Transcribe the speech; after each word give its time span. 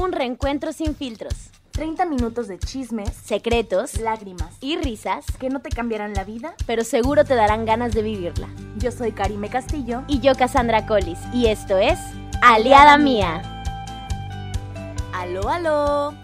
Un 0.00 0.12
reencuentro 0.12 0.72
sin 0.72 0.94
filtros, 0.94 1.50
30 1.72 2.04
minutos 2.04 2.46
de 2.46 2.56
chismes, 2.60 3.12
secretos 3.12 3.98
lágrimas 3.98 4.56
y 4.60 4.76
risas, 4.76 5.26
que 5.40 5.50
no 5.50 5.60
te 5.60 5.70
cambiarán 5.70 6.14
la 6.14 6.22
vida. 6.22 6.54
pero 6.66 6.84
seguro 6.84 7.24
te 7.24 7.34
darán 7.34 7.64
ganas 7.66 7.94
de 7.94 8.02
vivirla. 8.02 8.48
Yo 8.76 8.92
soy 8.92 9.10
Karime 9.10 9.50
Castillo. 9.50 10.04
Y 10.06 10.20
yo, 10.20 10.36
Cassandra 10.36 10.86
Collis, 10.86 11.18
y 11.34 11.46
esto 11.46 11.78
es 11.78 11.98
Aliada 12.42 12.96
Mía. 12.96 13.42
Aló, 15.12 15.48
aló. 15.48 16.14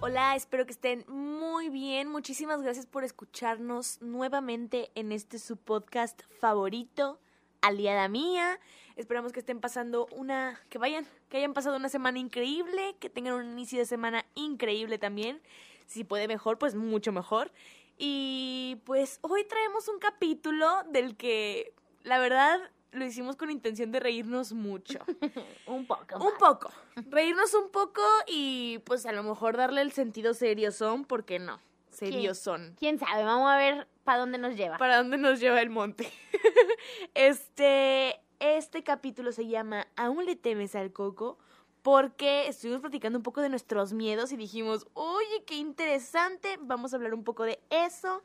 Hola, 0.00 0.36
espero 0.36 0.66
que 0.66 0.72
estén 0.72 1.06
muy 1.08 1.70
bien. 1.70 2.08
Muchísimas 2.08 2.60
gracias 2.60 2.84
por 2.84 3.02
escucharnos 3.02 4.02
nuevamente 4.02 4.90
en 4.94 5.10
este 5.10 5.38
su 5.38 5.56
podcast 5.56 6.20
favorito, 6.38 7.18
Aliada 7.60 8.08
Mía. 8.08 8.58
Esperamos 8.96 9.32
que 9.32 9.40
estén 9.40 9.60
pasando 9.60 10.06
una, 10.12 10.60
que 10.68 10.78
vayan, 10.78 11.06
que 11.28 11.36
hayan 11.36 11.52
pasado 11.52 11.76
una 11.76 11.88
semana 11.88 12.18
increíble, 12.18 12.96
que 12.98 13.10
tengan 13.10 13.34
un 13.34 13.50
inicio 13.50 13.78
de 13.78 13.84
semana 13.84 14.24
increíble 14.34 14.98
también. 14.98 15.40
Si 15.86 16.04
puede 16.04 16.28
mejor, 16.28 16.58
pues 16.58 16.74
mucho 16.74 17.12
mejor. 17.12 17.52
Y 17.98 18.80
pues 18.84 19.18
hoy 19.22 19.44
traemos 19.44 19.88
un 19.88 19.98
capítulo 19.98 20.82
del 20.90 21.16
que, 21.16 21.72
la 22.02 22.18
verdad, 22.18 22.60
lo 22.92 23.04
hicimos 23.04 23.36
con 23.36 23.50
intención 23.50 23.92
de 23.92 24.00
reírnos 24.00 24.52
mucho. 24.52 24.98
Un 25.66 25.86
poco. 25.86 26.16
Un 26.16 26.38
poco. 26.38 26.70
Reírnos 27.10 27.52
un 27.54 27.70
poco 27.70 28.02
y 28.26 28.78
pues 28.86 29.04
a 29.04 29.12
lo 29.12 29.22
mejor 29.22 29.56
darle 29.56 29.82
el 29.82 29.92
sentido 29.92 30.32
serio 30.32 30.72
son, 30.72 31.04
porque 31.04 31.38
no. 31.38 31.60
Serios 31.96 32.38
son. 32.38 32.74
¿Quién 32.78 32.98
sabe? 32.98 33.24
Vamos 33.24 33.50
a 33.50 33.56
ver 33.56 33.88
para 34.04 34.18
dónde 34.18 34.36
nos 34.36 34.54
lleva. 34.54 34.76
¿Para 34.76 34.98
dónde 34.98 35.16
nos 35.16 35.40
lleva 35.40 35.62
el 35.62 35.70
monte? 35.70 36.12
este, 37.14 38.20
este 38.38 38.82
capítulo 38.84 39.32
se 39.32 39.46
llama 39.46 39.86
¿Aún 39.96 40.26
le 40.26 40.36
temes 40.36 40.74
al 40.74 40.92
coco? 40.92 41.38
Porque 41.82 42.48
estuvimos 42.48 42.82
platicando 42.82 43.18
un 43.18 43.22
poco 43.22 43.40
de 43.40 43.48
nuestros 43.48 43.94
miedos 43.94 44.30
y 44.32 44.36
dijimos, 44.36 44.86
oye, 44.92 45.44
qué 45.46 45.54
interesante, 45.54 46.58
vamos 46.60 46.92
a 46.92 46.96
hablar 46.96 47.14
un 47.14 47.24
poco 47.24 47.44
de 47.44 47.60
eso, 47.70 48.22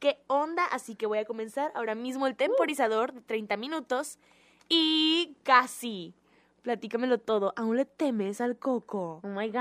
qué 0.00 0.18
onda, 0.26 0.64
así 0.64 0.96
que 0.96 1.06
voy 1.06 1.18
a 1.18 1.24
comenzar 1.24 1.70
ahora 1.76 1.94
mismo 1.94 2.26
el 2.26 2.34
temporizador 2.34 3.12
de 3.12 3.20
30 3.20 3.56
minutos 3.56 4.18
y 4.68 5.36
casi. 5.44 6.14
Platícamelo 6.62 7.18
todo, 7.18 7.52
¿aún 7.56 7.76
le 7.76 7.84
temes 7.84 8.40
al 8.40 8.56
coco? 8.56 9.20
Oh 9.24 9.26
my 9.26 9.48
gosh. 9.48 9.58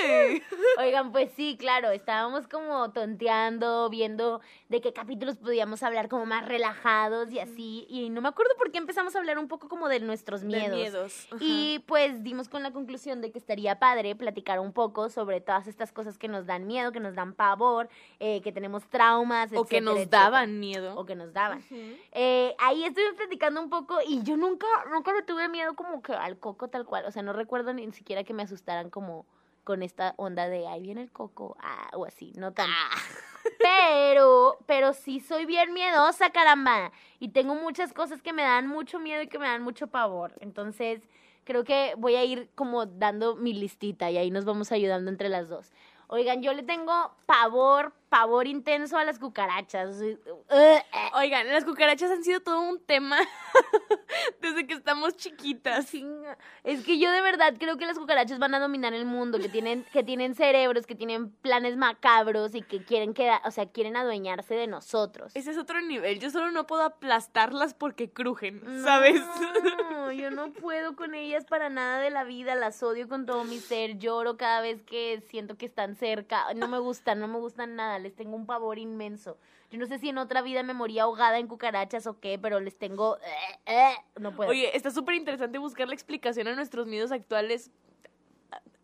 Ay. 0.00 0.40
Oigan, 0.78 1.10
pues 1.10 1.32
sí, 1.34 1.56
claro, 1.58 1.90
estábamos 1.90 2.46
como 2.46 2.92
tonteando, 2.92 3.90
viendo 3.90 4.40
de 4.68 4.80
qué 4.80 4.92
capítulos 4.92 5.38
podíamos 5.38 5.82
hablar 5.82 6.08
como 6.08 6.24
más 6.24 6.46
relajados 6.46 7.32
y 7.32 7.40
así. 7.40 7.84
Y 7.88 8.10
no 8.10 8.20
me 8.20 8.28
acuerdo 8.28 8.52
por 8.58 8.70
qué 8.70 8.78
empezamos 8.78 9.16
a 9.16 9.18
hablar 9.18 9.38
un 9.40 9.48
poco 9.48 9.68
como 9.68 9.88
de 9.88 9.98
nuestros 9.98 10.42
De 10.42 10.46
miedos. 10.46 10.76
miedos. 10.76 11.26
ajá. 11.32 11.36
Y 11.40 11.80
pues 11.88 12.22
dimos 12.22 12.48
con 12.48 12.62
la 12.62 12.70
conclusión 12.72 13.20
de 13.20 13.32
que 13.32 13.38
estaría 13.40 13.80
padre 13.80 14.14
platicar 14.14 14.60
un 14.60 14.72
poco 14.72 15.08
sobre 15.10 15.40
todas 15.40 15.66
estas 15.66 15.90
cosas 15.90 16.16
que 16.16 16.28
nos 16.28 16.46
dan 16.46 16.68
miedo, 16.68 16.92
que 16.92 17.00
nos 17.00 17.16
dan 17.16 17.32
pavor, 17.34 17.88
eh, 18.20 18.40
que 18.42 18.52
tenemos 18.52 18.86
traumas, 18.88 19.48
o 19.52 19.64
que 19.66 19.78
etcétera, 19.78 19.80
nos 19.84 19.96
etcétera. 19.96 20.22
daban 20.22 20.60
miedo. 20.60 20.94
O 20.96 21.04
que 21.06 21.16
nos 21.16 21.32
daban. 21.32 21.64
Eh, 22.12 22.54
ahí 22.60 22.84
estuvimos 22.84 23.16
platicando 23.16 23.60
un 23.60 23.68
poco 23.68 23.98
y 24.06 24.22
yo 24.22 24.36
nunca, 24.36 24.68
nunca 24.92 25.12
le 25.12 25.22
tuve 25.22 25.48
miedo 25.48 25.74
como 25.74 26.03
que 26.04 26.12
al 26.12 26.38
coco 26.38 26.68
tal 26.68 26.86
cual. 26.86 27.04
O 27.06 27.10
sea, 27.10 27.22
no 27.22 27.32
recuerdo 27.32 27.72
ni 27.72 27.90
siquiera 27.90 28.22
que 28.22 28.32
me 28.32 28.44
asustaran 28.44 28.90
como 28.90 29.26
con 29.64 29.82
esta 29.82 30.14
onda 30.16 30.48
de 30.48 30.68
ahí 30.68 30.82
viene 30.82 31.02
el 31.02 31.10
coco, 31.10 31.56
ah, 31.60 31.90
o 31.94 32.04
así, 32.04 32.32
no 32.36 32.52
tan. 32.52 32.70
Pero, 33.58 34.56
pero 34.66 34.94
sí 34.94 35.20
soy 35.20 35.44
bien 35.44 35.74
miedosa, 35.74 36.30
caramba. 36.30 36.92
Y 37.18 37.28
tengo 37.28 37.54
muchas 37.54 37.92
cosas 37.92 38.22
que 38.22 38.32
me 38.32 38.42
dan 38.42 38.66
mucho 38.66 38.98
miedo 38.98 39.22
y 39.22 39.28
que 39.28 39.38
me 39.38 39.46
dan 39.46 39.62
mucho 39.62 39.86
pavor. 39.88 40.32
Entonces, 40.40 41.02
creo 41.44 41.62
que 41.62 41.94
voy 41.98 42.14
a 42.16 42.24
ir 42.24 42.48
como 42.54 42.86
dando 42.86 43.36
mi 43.36 43.52
listita 43.52 44.10
y 44.10 44.16
ahí 44.16 44.30
nos 44.30 44.46
vamos 44.46 44.72
ayudando 44.72 45.10
entre 45.10 45.28
las 45.28 45.50
dos. 45.50 45.72
Oigan, 46.08 46.42
yo 46.42 46.54
le 46.54 46.62
tengo 46.62 47.14
pavor, 47.26 47.92
pavor 48.14 48.46
intenso 48.46 48.96
a 48.96 49.02
las 49.02 49.18
cucarachas. 49.18 49.96
Soy- 49.96 50.16
Oigan, 51.14 51.48
las 51.48 51.64
cucarachas 51.64 52.12
han 52.12 52.22
sido 52.22 52.38
todo 52.38 52.60
un 52.60 52.78
tema 52.80 53.18
desde 54.40 54.68
que 54.68 54.74
estamos 54.74 55.16
chiquitas. 55.16 55.92
Es 56.62 56.84
que 56.84 56.98
yo 57.00 57.10
de 57.10 57.20
verdad 57.20 57.54
creo 57.58 57.76
que 57.76 57.86
las 57.86 57.98
cucarachas 57.98 58.38
van 58.38 58.54
a 58.54 58.60
dominar 58.60 58.94
el 58.94 59.04
mundo, 59.04 59.38
que 59.40 59.48
tienen, 59.48 59.84
que 59.92 60.04
tienen 60.04 60.36
cerebros, 60.36 60.86
que 60.86 60.94
tienen 60.94 61.30
planes 61.30 61.76
macabros 61.76 62.54
y 62.54 62.62
que 62.62 62.84
quieren 62.84 63.14
quedar, 63.14 63.40
o 63.44 63.50
sea, 63.50 63.66
quieren 63.66 63.96
adueñarse 63.96 64.54
de 64.54 64.68
nosotros. 64.68 65.32
Ese 65.34 65.50
es 65.50 65.58
otro 65.58 65.80
nivel. 65.82 66.20
Yo 66.20 66.30
solo 66.30 66.52
no 66.52 66.68
puedo 66.68 66.82
aplastarlas 66.84 67.74
porque 67.74 68.10
crujen, 68.10 68.62
¿sabes? 68.84 69.20
No, 69.90 70.12
yo 70.12 70.30
no 70.30 70.52
puedo 70.52 70.94
con 70.94 71.14
ellas 71.14 71.44
para 71.46 71.68
nada 71.68 71.98
de 71.98 72.10
la 72.10 72.22
vida, 72.22 72.54
las 72.54 72.80
odio 72.84 73.08
con 73.08 73.26
todo 73.26 73.42
mi 73.42 73.58
ser, 73.58 73.98
lloro 73.98 74.36
cada 74.36 74.60
vez 74.60 74.82
que 74.82 75.20
siento 75.30 75.56
que 75.56 75.66
están 75.66 75.96
cerca, 75.96 76.52
no 76.54 76.68
me 76.68 76.78
gustan, 76.78 77.18
no 77.18 77.26
me 77.26 77.38
gustan 77.38 77.74
nada, 77.74 77.98
les 78.04 78.14
tengo 78.14 78.36
un 78.36 78.46
pavor 78.46 78.78
inmenso. 78.78 79.36
Yo 79.70 79.78
no 79.78 79.86
sé 79.86 79.98
si 79.98 80.10
en 80.10 80.18
otra 80.18 80.42
vida 80.42 80.62
me 80.62 80.74
moría 80.74 81.02
ahogada 81.02 81.38
en 81.38 81.48
cucarachas 81.48 82.06
o 82.06 82.20
qué, 82.20 82.38
pero 82.38 82.60
les 82.60 82.78
tengo... 82.78 83.16
eh, 83.16 83.58
eh, 83.66 83.94
no 84.20 84.32
puedo. 84.36 84.50
Oye, 84.50 84.76
está 84.76 84.90
súper 84.90 85.16
interesante 85.16 85.58
buscar 85.58 85.88
la 85.88 85.94
explicación 85.94 86.46
a 86.46 86.54
nuestros 86.54 86.86
miedos 86.86 87.10
actuales. 87.10 87.72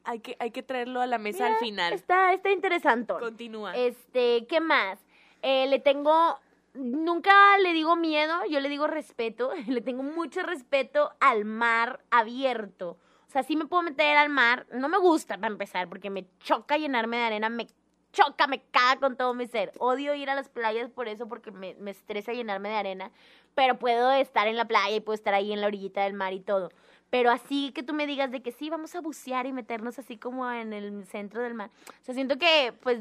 Hay 0.03 0.21
que, 0.21 0.37
hay 0.41 0.51
que 0.51 0.63
traerlo 0.63 1.01
a 1.01 1.07
la 1.07 1.19
mesa 1.19 1.47
al 1.47 1.57
final. 1.57 1.93
Está, 1.93 2.33
está 2.33 2.51
interesante. 2.51 3.13
Continúa. 3.21 3.77
Este, 3.77 4.47
¿qué 4.49 4.59
más? 4.61 4.99
Eh, 5.43 5.67
le 5.69 5.79
tengo, 5.79 6.39
nunca 6.75 7.59
le 7.59 7.73
digo 7.73 7.97
miedo, 7.97 8.35
yo 8.49 8.61
le 8.61 8.69
digo 8.69 8.87
respeto, 8.87 9.53
le 9.69 9.81
tengo 9.83 10.03
mucho 10.03 10.43
respeto 10.43 11.13
al 11.21 11.45
mar 11.45 12.01
abierto. 12.11 12.99
O 13.29 13.33
sea, 13.33 13.45
sí 13.45 13.55
me 13.55 13.67
puedo 13.67 13.85
meter 13.85 14.17
al 14.17 14.29
mar, 14.29 14.67
no 14.73 14.89
me 14.89 14.99
gusta 14.99 15.37
para 15.37 15.53
empezar, 15.53 15.89
porque 15.89 16.11
me 16.11 16.27
choca 16.41 16.77
llenarme 16.77 17.19
de 17.19 17.23
arena, 17.23 17.49
me 17.49 17.69
choca, 18.13 18.47
me 18.47 18.61
caga 18.71 19.01
con 19.01 19.17
todo 19.17 19.35
mi 19.35 19.47
ser. 19.47 19.73
Odio 19.79 20.15
ir 20.15 20.31
a 20.31 20.35
las 20.35 20.49
playas 20.49 20.91
por 20.91 21.09
eso, 21.09 21.29
porque 21.29 21.51
me, 21.51 21.75
me 21.75 21.91
estresa 21.91 22.33
llenarme 22.33 22.69
de 22.69 22.77
arena, 22.77 23.11
pero 23.55 23.79
puedo 23.79 24.13
estar 24.13 24.49
en 24.49 24.57
la 24.57 24.67
playa 24.67 24.97
y 24.97 25.01
puedo 25.01 25.15
estar 25.15 25.35
ahí 25.35 25.53
en 25.53 25.61
la 25.61 25.67
orillita 25.67 26.05
del 26.05 26.15
mar 26.15 26.33
y 26.33 26.41
todo. 26.41 26.71
Pero 27.11 27.31
así 27.31 27.73
que 27.73 27.83
tú 27.83 27.93
me 27.93 28.07
digas 28.07 28.31
de 28.31 28.41
que 28.41 28.53
sí, 28.53 28.71
vamos 28.71 28.95
a 28.95 29.01
bucear 29.01 29.47
y 29.47 29.53
meternos 29.53 29.99
así 29.99 30.17
como 30.17 30.51
en 30.51 30.73
el 30.73 31.05
centro 31.07 31.43
del 31.43 31.55
mar. 31.55 31.71
O 32.01 32.05
sea, 32.05 32.15
siento 32.15 32.39
que, 32.39 32.73
pues, 32.83 33.01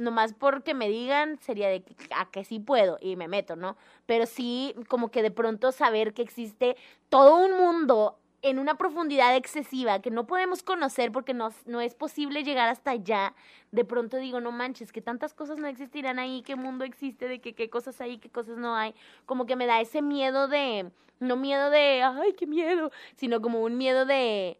nomás 0.00 0.32
porque 0.32 0.74
me 0.74 0.88
digan 0.88 1.38
sería 1.40 1.68
de 1.68 1.82
que, 1.82 1.94
a 2.16 2.30
que 2.30 2.44
sí 2.44 2.58
puedo 2.58 2.98
y 3.00 3.16
me 3.16 3.28
meto, 3.28 3.54
¿no? 3.54 3.76
Pero 4.06 4.26
sí, 4.26 4.74
como 4.88 5.10
que 5.10 5.22
de 5.22 5.30
pronto 5.30 5.72
saber 5.72 6.14
que 6.14 6.22
existe 6.22 6.76
todo 7.08 7.36
un 7.36 7.56
mundo 7.58 8.18
en 8.42 8.58
una 8.58 8.76
profundidad 8.76 9.36
excesiva 9.36 10.00
que 10.00 10.10
no 10.10 10.26
podemos 10.26 10.62
conocer 10.62 11.12
porque 11.12 11.34
no, 11.34 11.50
no 11.66 11.80
es 11.80 11.94
posible 11.94 12.42
llegar 12.42 12.68
hasta 12.68 12.92
allá. 12.92 13.34
De 13.70 13.84
pronto 13.84 14.16
digo, 14.16 14.40
no 14.40 14.52
manches, 14.52 14.92
que 14.92 15.02
tantas 15.02 15.34
cosas 15.34 15.58
no 15.58 15.66
existirán 15.66 16.18
ahí, 16.18 16.42
qué 16.42 16.56
mundo 16.56 16.84
existe, 16.84 17.28
de 17.28 17.40
que 17.40 17.54
qué 17.54 17.68
cosas 17.68 18.00
hay, 18.00 18.18
qué 18.18 18.30
cosas 18.30 18.56
no 18.56 18.74
hay. 18.74 18.94
Como 19.26 19.46
que 19.46 19.56
me 19.56 19.66
da 19.66 19.80
ese 19.80 20.02
miedo 20.02 20.48
de, 20.48 20.90
no 21.18 21.36
miedo 21.36 21.70
de, 21.70 22.02
ay, 22.02 22.32
qué 22.32 22.46
miedo, 22.46 22.90
sino 23.16 23.40
como 23.40 23.60
un 23.62 23.76
miedo 23.76 24.06
de, 24.06 24.58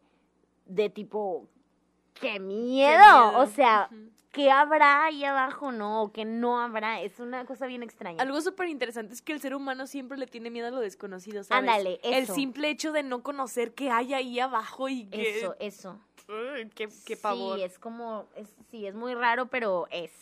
de 0.66 0.90
tipo, 0.90 1.48
qué 2.14 2.38
miedo. 2.38 2.98
miedo. 2.98 3.38
O 3.38 3.46
sea. 3.46 3.88
¿Qué 4.32 4.50
habrá 4.50 5.04
ahí 5.04 5.24
abajo, 5.24 5.72
no? 5.72 6.02
¿O 6.02 6.12
qué 6.12 6.24
no 6.24 6.60
habrá? 6.60 7.00
Es 7.00 7.20
una 7.20 7.44
cosa 7.44 7.66
bien 7.66 7.82
extraña. 7.82 8.22
Algo 8.22 8.41
súper 8.41 8.68
interesante 8.68 9.14
es 9.14 9.22
que 9.22 9.32
el 9.32 9.41
ser 9.41 9.54
humano 9.54 9.86
siempre 9.86 10.18
le 10.18 10.26
tiene 10.26 10.50
miedo 10.50 10.68
a 10.68 10.70
lo 10.70 10.80
desconocido, 10.80 11.44
¿sabes? 11.44 11.68
Ándale, 11.68 12.00
El 12.02 12.24
eso. 12.24 12.34
simple 12.34 12.69
hecho 12.70 12.92
de 12.92 13.02
no 13.02 13.22
conocer 13.22 13.72
qué 13.74 13.90
hay 13.90 14.14
ahí 14.14 14.38
abajo 14.40 14.88
y 14.88 15.06
que... 15.06 15.38
Eso, 15.38 15.56
eso. 15.58 16.00
Uy, 16.28 16.70
qué, 16.74 16.88
qué 17.04 17.16
pavor. 17.16 17.58
Sí, 17.58 17.64
es 17.64 17.78
como, 17.78 18.26
es, 18.36 18.48
sí, 18.70 18.86
es 18.86 18.94
muy 18.94 19.14
raro, 19.14 19.46
pero 19.46 19.88
es. 19.90 20.12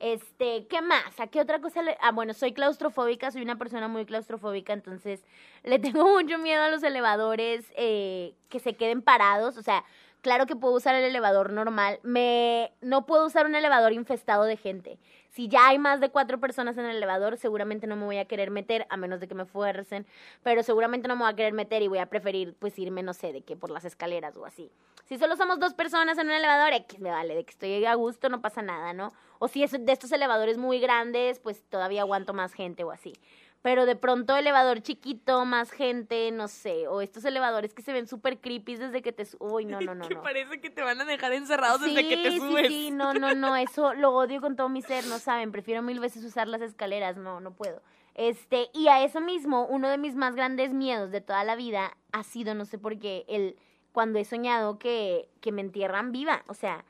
Este, 0.00 0.68
¿qué 0.68 0.80
más? 0.80 1.18
¿A 1.18 1.26
qué 1.26 1.40
otra 1.40 1.60
cosa 1.60 1.82
le...? 1.82 1.98
Ah, 2.00 2.12
bueno, 2.12 2.32
soy 2.32 2.52
claustrofóbica, 2.52 3.32
soy 3.32 3.42
una 3.42 3.58
persona 3.58 3.88
muy 3.88 4.04
claustrofóbica, 4.04 4.72
entonces 4.72 5.24
le 5.64 5.78
tengo 6.04 6.06
mucho 6.08 6.38
miedo 6.38 6.62
a 6.62 6.68
los 6.68 6.84
elevadores 6.84 7.64
eh, 7.76 8.34
que 8.48 8.60
se 8.60 8.74
queden 8.76 9.02
parados, 9.02 9.56
o 9.56 9.62
sea, 9.62 9.84
claro 10.20 10.46
que 10.46 10.56
puedo 10.56 10.74
usar 10.74 10.94
el 10.94 11.04
elevador 11.04 11.52
normal, 11.52 12.00
me... 12.02 12.72
no 12.80 13.06
puedo 13.06 13.26
usar 13.26 13.46
un 13.46 13.54
elevador 13.54 13.92
infestado 13.92 14.44
de 14.44 14.56
gente. 14.56 14.98
Si 15.30 15.48
ya 15.48 15.68
hay 15.68 15.78
más 15.78 16.00
de 16.00 16.10
cuatro 16.10 16.40
personas 16.40 16.76
en 16.78 16.84
el 16.86 16.96
elevador, 16.96 17.36
seguramente 17.36 17.86
no 17.86 17.96
me 17.96 18.04
voy 18.04 18.18
a 18.18 18.24
querer 18.24 18.50
meter, 18.50 18.86
a 18.90 18.96
menos 18.96 19.20
de 19.20 19.28
que 19.28 19.34
me 19.34 19.44
fuercen, 19.44 20.06
pero 20.42 20.62
seguramente 20.62 21.08
no 21.08 21.16
me 21.16 21.22
voy 21.22 21.32
a 21.32 21.36
querer 21.36 21.52
meter 21.52 21.82
y 21.82 21.88
voy 21.88 21.98
a 21.98 22.06
preferir, 22.06 22.54
pues, 22.58 22.78
irme, 22.78 23.02
no 23.02 23.12
sé, 23.12 23.32
de 23.32 23.42
que 23.42 23.56
por 23.56 23.70
las 23.70 23.84
escaleras 23.84 24.36
o 24.36 24.44
así. 24.44 24.70
Si 25.04 25.16
solo 25.16 25.36
somos 25.36 25.58
dos 25.58 25.74
personas 25.74 26.18
en 26.18 26.26
un 26.26 26.32
elevador, 26.32 26.72
X 26.72 26.98
me 27.00 27.10
vale, 27.10 27.34
de 27.34 27.44
que 27.44 27.50
estoy 27.50 27.84
a 27.84 27.94
gusto, 27.94 28.28
no 28.28 28.42
pasa 28.42 28.60
nada, 28.60 28.92
¿no? 28.92 29.12
O 29.38 29.48
si 29.48 29.62
es 29.62 29.72
de 29.72 29.92
estos 29.92 30.12
elevadores 30.12 30.58
muy 30.58 30.80
grandes, 30.80 31.38
pues 31.38 31.62
todavía 31.70 32.02
aguanto 32.02 32.34
más 32.34 32.52
gente 32.52 32.84
o 32.84 32.90
así. 32.90 33.14
Pero 33.60 33.86
de 33.86 33.96
pronto 33.96 34.36
elevador 34.36 34.80
chiquito, 34.82 35.44
más 35.44 35.72
gente, 35.72 36.30
no 36.30 36.46
sé. 36.46 36.86
O 36.86 37.00
estos 37.00 37.24
elevadores 37.24 37.74
que 37.74 37.82
se 37.82 37.92
ven 37.92 38.06
súper 38.06 38.38
creepy 38.40 38.76
desde 38.76 39.02
que 39.02 39.12
te... 39.12 39.26
Uy, 39.40 39.64
no, 39.64 39.80
no, 39.80 39.94
no, 39.96 40.06
que 40.08 40.14
no. 40.14 40.22
parece 40.22 40.60
que 40.60 40.70
te 40.70 40.80
van 40.82 41.00
a 41.00 41.04
dejar 41.04 41.32
encerrados 41.32 41.80
Sí, 41.82 41.94
desde 41.94 42.08
que 42.08 42.16
te 42.18 42.30
sí, 42.30 42.38
subes. 42.38 42.68
sí, 42.68 42.90
no, 42.92 43.14
no, 43.14 43.34
no, 43.34 43.56
eso 43.56 43.94
lo 43.94 44.12
odio 44.14 44.40
con 44.40 44.54
todo 44.54 44.68
mi 44.68 44.80
ser, 44.80 45.06
no 45.06 45.18
saben, 45.18 45.50
prefiero 45.50 45.82
mil 45.82 45.98
veces 45.98 46.24
usar 46.24 46.46
las 46.46 46.60
escaleras, 46.62 47.16
no, 47.16 47.40
no 47.40 47.52
puedo. 47.52 47.82
Este, 48.14 48.68
y 48.72 48.88
a 48.88 49.02
eso 49.04 49.20
mismo, 49.20 49.66
uno 49.66 49.88
de 49.88 49.98
mis 49.98 50.14
más 50.14 50.34
grandes 50.36 50.72
miedos 50.72 51.10
de 51.10 51.20
toda 51.20 51.42
la 51.44 51.56
vida 51.56 51.96
ha 52.12 52.22
sido, 52.22 52.54
no 52.54 52.64
sé 52.64 52.78
por 52.78 52.98
qué, 52.98 53.24
el 53.28 53.56
cuando 53.92 54.20
he 54.20 54.24
soñado 54.24 54.78
que, 54.78 55.28
que 55.40 55.50
me 55.50 55.62
entierran 55.62 56.12
viva. 56.12 56.44
O 56.46 56.54
sea, 56.54 56.84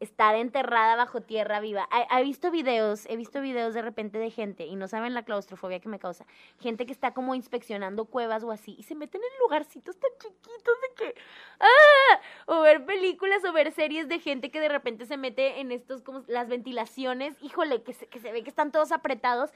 estar 0.00 0.34
enterrada 0.34 0.96
bajo 0.96 1.20
tierra 1.20 1.60
viva. 1.60 1.88
He, 1.92 2.18
he 2.18 2.24
visto 2.24 2.50
videos, 2.50 3.06
he 3.06 3.16
visto 3.16 3.40
videos 3.40 3.74
de 3.74 3.82
repente 3.82 4.18
de 4.18 4.30
gente, 4.30 4.64
y 4.66 4.74
no 4.74 4.88
saben 4.88 5.14
la 5.14 5.22
claustrofobia 5.22 5.80
que 5.80 5.88
me 5.88 5.98
causa, 5.98 6.26
gente 6.58 6.86
que 6.86 6.92
está 6.92 7.12
como 7.12 7.34
inspeccionando 7.34 8.06
cuevas 8.06 8.42
o 8.42 8.50
así, 8.50 8.74
y 8.78 8.84
se 8.84 8.94
meten 8.94 9.20
en 9.22 9.38
lugarcitos 9.44 9.98
tan 9.98 10.10
chiquitos 10.18 10.74
de 10.82 10.94
que, 10.96 11.14
¡ah! 11.60 12.20
O 12.46 12.60
ver 12.62 12.84
películas 12.84 13.44
o 13.44 13.52
ver 13.52 13.72
series 13.72 14.08
de 14.08 14.18
gente 14.18 14.50
que 14.50 14.60
de 14.60 14.68
repente 14.68 15.06
se 15.06 15.16
mete 15.16 15.60
en 15.60 15.70
estos, 15.70 16.02
como 16.02 16.22
las 16.26 16.48
ventilaciones, 16.48 17.36
híjole, 17.42 17.82
que 17.82 17.92
se, 17.92 18.06
que 18.06 18.18
se 18.18 18.32
ve 18.32 18.42
que 18.42 18.50
están 18.50 18.72
todos 18.72 18.92
apretados, 18.92 19.50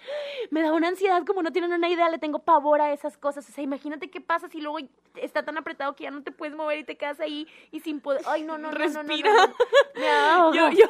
me 0.50 0.62
da 0.62 0.72
una 0.72 0.88
ansiedad 0.88 1.24
como 1.24 1.42
no 1.42 1.52
tienen 1.52 1.72
una 1.72 1.88
idea, 1.88 2.08
le 2.10 2.18
tengo 2.18 2.40
pavor 2.40 2.80
a 2.80 2.92
esas 2.92 3.16
cosas, 3.16 3.48
o 3.48 3.52
sea, 3.52 3.64
imagínate 3.64 4.10
qué 4.10 4.20
pasa 4.20 4.48
si 4.48 4.60
luego 4.60 4.78
está 5.14 5.44
tan 5.44 5.56
apretado 5.56 5.94
que 5.94 6.04
ya 6.04 6.10
no 6.10 6.22
te 6.22 6.32
puedes 6.32 6.54
mover 6.54 6.78
y 6.78 6.84
te 6.84 6.96
quedas 6.96 7.20
ahí 7.20 7.48
y 7.70 7.80
sin 7.80 8.00
poder, 8.00 8.22
ay, 8.26 8.42
no, 8.42 8.58
no, 8.58 8.70
no, 8.70 8.78
no, 8.78 8.78
no, 8.78 9.02
no, 9.02 9.02
Respira. 9.02 9.30
no, 9.32 9.46
no. 9.46 9.54
Me 9.94 10.06
ahogo. 10.34 10.54
Yo, 10.54 10.70
yo, 10.70 10.86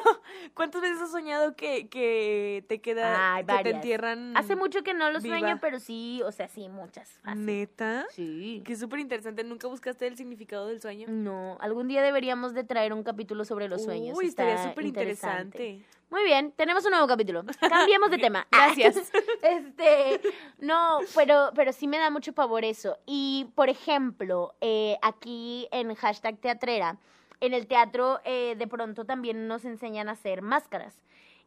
¿cuántas 0.53 0.81
veces 0.81 1.01
has 1.01 1.11
soñado 1.11 1.55
que, 1.55 1.87
que 1.87 2.63
te 2.67 2.81
queda, 2.81 3.35
Ay, 3.35 3.45
que 3.45 3.63
te 3.63 3.69
entierran? 3.71 4.35
Hace 4.35 4.55
mucho 4.55 4.83
que 4.83 4.93
no 4.93 5.09
lo 5.11 5.19
viva. 5.19 5.39
sueño, 5.39 5.57
pero 5.61 5.79
sí, 5.79 6.21
o 6.25 6.31
sea, 6.31 6.47
sí, 6.47 6.69
muchas. 6.69 7.19
¿Neta? 7.35 8.05
Sí. 8.11 8.61
Que 8.65 8.73
es 8.73 8.79
súper 8.79 8.99
interesante. 8.99 9.43
¿Nunca 9.43 9.67
buscaste 9.67 10.07
el 10.07 10.17
significado 10.17 10.67
del 10.67 10.81
sueño? 10.81 11.07
No, 11.09 11.57
algún 11.61 11.87
día 11.87 12.01
deberíamos 12.01 12.53
de 12.53 12.63
traer 12.63 12.93
un 12.93 13.03
capítulo 13.03 13.45
sobre 13.45 13.67
los 13.67 13.83
sueños. 13.83 14.17
Uy, 14.17 14.27
estaría 14.27 14.61
súper 14.63 14.85
interesante. 14.85 15.83
Muy 16.09 16.23
bien, 16.23 16.51
tenemos 16.51 16.85
un 16.85 16.91
nuevo 16.91 17.07
capítulo. 17.07 17.43
Cambiemos 17.59 18.09
de 18.11 18.17
tema. 18.19 18.47
Gracias. 18.51 19.11
Este, 19.41 20.21
no, 20.59 20.99
pero, 21.13 21.51
pero 21.55 21.71
sí 21.71 21.87
me 21.87 21.97
da 21.97 22.09
mucho 22.09 22.33
pavor 22.33 22.63
eso. 22.63 22.97
Y, 23.05 23.47
por 23.53 23.69
ejemplo, 23.69 24.55
eh, 24.59 24.97
aquí 25.01 25.67
en 25.71 25.93
hashtag 25.93 26.37
teatrera, 26.39 26.97
en 27.41 27.53
el 27.53 27.67
teatro 27.67 28.19
eh, 28.25 28.55
de 28.57 28.67
pronto 28.67 29.05
también 29.05 29.47
nos 29.47 29.65
enseñan 29.65 30.09
a 30.09 30.13
hacer 30.13 30.41
máscaras. 30.41 30.95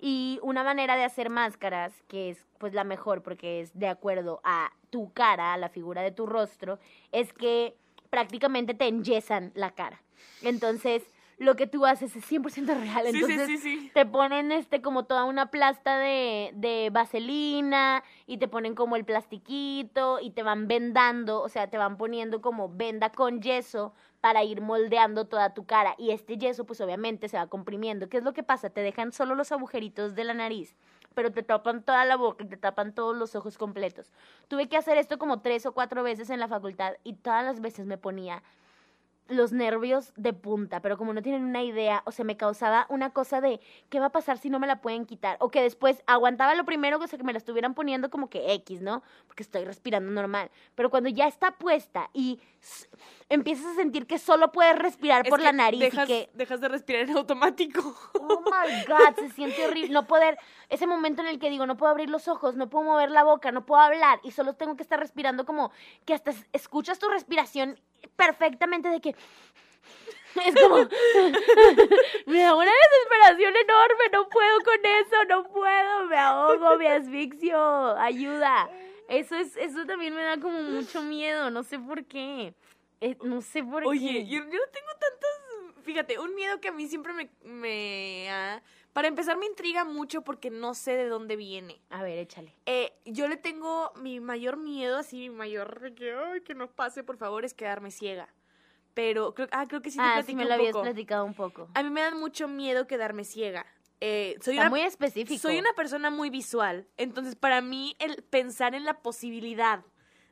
Y 0.00 0.38
una 0.42 0.62
manera 0.62 0.96
de 0.96 1.04
hacer 1.04 1.28
máscaras, 1.28 1.92
que 2.06 2.30
es 2.30 2.44
pues 2.58 2.72
la 2.72 2.84
mejor 2.84 3.22
porque 3.22 3.60
es 3.60 3.76
de 3.76 3.88
acuerdo 3.88 4.40
a 4.44 4.70
tu 4.90 5.12
cara, 5.12 5.54
a 5.54 5.58
la 5.58 5.68
figura 5.68 6.02
de 6.02 6.12
tu 6.12 6.26
rostro, 6.26 6.78
es 7.10 7.32
que 7.32 7.76
prácticamente 8.10 8.74
te 8.74 8.86
enyesan 8.86 9.50
la 9.54 9.72
cara. 9.72 10.00
Entonces, 10.42 11.02
lo 11.38 11.54
que 11.54 11.66
tú 11.66 11.86
haces 11.86 12.14
es 12.16 12.30
100% 12.30 12.66
real. 12.80 13.06
Sí, 13.06 13.12
sí, 13.12 13.18
Entonces, 13.18 13.46
sí, 13.46 13.58
sí. 13.58 13.90
te 13.94 14.04
ponen 14.04 14.50
este 14.52 14.82
como 14.82 15.04
toda 15.04 15.24
una 15.24 15.50
plasta 15.50 15.98
de, 15.98 16.50
de 16.54 16.90
vaselina 16.92 18.02
y 18.26 18.38
te 18.38 18.48
ponen 18.48 18.74
como 18.74 18.96
el 18.96 19.04
plastiquito 19.04 20.18
y 20.20 20.30
te 20.30 20.42
van 20.42 20.66
vendando, 20.66 21.40
o 21.40 21.48
sea, 21.48 21.68
te 21.70 21.78
van 21.78 21.96
poniendo 21.96 22.40
como 22.40 22.68
venda 22.68 23.10
con 23.10 23.40
yeso 23.40 23.94
para 24.20 24.42
ir 24.42 24.60
moldeando 24.60 25.26
toda 25.26 25.54
tu 25.54 25.64
cara 25.64 25.94
y 25.96 26.10
este 26.10 26.36
yeso 26.38 26.66
pues 26.66 26.80
obviamente 26.80 27.28
se 27.28 27.36
va 27.36 27.46
comprimiendo. 27.46 28.08
¿Qué 28.08 28.16
es 28.16 28.24
lo 28.24 28.32
que 28.32 28.42
pasa? 28.42 28.70
Te 28.70 28.80
dejan 28.80 29.12
solo 29.12 29.34
los 29.34 29.52
agujeritos 29.52 30.16
de 30.16 30.24
la 30.24 30.34
nariz, 30.34 30.74
pero 31.14 31.30
te 31.30 31.44
tapan 31.44 31.82
toda 31.84 32.04
la 32.04 32.16
boca 32.16 32.44
y 32.44 32.48
te 32.48 32.56
tapan 32.56 32.94
todos 32.94 33.16
los 33.16 33.36
ojos 33.36 33.56
completos. 33.58 34.12
Tuve 34.48 34.68
que 34.68 34.76
hacer 34.76 34.98
esto 34.98 35.18
como 35.18 35.40
tres 35.40 35.66
o 35.66 35.72
cuatro 35.72 36.02
veces 36.02 36.30
en 36.30 36.40
la 36.40 36.48
facultad 36.48 36.94
y 37.04 37.14
todas 37.14 37.44
las 37.44 37.60
veces 37.60 37.86
me 37.86 37.96
ponía 37.96 38.42
los 39.28 39.52
nervios 39.52 40.12
de 40.16 40.32
punta, 40.32 40.80
pero 40.80 40.96
como 40.96 41.12
no 41.12 41.22
tienen 41.22 41.44
una 41.44 41.62
idea, 41.62 42.02
o 42.06 42.12
sea, 42.12 42.24
me 42.24 42.36
causaba 42.36 42.86
una 42.88 43.10
cosa 43.10 43.40
de 43.40 43.60
qué 43.88 44.00
va 44.00 44.06
a 44.06 44.12
pasar 44.12 44.38
si 44.38 44.50
no 44.50 44.58
me 44.58 44.66
la 44.66 44.80
pueden 44.80 45.04
quitar, 45.04 45.36
o 45.40 45.50
que 45.50 45.62
después 45.62 46.02
aguantaba 46.06 46.54
lo 46.54 46.64
primero, 46.64 46.98
o 46.98 47.06
sea, 47.06 47.18
que 47.18 47.24
me 47.24 47.32
la 47.32 47.38
estuvieran 47.38 47.74
poniendo 47.74 48.10
como 48.10 48.30
que 48.30 48.52
X, 48.54 48.80
¿no? 48.80 49.02
Porque 49.26 49.42
estoy 49.42 49.64
respirando 49.64 50.10
normal, 50.10 50.50
pero 50.74 50.90
cuando 50.90 51.08
ya 51.08 51.26
está 51.26 51.52
puesta 51.52 52.10
y 52.12 52.40
empiezas 53.30 53.66
a 53.66 53.74
sentir 53.74 54.06
que 54.06 54.18
solo 54.18 54.52
puedes 54.52 54.78
respirar 54.78 55.26
Es 55.26 55.30
por 55.30 55.40
la 55.40 55.52
nariz 55.52 55.80
Dejas, 55.80 56.08
y 56.08 56.12
que 56.12 56.30
dejas 56.34 56.60
de 56.60 56.68
respirar 56.68 57.02
en 57.08 57.16
automático. 57.16 57.94
Oh 58.14 58.40
my 58.40 58.84
God, 58.86 59.14
se 59.18 59.30
siente 59.30 59.66
horrible. 59.66 59.90
No 59.92 60.06
poder, 60.06 60.38
ese 60.68 60.86
momento 60.86 61.22
en 61.22 61.28
el 61.28 61.38
que 61.38 61.50
digo, 61.50 61.66
no 61.66 61.76
puedo 61.76 61.90
abrir 61.92 62.08
los 62.10 62.28
ojos, 62.28 62.56
no 62.56 62.68
puedo 62.70 62.84
mover 62.84 63.10
la 63.10 63.24
boca, 63.24 63.52
no 63.52 63.66
puedo 63.66 63.80
hablar 63.82 64.20
y 64.22 64.30
solo 64.30 64.54
tengo 64.54 64.76
que 64.76 64.82
estar 64.82 64.98
respirando 64.98 65.44
como 65.44 65.70
que 66.04 66.14
hasta 66.14 66.30
es- 66.30 66.46
escuchas 66.52 66.98
tu 66.98 67.08
respiración 67.08 67.78
perfectamente 68.16 68.88
de 68.88 69.00
que. 69.00 69.14
Es 70.44 70.54
como. 70.54 70.76
me 72.26 72.40
da 72.42 72.54
una 72.54 72.70
desesperación 72.70 73.54
enorme, 73.56 74.04
no 74.12 74.28
puedo 74.28 74.58
con 74.64 74.84
eso, 74.84 75.24
no 75.28 75.44
puedo, 75.48 76.06
me 76.06 76.16
ahogo, 76.18 76.76
me 76.76 76.88
asfixio, 76.88 77.96
ayuda. 77.98 78.68
Eso 79.08 79.36
es, 79.36 79.56
eso 79.56 79.86
también 79.86 80.14
me 80.14 80.22
da 80.22 80.38
como 80.38 80.60
mucho 80.62 81.02
miedo, 81.02 81.50
no 81.50 81.62
sé 81.62 81.78
por 81.78 82.04
qué. 82.04 82.54
Eh, 83.00 83.16
no 83.22 83.40
sé 83.40 83.62
por 83.62 83.82
qué. 83.82 83.88
Oye, 83.88 84.26
yo, 84.26 84.38
yo 84.38 84.44
no 84.44 84.68
tengo 84.72 84.90
tantas... 84.98 85.84
Fíjate, 85.84 86.18
un 86.18 86.34
miedo 86.34 86.60
que 86.60 86.68
a 86.68 86.72
mí 86.72 86.86
siempre 86.88 87.12
me... 87.12 87.30
me 87.42 88.28
ah, 88.30 88.62
para 88.92 89.08
empezar, 89.08 89.36
me 89.36 89.46
intriga 89.46 89.84
mucho 89.84 90.22
porque 90.22 90.50
no 90.50 90.74
sé 90.74 90.96
de 90.96 91.06
dónde 91.08 91.36
viene. 91.36 91.80
A 91.90 92.02
ver, 92.02 92.18
échale. 92.18 92.54
Eh, 92.66 92.92
yo 93.04 93.28
le 93.28 93.36
tengo 93.36 93.92
mi 93.96 94.18
mayor 94.18 94.56
miedo, 94.56 94.98
así, 94.98 95.28
mi 95.28 95.30
mayor 95.30 95.94
que, 95.94 96.12
ay, 96.12 96.40
que 96.40 96.54
no 96.54 96.68
pase, 96.68 97.04
por 97.04 97.16
favor, 97.16 97.44
es 97.44 97.54
quedarme 97.54 97.90
ciega. 97.90 98.28
Pero, 98.94 99.34
creo, 99.34 99.46
ah, 99.52 99.66
creo 99.68 99.80
que 99.80 99.90
sí 99.90 99.98
te 99.98 100.02
ah, 100.04 100.22
sí 100.24 100.34
me 100.34 100.44
lo 100.44 100.54
habías 100.54 100.72
poco. 100.72 100.82
platicado 100.82 101.24
un 101.24 101.34
poco. 101.34 101.68
A 101.74 101.82
mí 101.84 101.90
me 101.90 102.00
da 102.00 102.10
mucho 102.10 102.48
miedo 102.48 102.88
quedarme 102.88 103.22
ciega. 103.24 103.64
Eh, 104.00 104.36
soy 104.40 104.54
Está 104.54 104.62
una 104.62 104.70
muy 104.70 104.80
específico. 104.80 105.40
Soy 105.40 105.58
una 105.58 105.72
persona 105.74 106.10
muy 106.10 106.30
visual, 106.30 106.86
entonces 106.96 107.36
para 107.36 107.60
mí 107.60 107.96
el 107.98 108.22
pensar 108.22 108.74
en 108.74 108.84
la 108.84 109.00
posibilidad 109.00 109.84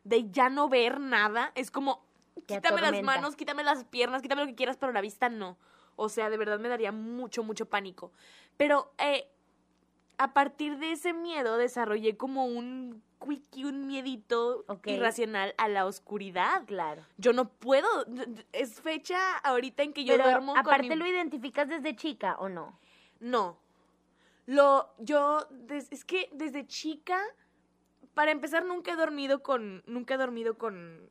de 0.05 0.31
ya 0.31 0.49
no 0.49 0.69
ver 0.69 1.01
nada 1.01 1.53
es 1.57 1.71
como 1.73 2.06
quítame 2.47 2.81
las 2.81 3.03
manos, 3.03 3.37
quítame 3.37 3.63
las 3.65 3.85
piernas, 3.85 4.23
quítame 4.23 4.43
lo 4.43 4.47
que 4.49 4.55
quieras, 4.55 4.77
pero 4.77 4.93
la 4.93 5.01
vista 5.01 5.29
no. 5.29 5.57
O 5.97 6.09
sea, 6.09 6.29
de 6.29 6.37
verdad 6.37 6.59
me 6.59 6.69
daría 6.69 6.93
mucho, 6.93 7.43
mucho 7.43 7.67
pánico. 7.67 8.13
Pero 8.57 8.93
eh, 8.99 9.29
a 10.19 10.33
partir 10.35 10.79
de 10.79 10.93
ese 10.93 11.13
miedo 11.13 11.57
desarrollé 11.57 12.17
como 12.17 12.45
un 12.47 13.03
quickie, 13.27 13.65
un 13.65 13.87
miedito 13.87 14.65
irracional 14.85 15.55
a 15.57 15.69
la 15.69 15.87
oscuridad. 15.87 16.65
Claro. 16.67 17.05
Yo 17.17 17.33
no 17.33 17.49
puedo, 17.49 17.89
es 18.53 18.81
fecha 18.83 19.39
ahorita 19.39 19.83
en 19.83 19.93
que 19.95 20.05
yo 20.05 20.15
Pero 20.15 20.25
duermo 20.25 20.53
con 20.53 20.61
aparte 20.61 20.91
mi- 20.91 20.97
lo 20.97 21.07
identificas 21.07 21.69
desde 21.69 21.97
chica 21.97 22.37
o 22.39 22.49
no? 22.49 22.79
no. 23.21 23.59
Lo, 24.49 24.95
yo, 24.99 25.47
des- 25.51 25.89
es 25.91 26.05
que 26.05 26.29
desde 26.33 26.67
chica, 26.69 27.19
para 28.15 28.31
empezar, 28.31 28.65
nunca 28.65 28.93
he 28.93 28.97
dormido 28.97 29.43
con, 29.43 29.83
nunca 29.87 30.15
he 30.15 30.19
dormido 30.19 30.57
con 30.57 31.11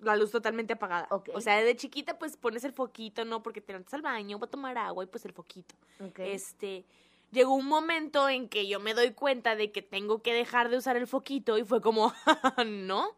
la 0.00 0.16
luz 0.16 0.30
totalmente 0.30 0.74
apagada. 0.74 1.08
O 1.10 1.40
sea, 1.40 1.56
desde 1.58 1.76
chiquita, 1.76 2.18
pues 2.18 2.36
pones 2.36 2.64
el 2.64 2.72
foquito, 2.72 3.24
¿no? 3.24 3.42
Porque 3.42 3.60
te 3.60 3.72
levantas 3.72 3.94
al 3.94 4.02
baño, 4.02 4.38
voy 4.38 4.46
a 4.46 4.50
tomar 4.50 4.78
agua 4.78 5.04
y 5.04 5.06
pues 5.06 5.24
el 5.24 5.32
foquito. 5.32 5.74
Okay. 6.10 6.32
Este, 6.32 6.84
llegó 7.30 7.54
un 7.54 7.66
momento 7.66 8.28
en 8.28 8.48
que 8.48 8.66
yo 8.66 8.80
me 8.80 8.94
doy 8.94 9.12
cuenta 9.12 9.56
de 9.56 9.72
que 9.72 9.82
tengo 9.82 10.22
que 10.22 10.32
dejar 10.32 10.68
de 10.68 10.78
usar 10.78 10.96
el 10.96 11.06
foquito 11.06 11.58
y 11.58 11.64
fue 11.64 11.80
como, 11.80 12.12
¿no? 12.66 13.16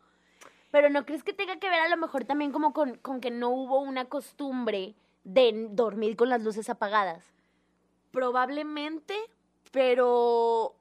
Pero 0.71 0.89
¿no 0.89 1.05
crees 1.05 1.23
que 1.23 1.33
tenga 1.33 1.59
que 1.59 1.69
ver 1.69 1.81
a 1.81 1.89
lo 1.89 1.97
mejor 1.97 2.25
también 2.25 2.51
como 2.51 2.73
con, 2.73 2.97
con 2.97 3.21
que 3.21 3.31
no 3.31 3.51
hubo 3.51 3.81
una 3.81 4.07
costumbre 4.07 4.95
de 5.25 5.69
dormir 5.71 6.17
con 6.17 6.29
las 6.29 6.43
luces 6.43 6.71
apagadas? 6.71 7.25
Probablemente, 8.11 9.15
pero 9.71 10.75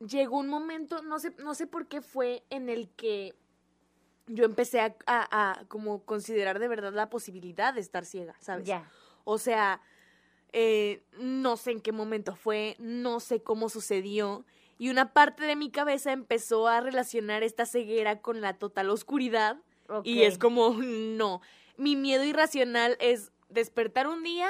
llegó 0.00 0.38
un 0.38 0.48
momento, 0.48 1.02
no 1.02 1.18
sé, 1.18 1.34
no 1.38 1.54
sé 1.54 1.66
por 1.66 1.86
qué 1.86 2.00
fue 2.00 2.42
en 2.50 2.68
el 2.68 2.88
que 2.90 3.34
yo 4.26 4.44
empecé 4.44 4.80
a, 4.80 4.94
a- 5.06 5.50
a 5.60 5.64
como 5.66 6.04
considerar 6.04 6.58
de 6.58 6.68
verdad 6.68 6.92
la 6.92 7.10
posibilidad 7.10 7.74
de 7.74 7.80
estar 7.80 8.04
ciega, 8.04 8.34
¿sabes? 8.40 8.66
Ya. 8.66 8.90
O 9.24 9.38
sea, 9.38 9.80
eh, 10.52 11.02
no 11.18 11.56
sé 11.56 11.72
en 11.72 11.80
qué 11.80 11.92
momento 11.92 12.34
fue, 12.36 12.76
no 12.78 13.20
sé 13.20 13.42
cómo 13.42 13.68
sucedió. 13.68 14.44
Y 14.78 14.90
una 14.90 15.12
parte 15.12 15.44
de 15.44 15.56
mi 15.56 15.70
cabeza 15.70 16.12
empezó 16.12 16.66
a 16.68 16.80
relacionar 16.80 17.42
esta 17.42 17.64
ceguera 17.66 18.20
con 18.20 18.40
la 18.40 18.54
total 18.58 18.90
oscuridad. 18.90 19.58
Y 20.04 20.22
es 20.22 20.38
como, 20.38 20.70
no. 20.80 21.40
Mi 21.76 21.96
miedo 21.96 22.24
irracional 22.24 22.96
es 23.00 23.32
despertar 23.48 24.06
un 24.06 24.22
día, 24.22 24.48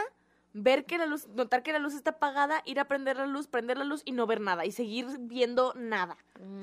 ver 0.55 0.87
que 0.87 0.97
la 0.97 1.05
luz, 1.05 1.29
notar 1.29 1.63
que 1.63 1.73
la 1.73 1.79
luz 1.79 1.95
está 1.95 2.13
apagada, 2.13 2.63
ir 2.65 2.81
a 2.81 2.87
prender 2.87 3.17
la 3.17 3.27
luz, 3.27 3.49
prender 3.49 3.77
la 3.77 3.85
luz 3.85 4.03
y 4.05 4.13
no 4.13 4.27
ver 4.27 4.41
nada. 4.41 4.65
Y 4.65 4.73
seguir 4.73 5.07
viendo 5.19 5.75
nada. 5.75 6.17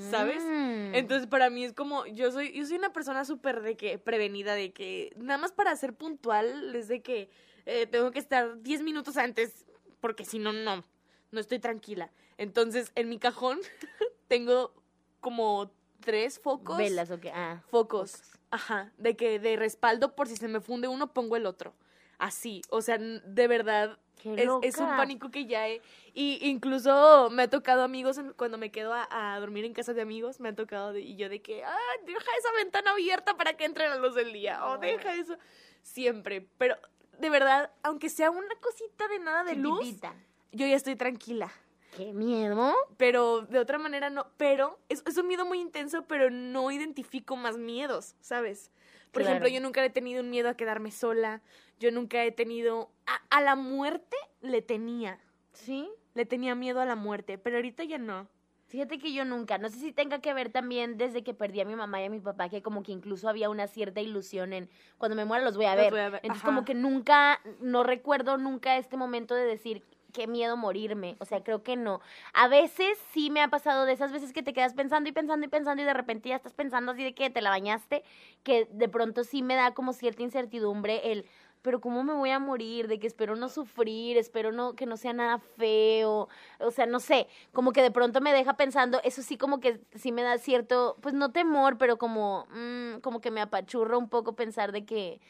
¿sabes? 0.09 0.43
Mm. 0.43 0.95
Entonces 0.95 1.27
para 1.27 1.49
mí 1.49 1.63
es 1.63 1.73
como, 1.73 2.05
yo 2.07 2.31
soy, 2.31 2.51
yo 2.53 2.65
soy 2.65 2.77
una 2.77 2.93
persona 2.93 3.25
súper 3.25 3.61
de 3.61 3.77
que, 3.77 3.99
prevenida, 3.99 4.55
de 4.55 4.71
que, 4.71 5.13
nada 5.17 5.37
más 5.37 5.51
para 5.51 5.75
ser 5.75 5.93
puntual, 5.93 6.75
es 6.75 6.87
de 6.87 7.01
que 7.01 7.29
eh, 7.65 7.85
tengo 7.87 8.11
que 8.11 8.19
estar 8.19 8.61
10 8.61 8.81
minutos 8.81 9.17
antes, 9.17 9.65
porque 9.99 10.25
si 10.25 10.39
no, 10.39 10.53
no, 10.53 10.83
no 11.31 11.39
estoy 11.39 11.59
tranquila. 11.59 12.11
Entonces, 12.37 12.91
en 12.95 13.09
mi 13.09 13.19
cajón 13.19 13.59
tengo 14.27 14.73
como 15.19 15.71
tres 15.99 16.39
focos. 16.39 16.77
Velas 16.77 17.11
o 17.11 17.19
qué. 17.19 17.31
Ah. 17.31 17.61
Focos. 17.69 18.21
Ajá, 18.49 18.91
de 18.97 19.15
que 19.15 19.39
de 19.39 19.55
respaldo 19.55 20.15
por 20.15 20.27
si 20.27 20.35
se 20.35 20.47
me 20.47 20.59
funde 20.59 20.87
uno, 20.87 21.13
pongo 21.13 21.35
el 21.35 21.45
otro. 21.45 21.73
Así, 22.21 22.61
o 22.69 22.81
sea, 22.83 22.99
de 22.99 23.47
verdad, 23.47 23.97
es, 24.23 24.47
es 24.61 24.77
un 24.77 24.87
pánico 24.95 25.31
que 25.31 25.47
ya 25.47 25.67
he... 25.67 25.81
Y 26.13 26.37
incluso 26.47 27.29
me 27.31 27.43
ha 27.43 27.49
tocado 27.49 27.81
amigos, 27.83 28.19
en- 28.19 28.33
cuando 28.33 28.59
me 28.59 28.71
quedo 28.71 28.93
a, 28.93 29.07
a 29.09 29.39
dormir 29.39 29.65
en 29.65 29.73
casa 29.73 29.93
de 29.95 30.01
amigos, 30.03 30.39
me 30.39 30.49
ha 30.49 30.55
tocado 30.55 30.93
de- 30.93 31.01
y 31.01 31.15
yo 31.15 31.29
de 31.29 31.41
que, 31.41 31.63
ah, 31.63 31.75
deja 32.05 32.19
esa 32.37 32.51
ventana 32.57 32.91
abierta 32.91 33.35
para 33.37 33.57
que 33.57 33.65
entre 33.65 33.89
la 33.89 33.95
luz 33.95 34.13
del 34.13 34.31
día, 34.33 34.63
o 34.67 34.77
deja 34.77 35.15
eso. 35.15 35.35
siempre. 35.81 36.45
Pero 36.59 36.75
de 37.17 37.29
verdad, 37.31 37.71
aunque 37.81 38.07
sea 38.09 38.29
una 38.29 38.53
cosita 38.61 39.07
de 39.07 39.17
nada 39.17 39.43
de 39.43 39.55
luz, 39.55 39.79
Chiquitita. 39.79 40.13
yo 40.51 40.67
ya 40.67 40.75
estoy 40.75 40.95
tranquila. 40.95 41.51
Qué 41.97 42.13
miedo. 42.13 42.75
Pero 42.97 43.41
de 43.41 43.57
otra 43.57 43.77
manera 43.79 44.11
no. 44.11 44.27
Pero 44.37 44.79
es, 44.89 45.01
es 45.07 45.17
un 45.17 45.27
miedo 45.27 45.43
muy 45.45 45.59
intenso, 45.59 46.03
pero 46.05 46.29
no 46.29 46.69
identifico 46.71 47.35
más 47.35 47.57
miedos, 47.57 48.13
¿sabes? 48.21 48.69
Por 49.11 49.21
Claro. 49.21 49.37
ejemplo, 49.37 49.49
yo 49.49 49.61
nunca 49.61 49.83
he 49.83 49.89
tenido 49.89 50.21
un 50.21 50.29
miedo 50.29 50.49
a 50.49 50.55
quedarme 50.55 50.91
sola. 50.91 51.41
Yo 51.79 51.91
nunca 51.91 52.23
he 52.23 52.31
tenido... 52.31 52.91
A, 53.05 53.37
a 53.37 53.41
la 53.41 53.55
muerte 53.55 54.15
le 54.41 54.61
tenía. 54.61 55.19
¿Sí? 55.53 55.89
Le 56.13 56.25
tenía 56.25 56.55
miedo 56.55 56.79
a 56.81 56.85
la 56.85 56.95
muerte, 56.95 57.37
pero 57.37 57.57
ahorita 57.57 57.83
ya 57.83 57.97
no. 57.97 58.27
Fíjate 58.67 58.99
que 58.99 59.11
yo 59.11 59.25
nunca, 59.25 59.57
no 59.57 59.67
sé 59.67 59.79
si 59.79 59.91
tenga 59.91 60.19
que 60.21 60.33
ver 60.33 60.49
también 60.49 60.97
desde 60.97 61.25
que 61.25 61.33
perdí 61.33 61.59
a 61.59 61.65
mi 61.65 61.75
mamá 61.75 62.01
y 62.01 62.05
a 62.05 62.09
mi 62.09 62.21
papá, 62.21 62.47
que 62.47 62.61
como 62.61 62.83
que 62.83 62.93
incluso 62.93 63.27
había 63.27 63.49
una 63.49 63.67
cierta 63.67 63.99
ilusión 63.99 64.53
en 64.53 64.69
cuando 64.97 65.17
me 65.17 65.25
muera 65.25 65.43
los 65.43 65.57
voy 65.57 65.65
a 65.65 65.75
Los 65.75 65.83
ver. 65.83 65.91
voy 65.91 65.99
a 65.99 66.09
ver, 66.09 66.21
Entonces 66.23 66.41
ajá. 66.45 66.53
como 66.53 66.63
que 66.63 66.73
nunca, 66.73 67.41
no 67.59 67.83
recuerdo 67.83 68.37
nunca 68.37 68.77
este 68.77 68.95
momento 68.95 69.35
de 69.35 69.43
decir 69.43 69.83
qué 70.11 70.27
miedo 70.27 70.57
morirme. 70.57 71.15
O 71.19 71.25
sea, 71.25 71.43
creo 71.43 71.63
que 71.63 71.75
no. 71.75 72.01
A 72.33 72.47
veces 72.47 72.97
sí 73.13 73.29
me 73.29 73.41
ha 73.41 73.49
pasado 73.49 73.85
de 73.85 73.93
esas 73.93 74.11
veces 74.11 74.33
que 74.33 74.43
te 74.43 74.53
quedas 74.53 74.73
pensando 74.73 75.09
y 75.09 75.13
pensando 75.13 75.45
y 75.45 75.49
pensando 75.49 75.81
y 75.81 75.85
de 75.85 75.93
repente 75.93 76.29
ya 76.29 76.35
estás 76.35 76.53
pensando 76.53 76.91
así 76.91 77.03
de 77.03 77.13
que 77.13 77.29
te 77.29 77.41
la 77.41 77.49
bañaste, 77.49 78.03
que 78.43 78.67
de 78.71 78.89
pronto 78.89 79.23
sí 79.23 79.41
me 79.43 79.55
da 79.55 79.73
como 79.73 79.93
cierta 79.93 80.23
incertidumbre 80.23 81.11
el 81.11 81.25
pero 81.61 81.79
cómo 81.79 82.03
me 82.03 82.13
voy 82.13 82.31
a 82.31 82.39
morir, 82.39 82.87
de 82.87 82.99
que 82.99 83.07
espero 83.07 83.35
no 83.35 83.49
sufrir, 83.49 84.17
espero 84.17 84.51
no 84.51 84.75
que 84.75 84.85
no 84.85 84.97
sea 84.97 85.13
nada 85.13 85.39
feo, 85.57 86.27
o 86.59 86.71
sea, 86.71 86.85
no 86.85 86.99
sé, 86.99 87.27
como 87.53 87.71
que 87.71 87.81
de 87.81 87.91
pronto 87.91 88.21
me 88.21 88.33
deja 88.33 88.57
pensando, 88.57 88.99
eso 89.03 89.21
sí 89.21 89.37
como 89.37 89.59
que 89.59 89.79
sí 89.95 90.11
me 90.11 90.23
da 90.23 90.37
cierto, 90.37 90.97
pues 91.01 91.13
no 91.13 91.31
temor, 91.31 91.77
pero 91.77 91.97
como 91.97 92.47
mm, 92.51 92.99
como 93.01 93.21
que 93.21 93.31
me 93.31 93.41
apachurra 93.41 93.97
un 93.97 94.09
poco 94.09 94.35
pensar 94.35 94.71
de 94.71 94.85
que 94.85 95.21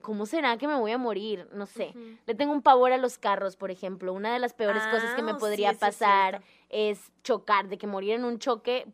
¿cómo 0.00 0.26
será 0.26 0.56
que 0.56 0.66
me 0.68 0.76
voy 0.78 0.92
a 0.92 0.98
morir? 0.98 1.48
No 1.52 1.66
sé. 1.66 1.92
Le 2.26 2.34
tengo 2.34 2.52
un 2.52 2.62
pavor 2.62 2.92
a 2.92 2.96
los 2.98 3.18
carros, 3.18 3.56
por 3.56 3.70
ejemplo. 3.70 4.12
Una 4.12 4.32
de 4.32 4.38
las 4.38 4.52
peores 4.54 4.82
cosas 4.84 5.14
que 5.14 5.22
me 5.22 5.32
Ah, 5.32 5.34
sí, 5.34 5.40
podría 5.40 5.70
es 5.70 5.78
pasar 5.78 6.42
es 6.70 7.10
chocar, 7.24 7.68
de 7.68 7.78
que 7.78 7.86
morir 7.86 8.12
en 8.12 8.24
un 8.24 8.38
choque, 8.38 8.86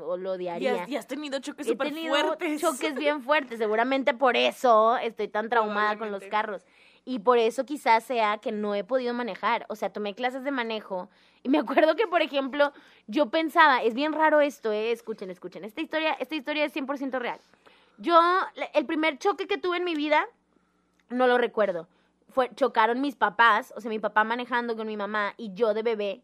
o 0.00 0.16
lo 0.16 0.32
Y 0.32 0.36
odiaría. 0.36 0.82
has, 0.84 0.88
y 0.88 0.96
has 0.96 1.06
tenido 1.06 1.38
choques 1.38 1.66
súper 1.66 1.92
fuertes. 1.92 2.60
choques 2.60 2.94
bien 2.94 3.22
fuertes. 3.22 3.58
Seguramente 3.58 4.14
por 4.14 4.36
eso 4.36 4.96
estoy 4.96 5.28
tan 5.28 5.48
traumada 5.48 5.98
con 5.98 6.10
los 6.10 6.22
carros. 6.24 6.62
Y 7.06 7.18
por 7.18 7.36
eso 7.36 7.66
quizás 7.66 8.02
sea 8.04 8.38
que 8.38 8.50
no 8.50 8.74
he 8.74 8.82
podido 8.82 9.12
manejar. 9.12 9.66
O 9.68 9.76
sea, 9.76 9.90
tomé 9.92 10.14
clases 10.14 10.42
de 10.42 10.50
manejo. 10.50 11.10
Y 11.42 11.50
me 11.50 11.58
acuerdo 11.58 11.96
que, 11.96 12.06
por 12.06 12.22
ejemplo, 12.22 12.72
yo 13.06 13.28
pensaba, 13.28 13.82
es 13.82 13.92
bien 13.92 14.14
raro 14.14 14.40
esto, 14.40 14.72
eh. 14.72 14.90
Escuchen, 14.90 15.28
escuchen. 15.28 15.64
Esta 15.64 15.82
historia, 15.82 16.14
esta 16.14 16.34
historia 16.34 16.64
es 16.64 16.74
100% 16.74 17.18
real. 17.18 17.38
Yo, 17.98 18.18
el 18.74 18.86
primer 18.86 19.18
choque 19.18 19.46
que 19.46 19.58
tuve 19.58 19.76
en 19.76 19.84
mi 19.84 19.94
vida, 19.94 20.26
no 21.10 21.26
lo 21.26 21.38
recuerdo. 21.38 21.88
Fue, 22.28 22.50
chocaron 22.54 23.00
mis 23.00 23.14
papás, 23.14 23.72
o 23.76 23.80
sea, 23.80 23.88
mi 23.88 24.00
papá 24.00 24.24
manejando 24.24 24.76
con 24.76 24.86
mi 24.86 24.96
mamá 24.96 25.34
y 25.36 25.52
yo 25.54 25.74
de 25.74 25.82
bebé 25.82 26.22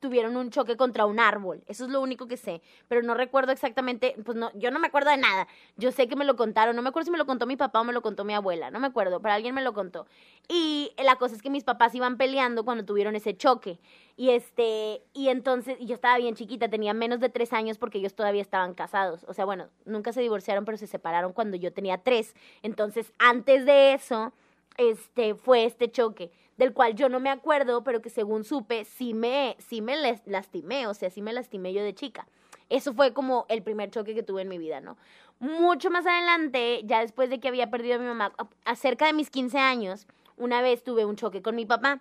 tuvieron 0.00 0.36
un 0.36 0.50
choque 0.50 0.76
contra 0.76 1.06
un 1.06 1.20
árbol. 1.20 1.62
Eso 1.66 1.84
es 1.84 1.90
lo 1.90 2.00
único 2.00 2.26
que 2.26 2.36
sé. 2.36 2.62
Pero 2.88 3.02
no 3.02 3.14
recuerdo 3.14 3.52
exactamente, 3.52 4.16
pues 4.24 4.36
no, 4.36 4.50
yo 4.54 4.70
no 4.70 4.80
me 4.80 4.88
acuerdo 4.88 5.10
de 5.10 5.18
nada. 5.18 5.46
Yo 5.76 5.92
sé 5.92 6.08
que 6.08 6.16
me 6.16 6.24
lo 6.24 6.36
contaron. 6.36 6.74
No 6.74 6.82
me 6.82 6.88
acuerdo 6.88 7.04
si 7.04 7.10
me 7.12 7.18
lo 7.18 7.26
contó 7.26 7.46
mi 7.46 7.56
papá 7.56 7.80
o 7.80 7.84
me 7.84 7.92
lo 7.92 8.02
contó 8.02 8.24
mi 8.24 8.34
abuela. 8.34 8.70
No 8.70 8.80
me 8.80 8.88
acuerdo, 8.88 9.20
pero 9.20 9.34
alguien 9.34 9.54
me 9.54 9.62
lo 9.62 9.72
contó. 9.74 10.06
Y 10.48 10.92
la 11.02 11.16
cosa 11.16 11.36
es 11.36 11.42
que 11.42 11.50
mis 11.50 11.64
papás 11.64 11.94
iban 11.94 12.16
peleando 12.16 12.64
cuando 12.64 12.84
tuvieron 12.84 13.14
ese 13.14 13.36
choque. 13.36 13.78
Y 14.16 14.30
este, 14.30 15.02
y 15.12 15.28
entonces, 15.28 15.76
y 15.78 15.86
yo 15.86 15.94
estaba 15.94 16.18
bien 16.18 16.34
chiquita, 16.34 16.68
tenía 16.68 16.92
menos 16.94 17.20
de 17.20 17.28
tres 17.28 17.52
años 17.52 17.78
porque 17.78 17.98
ellos 17.98 18.14
todavía 18.14 18.42
estaban 18.42 18.74
casados. 18.74 19.24
O 19.28 19.34
sea, 19.34 19.44
bueno, 19.44 19.68
nunca 19.84 20.12
se 20.12 20.20
divorciaron, 20.20 20.64
pero 20.64 20.78
se 20.78 20.86
separaron 20.86 21.32
cuando 21.32 21.56
yo 21.56 21.72
tenía 21.72 21.98
tres. 21.98 22.34
Entonces, 22.62 23.12
antes 23.18 23.64
de 23.66 23.94
eso, 23.94 24.32
este, 24.76 25.34
fue 25.34 25.64
este 25.64 25.90
choque, 25.90 26.32
del 26.60 26.74
cual 26.74 26.94
yo 26.94 27.08
no 27.08 27.20
me 27.20 27.30
acuerdo, 27.30 27.82
pero 27.82 28.02
que 28.02 28.10
según 28.10 28.44
supe, 28.44 28.84
sí 28.84 29.14
me, 29.14 29.56
sí 29.58 29.80
me 29.80 29.96
lastimé, 30.26 30.86
o 30.86 30.92
sea, 30.92 31.08
sí 31.10 31.22
me 31.22 31.32
lastimé 31.32 31.72
yo 31.72 31.82
de 31.82 31.94
chica. 31.94 32.26
Eso 32.68 32.92
fue 32.92 33.14
como 33.14 33.46
el 33.48 33.62
primer 33.62 33.90
choque 33.90 34.14
que 34.14 34.22
tuve 34.22 34.42
en 34.42 34.48
mi 34.48 34.58
vida, 34.58 34.80
¿no? 34.82 34.98
Mucho 35.38 35.90
más 35.90 36.04
adelante, 36.06 36.82
ya 36.84 37.00
después 37.00 37.30
de 37.30 37.40
que 37.40 37.48
había 37.48 37.70
perdido 37.70 37.94
a 37.94 37.98
mi 37.98 38.04
mamá, 38.04 38.32
a- 38.36 38.46
acerca 38.70 39.06
de 39.06 39.14
mis 39.14 39.30
15 39.30 39.58
años, 39.58 40.06
una 40.36 40.60
vez 40.60 40.84
tuve 40.84 41.06
un 41.06 41.16
choque 41.16 41.40
con 41.40 41.56
mi 41.56 41.64
papá. 41.64 42.00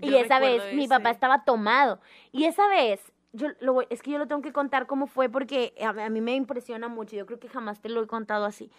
Y 0.00 0.10
esa 0.26 0.38
vez 0.38 0.62
mi 0.76 0.86
papá 0.86 1.10
estaba 1.10 1.44
tomado. 1.44 1.98
Y 2.30 2.44
esa 2.44 2.68
vez, 2.68 3.00
yo 3.32 3.48
lo 3.60 3.72
voy- 3.72 3.86
es 3.88 4.02
que 4.02 4.10
yo 4.10 4.18
lo 4.18 4.26
tengo 4.28 4.42
que 4.42 4.52
contar 4.52 4.86
cómo 4.86 5.06
fue 5.06 5.30
porque 5.30 5.72
a, 5.80 5.88
a 6.04 6.10
mí 6.10 6.20
me 6.20 6.34
impresiona 6.34 6.88
mucho. 6.88 7.16
Yo 7.16 7.24
creo 7.24 7.38
que 7.40 7.48
jamás 7.48 7.80
te 7.80 7.88
lo 7.88 8.02
he 8.02 8.06
contado 8.06 8.44
así. 8.44 8.70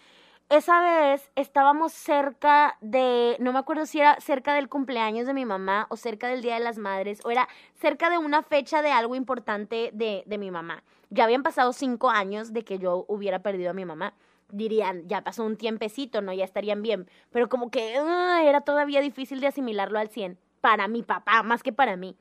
Esa 0.48 0.80
vez 0.80 1.28
estábamos 1.34 1.92
cerca 1.92 2.78
de, 2.80 3.36
no 3.40 3.52
me 3.52 3.58
acuerdo 3.58 3.84
si 3.84 3.98
era 3.98 4.20
cerca 4.20 4.54
del 4.54 4.68
cumpleaños 4.68 5.26
de 5.26 5.34
mi 5.34 5.44
mamá 5.44 5.88
o 5.90 5.96
cerca 5.96 6.28
del 6.28 6.40
Día 6.40 6.54
de 6.54 6.60
las 6.60 6.78
Madres 6.78 7.20
o 7.24 7.32
era 7.32 7.48
cerca 7.74 8.10
de 8.10 8.18
una 8.18 8.44
fecha 8.44 8.80
de 8.80 8.92
algo 8.92 9.16
importante 9.16 9.90
de, 9.92 10.22
de 10.24 10.38
mi 10.38 10.52
mamá. 10.52 10.84
Ya 11.10 11.24
habían 11.24 11.42
pasado 11.42 11.72
cinco 11.72 12.10
años 12.10 12.52
de 12.52 12.62
que 12.62 12.78
yo 12.78 13.04
hubiera 13.08 13.40
perdido 13.40 13.70
a 13.70 13.74
mi 13.74 13.84
mamá. 13.84 14.14
Dirían, 14.52 15.08
ya 15.08 15.24
pasó 15.24 15.42
un 15.44 15.56
tiempecito, 15.56 16.22
¿no? 16.22 16.32
Ya 16.32 16.44
estarían 16.44 16.80
bien. 16.80 17.10
Pero 17.32 17.48
como 17.48 17.68
que 17.72 17.96
ah, 17.98 18.40
era 18.44 18.60
todavía 18.60 19.00
difícil 19.00 19.40
de 19.40 19.48
asimilarlo 19.48 19.98
al 19.98 20.10
100 20.10 20.38
para 20.60 20.86
mi 20.86 21.02
papá, 21.02 21.42
más 21.42 21.64
que 21.64 21.72
para 21.72 21.96
mí. 21.96 22.16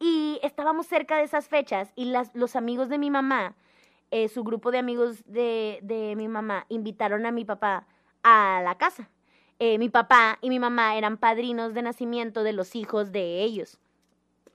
Y 0.00 0.40
estábamos 0.42 0.88
cerca 0.88 1.18
de 1.18 1.22
esas 1.22 1.46
fechas 1.46 1.92
y 1.94 2.06
las, 2.06 2.34
los 2.34 2.56
amigos 2.56 2.88
de 2.88 2.98
mi 2.98 3.10
mamá, 3.12 3.54
eh, 4.10 4.28
su 4.28 4.44
grupo 4.44 4.70
de 4.70 4.78
amigos 4.78 5.22
de, 5.26 5.78
de 5.82 6.14
mi 6.16 6.28
mamá, 6.28 6.66
invitaron 6.68 7.26
a 7.26 7.30
mi 7.32 7.44
papá 7.44 7.86
a 8.22 8.60
la 8.64 8.76
casa. 8.76 9.08
Eh, 9.58 9.78
mi 9.78 9.88
papá 9.88 10.38
y 10.40 10.50
mi 10.50 10.58
mamá 10.60 10.96
eran 10.96 11.16
padrinos 11.16 11.74
de 11.74 11.82
nacimiento 11.82 12.42
de 12.42 12.52
los 12.52 12.74
hijos 12.76 13.10
de 13.12 13.42
ellos. 13.42 13.78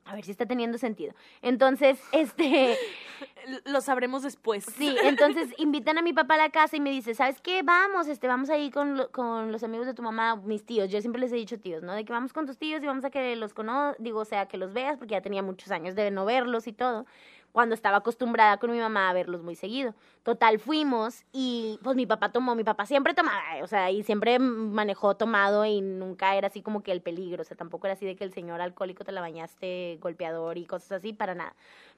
A 0.05 0.15
ver 0.15 0.25
si 0.25 0.31
está 0.31 0.45
teniendo 0.45 0.77
sentido. 0.77 1.13
Entonces, 1.41 1.99
este, 2.11 2.77
Lo 3.65 3.79
sabremos 3.81 4.23
después. 4.23 4.65
sí, 4.65 4.95
entonces 5.03 5.49
invitan 5.57 5.97
a 5.97 6.01
mi 6.01 6.11
papá 6.13 6.33
a 6.35 6.37
la 6.37 6.49
casa 6.49 6.75
y 6.75 6.79
me 6.81 6.89
dice, 6.89 7.13
¿sabes 7.15 7.39
qué? 7.41 7.61
Vamos, 7.63 8.07
este, 8.07 8.27
vamos 8.27 8.49
ahí 8.49 8.69
con, 8.71 8.97
lo- 8.97 9.11
con 9.11 9.51
los 9.51 9.63
amigos 9.63 9.85
de 9.85 9.93
tu 9.93 10.01
mamá, 10.01 10.35
mis 10.37 10.65
tíos. 10.65 10.89
Yo 10.89 10.99
siempre 10.99 11.21
les 11.21 11.31
he 11.31 11.35
dicho 11.35 11.59
tíos, 11.59 11.83
¿no? 11.83 11.93
De 11.93 12.03
que 12.05 12.11
vamos 12.13 12.33
con 12.33 12.45
tus 12.45 12.57
tíos 12.57 12.81
y 12.83 12.85
vamos 12.87 13.05
a 13.05 13.09
que 13.09 13.35
los 13.35 13.53
conozcas, 13.53 13.95
digo, 14.03 14.19
o 14.21 14.25
sea, 14.25 14.47
que 14.47 14.57
los 14.57 14.73
veas, 14.73 14.97
porque 14.97 15.11
ya 15.13 15.21
tenía 15.21 15.41
muchos 15.43 15.71
años 15.71 15.95
de 15.95 16.11
no 16.11 16.25
verlos 16.25 16.67
y 16.67 16.73
todo 16.73 17.05
cuando 17.53 17.75
estaba 17.75 17.97
acostumbrada 17.97 18.57
con 18.57 18.71
mi 18.71 18.79
mamá 18.79 19.09
a 19.09 19.13
verlos 19.13 19.43
muy 19.43 19.55
seguido. 19.55 19.93
Total, 20.23 20.59
fuimos 20.59 21.23
y 21.31 21.79
pues 21.83 21.95
mi 21.95 22.05
papá 22.05 22.31
tomó, 22.31 22.55
mi 22.55 22.63
papá 22.63 22.85
siempre 22.85 23.13
tomaba, 23.13 23.41
o 23.61 23.67
sea, 23.67 23.91
y 23.91 24.03
siempre 24.03 24.39
manejó 24.39 25.15
tomado 25.15 25.63
y 25.63 25.79
nunca 25.79 26.35
era 26.35 26.47
así 26.47 26.61
como 26.63 26.81
que 26.81 26.91
el 26.91 27.01
peligro, 27.01 27.43
o 27.43 27.45
sea, 27.45 27.55
tampoco 27.55 27.87
era 27.87 27.93
así 27.93 28.05
de 28.05 28.15
que 28.15 28.23
el 28.23 28.33
señor 28.33 28.59
alcohólico 28.59 29.05
te 29.05 29.11
la 29.11 29.21
bañaste 29.21 29.99
golpeador 30.01 30.57
y 30.57 30.65
cosas 30.65 30.93
así, 30.93 31.13
para 31.13 31.35
nada. 31.35 31.55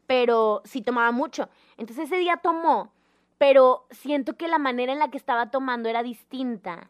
Pero 0.08 0.62
sí 0.66 0.82
tomaba 0.82 1.12
mucho. 1.12 1.50
Entonces 1.78 2.06
ese 2.06 2.18
día 2.18 2.38
tomó, 2.38 2.92
pero 3.38 3.86
siento 3.92 4.36
que 4.36 4.50
la 4.50 4.60
manera 4.60 4.92
en 4.92 5.00
la 5.00 5.10
que 5.10 5.18
estaba 5.18 5.52
tomando 5.52 5.88
era 5.88 6.04
distinta, 6.04 6.90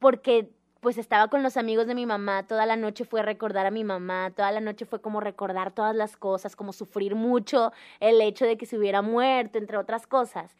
porque 0.00 0.50
pues 0.84 0.98
estaba 0.98 1.28
con 1.28 1.42
los 1.42 1.56
amigos 1.56 1.86
de 1.86 1.94
mi 1.94 2.04
mamá, 2.04 2.46
toda 2.46 2.66
la 2.66 2.76
noche 2.76 3.06
fue 3.06 3.22
recordar 3.22 3.64
a 3.64 3.70
mi 3.70 3.84
mamá, 3.84 4.30
toda 4.36 4.52
la 4.52 4.60
noche 4.60 4.84
fue 4.84 5.00
como 5.00 5.18
recordar 5.18 5.72
todas 5.72 5.96
las 5.96 6.18
cosas, 6.18 6.56
como 6.56 6.74
sufrir 6.74 7.14
mucho 7.14 7.72
el 8.00 8.20
hecho 8.20 8.44
de 8.44 8.58
que 8.58 8.66
se 8.66 8.76
hubiera 8.76 9.00
muerto, 9.00 9.56
entre 9.56 9.78
otras 9.78 10.06
cosas. 10.06 10.58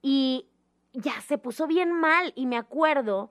Y 0.00 0.46
ya 0.94 1.20
se 1.20 1.36
puso 1.36 1.66
bien 1.66 1.92
mal 1.92 2.32
y 2.36 2.46
me 2.46 2.56
acuerdo 2.56 3.28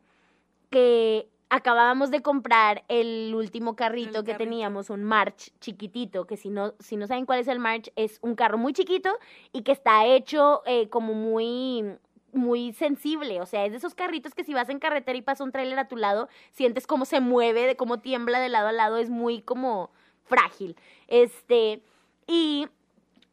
que 0.70 1.28
acabábamos 1.50 2.12
de 2.12 2.22
comprar 2.22 2.84
el 2.90 3.34
último 3.34 3.76
carrito 3.76 4.20
El 4.20 4.26
que 4.26 4.34
carrito. 4.34 4.38
teníamos, 4.38 4.92
un 4.92 5.04
March 5.04 5.52
chiquitito, 5.62 6.28
que 6.28 6.38
si 6.38 6.52
no, 6.52 6.76
si 6.78 6.96
no 6.96 7.08
saben 7.08 7.26
cuál 7.26 7.40
es 7.40 7.48
el 7.48 7.58
March, 7.58 7.92
es 7.96 8.20
un 8.22 8.36
carro 8.36 8.60
muy 8.60 8.72
chiquito 8.74 9.10
y 9.52 9.64
que 9.64 9.72
está 9.72 10.06
hecho 10.06 10.62
eh, 10.68 10.90
como 10.90 11.16
muy 11.16 11.98
muy 12.36 12.74
sensible, 12.74 13.42
o 13.42 13.46
sea, 13.46 13.66
es 13.66 13.72
de 13.72 13.78
esos 13.78 13.96
carritos 13.96 14.34
que 14.34 14.44
si 14.44 14.54
vas 14.54 14.70
en 14.70 14.80
carretera 14.80 15.18
y 15.18 15.22
pasa 15.22 15.44
un 15.44 15.52
tráiler 15.52 15.80
a 15.80 15.88
tu 15.88 15.98
lado, 15.98 16.30
sientes 16.52 16.88
cómo 16.88 17.06
se 17.06 17.20
mueve, 17.20 17.66
de 17.66 17.76
cómo 17.76 18.00
tiembla 18.00 18.40
de 18.40 18.50
lado 18.50 18.68
a 18.68 18.72
lado, 18.72 18.98
es 18.98 19.10
muy 19.10 19.42
como 19.42 19.92
frágil. 20.26 20.76
Este, 21.08 21.82
y 22.28 22.68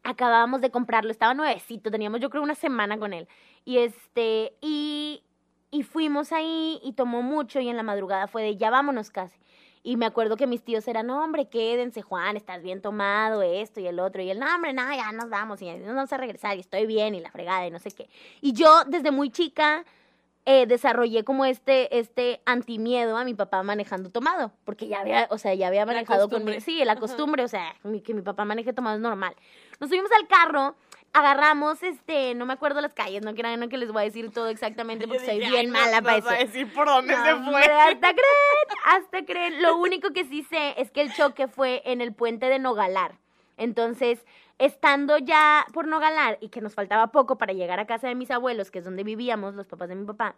acabábamos 0.03 0.61
de 0.61 0.71
comprarlo, 0.71 1.11
estaba 1.11 1.35
nuevecito, 1.35 1.91
teníamos 1.91 2.21
yo 2.21 2.31
creo 2.31 2.43
una 2.43 2.55
semana 2.55 2.99
con 2.99 3.13
él. 3.13 3.29
Y 3.65 3.79
este, 3.79 4.55
y, 4.61 5.23
y 5.71 5.83
fuimos 5.83 6.33
ahí 6.33 6.81
y 6.83 6.93
tomó 6.93 7.23
mucho 7.23 7.61
y 7.61 7.69
en 7.69 7.77
la 7.77 7.83
madrugada 7.83 8.27
fue 8.27 8.43
de 8.43 8.57
ya 8.57 8.71
vámonos 8.71 9.11
casi. 9.11 9.39
Y 9.85 9.97
me 9.97 10.07
acuerdo 10.07 10.37
que 10.37 10.47
mis 10.47 10.63
tíos 10.63 10.87
eran, 10.87 11.09
no, 11.09 11.23
hombre, 11.25 11.47
quédense, 11.49 12.03
Juan, 12.03 12.37
estás 12.37 12.63
bien 12.63 12.81
tomado, 12.81 13.43
esto 13.43 13.81
y 13.81 13.87
el 13.89 13.99
otro. 13.99 14.23
Y 14.23 14.31
él, 14.31 14.39
no, 14.39 14.47
hombre, 14.55 14.73
no, 14.73 14.83
ya 14.95 15.11
nos 15.11 15.29
vamos 15.29 15.61
y 15.61 15.73
nos 15.73 15.95
vamos 15.95 16.13
a 16.13 16.17
regresar 16.19 16.57
y 16.57 16.61
estoy 16.61 16.87
bien 16.87 17.15
y 17.17 17.21
la 17.21 17.31
fregada 17.33 17.67
y 17.67 17.71
no 17.73 17.81
sé 17.81 17.91
qué. 17.91 18.09
Y 18.41 18.53
yo, 18.53 18.85
desde 18.87 19.11
muy 19.11 19.31
chica, 19.31 19.85
eh, 20.45 20.67
desarrollé 20.67 21.25
como 21.25 21.45
este, 21.45 21.99
este 21.99 22.41
antimiedo 22.47 23.17
a 23.17 23.25
mi 23.25 23.35
papá 23.35 23.63
manejando 23.65 24.11
tomado, 24.11 24.53
porque 24.65 24.87
ya 24.87 25.01
había, 25.01 25.27
o 25.31 25.39
sea, 25.39 25.55
ya 25.55 25.67
había 25.67 25.85
manejado 25.85 26.29
costumbre. 26.29 26.55
conmigo. 26.55 26.65
Sí, 26.65 26.85
la 26.85 26.97
costumbre, 26.97 27.45
o 27.45 27.49
sea, 27.49 27.75
mi- 27.83 28.01
que 28.03 28.15
mi 28.15 28.23
papá 28.23 28.45
maneje 28.45 28.73
tomado 28.73 28.97
es 28.97 29.03
normal. 29.03 29.35
Nos 29.81 29.89
subimos 29.91 30.11
al 30.13 30.29
carro, 30.29 30.77
agarramos, 31.13 31.83
este, 31.83 32.35
no 32.35 32.47
me 32.47 32.55
acuerdo 32.55 32.81
las 32.81 32.95
calles, 32.95 33.23
no 33.23 33.35
crean 33.35 33.69
que 33.69 33.77
les 33.77 33.93
voy 33.93 34.03
a 34.03 34.05
decir 34.05 34.31
todo 34.33 34.49
exactamente 34.49 35.07
porque 35.09 35.25
soy 35.25 35.39
bien 35.39 35.71
mala 35.71 36.01
para 36.03 36.19
eso. 36.19 36.31
decir 36.31 36.73
por 36.73 36.87
dónde 36.87 37.15
No, 37.15 37.37
hombre, 37.37 37.65
hasta 37.65 38.13
creen, 38.13 38.79
hasta 38.85 39.25
creen. 39.25 39.63
Lo 39.63 39.77
único 39.77 40.13
que 40.13 40.25
sí 40.25 40.43
sé 40.45 40.75
es 40.81 40.91
que 40.91 41.03
el 41.03 41.13
choque 41.13 41.49
fue 41.49 41.83
en 41.85 42.01
el 42.01 42.15
puente 42.15 42.47
de 42.47 42.59
Nogalar. 42.59 43.19
Entonces, 43.57 44.25
estando 44.59 45.19
ya 45.19 45.67
por 45.73 45.87
Nogalar 45.87 46.39
y 46.41 46.49
que 46.49 46.61
nos 46.61 46.75
faltaba 46.75 47.09
poco 47.09 47.37
para 47.37 47.53
llegar 47.53 47.79
a 47.79 47.87
casa 47.87 48.09
de 48.09 48.15
mis 48.15 48.31
abuelos, 48.31 48.71
que 48.71 48.79
es 48.79 48.85
donde 48.85 49.05
vivíamos, 49.05 49.55
los 49.55 49.67
papás 49.67 49.89
de 49.89 49.97
mi 49.97 50.07
papá, 50.07 50.37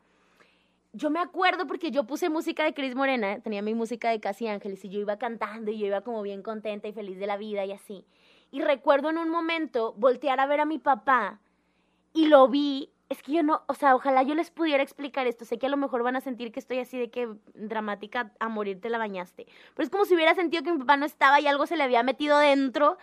yo 0.93 1.11
me 1.11 1.21
acuerdo 1.21 1.66
porque 1.66 1.90
yo 1.90 2.04
puse 2.04 2.28
música 2.28 2.64
de 2.64 2.73
Cris 2.73 2.95
Morena, 2.95 3.40
tenía 3.40 3.62
mi 3.62 3.75
música 3.75 4.11
de 4.11 4.21
Casi 4.21 4.47
Ángeles 4.47 4.85
y 4.85 4.88
yo 4.88 5.00
iba 5.00 5.19
cantando 5.19 5.71
y 5.71 5.78
yo 5.78 5.87
iba 5.87 6.02
como 6.02 6.23
bien 6.23 6.43
contenta 6.43 6.87
y 6.87 6.93
feliz 6.93 7.19
de 7.19 7.26
la 7.26 7.37
vida 7.37 7.64
y 7.64 7.73
así. 7.73 8.04
Y 8.54 8.61
recuerdo 8.61 9.11
en 9.11 9.18
un 9.18 9.30
momento 9.30 9.94
voltear 9.96 10.38
a 10.38 10.46
ver 10.46 10.61
a 10.61 10.64
mi 10.64 10.78
papá 10.78 11.40
y 12.12 12.26
lo 12.26 12.46
vi. 12.46 12.92
Es 13.08 13.20
que 13.20 13.32
yo 13.32 13.42
no, 13.42 13.64
o 13.66 13.75
sea, 13.75 13.96
ojalá 13.96 14.23
yo 14.23 14.37
les 14.37 14.52
pudiera 14.52 14.80
explicar 14.80 15.26
esto. 15.26 15.44
Sé 15.44 15.58
que 15.58 15.66
a 15.66 15.68
lo 15.68 15.76
mejor 15.76 16.04
van 16.04 16.14
a 16.14 16.20
sentir 16.20 16.52
que 16.52 16.61
estoy 16.61 16.78
así 16.78 16.96
de 16.96 17.11
que 17.11 17.28
dramática 17.54 18.32
a 18.38 18.49
morir 18.49 18.80
te 18.80 18.90
la 18.90 18.99
bañaste. 18.99 19.49
Pero 19.75 19.84
es 19.84 19.90
como 19.90 20.04
si 20.04 20.14
hubiera 20.14 20.37
sentido 20.37 20.62
que 20.62 20.70
mi 20.70 20.78
papá 20.78 20.96
no 20.96 21.04
estaba 21.04 21.40
y 21.40 21.49
algo 21.49 21.66
se 21.66 21.76
le 21.76 21.82
había 21.82 22.04
metido 22.04 22.38
dentro. 22.38 22.96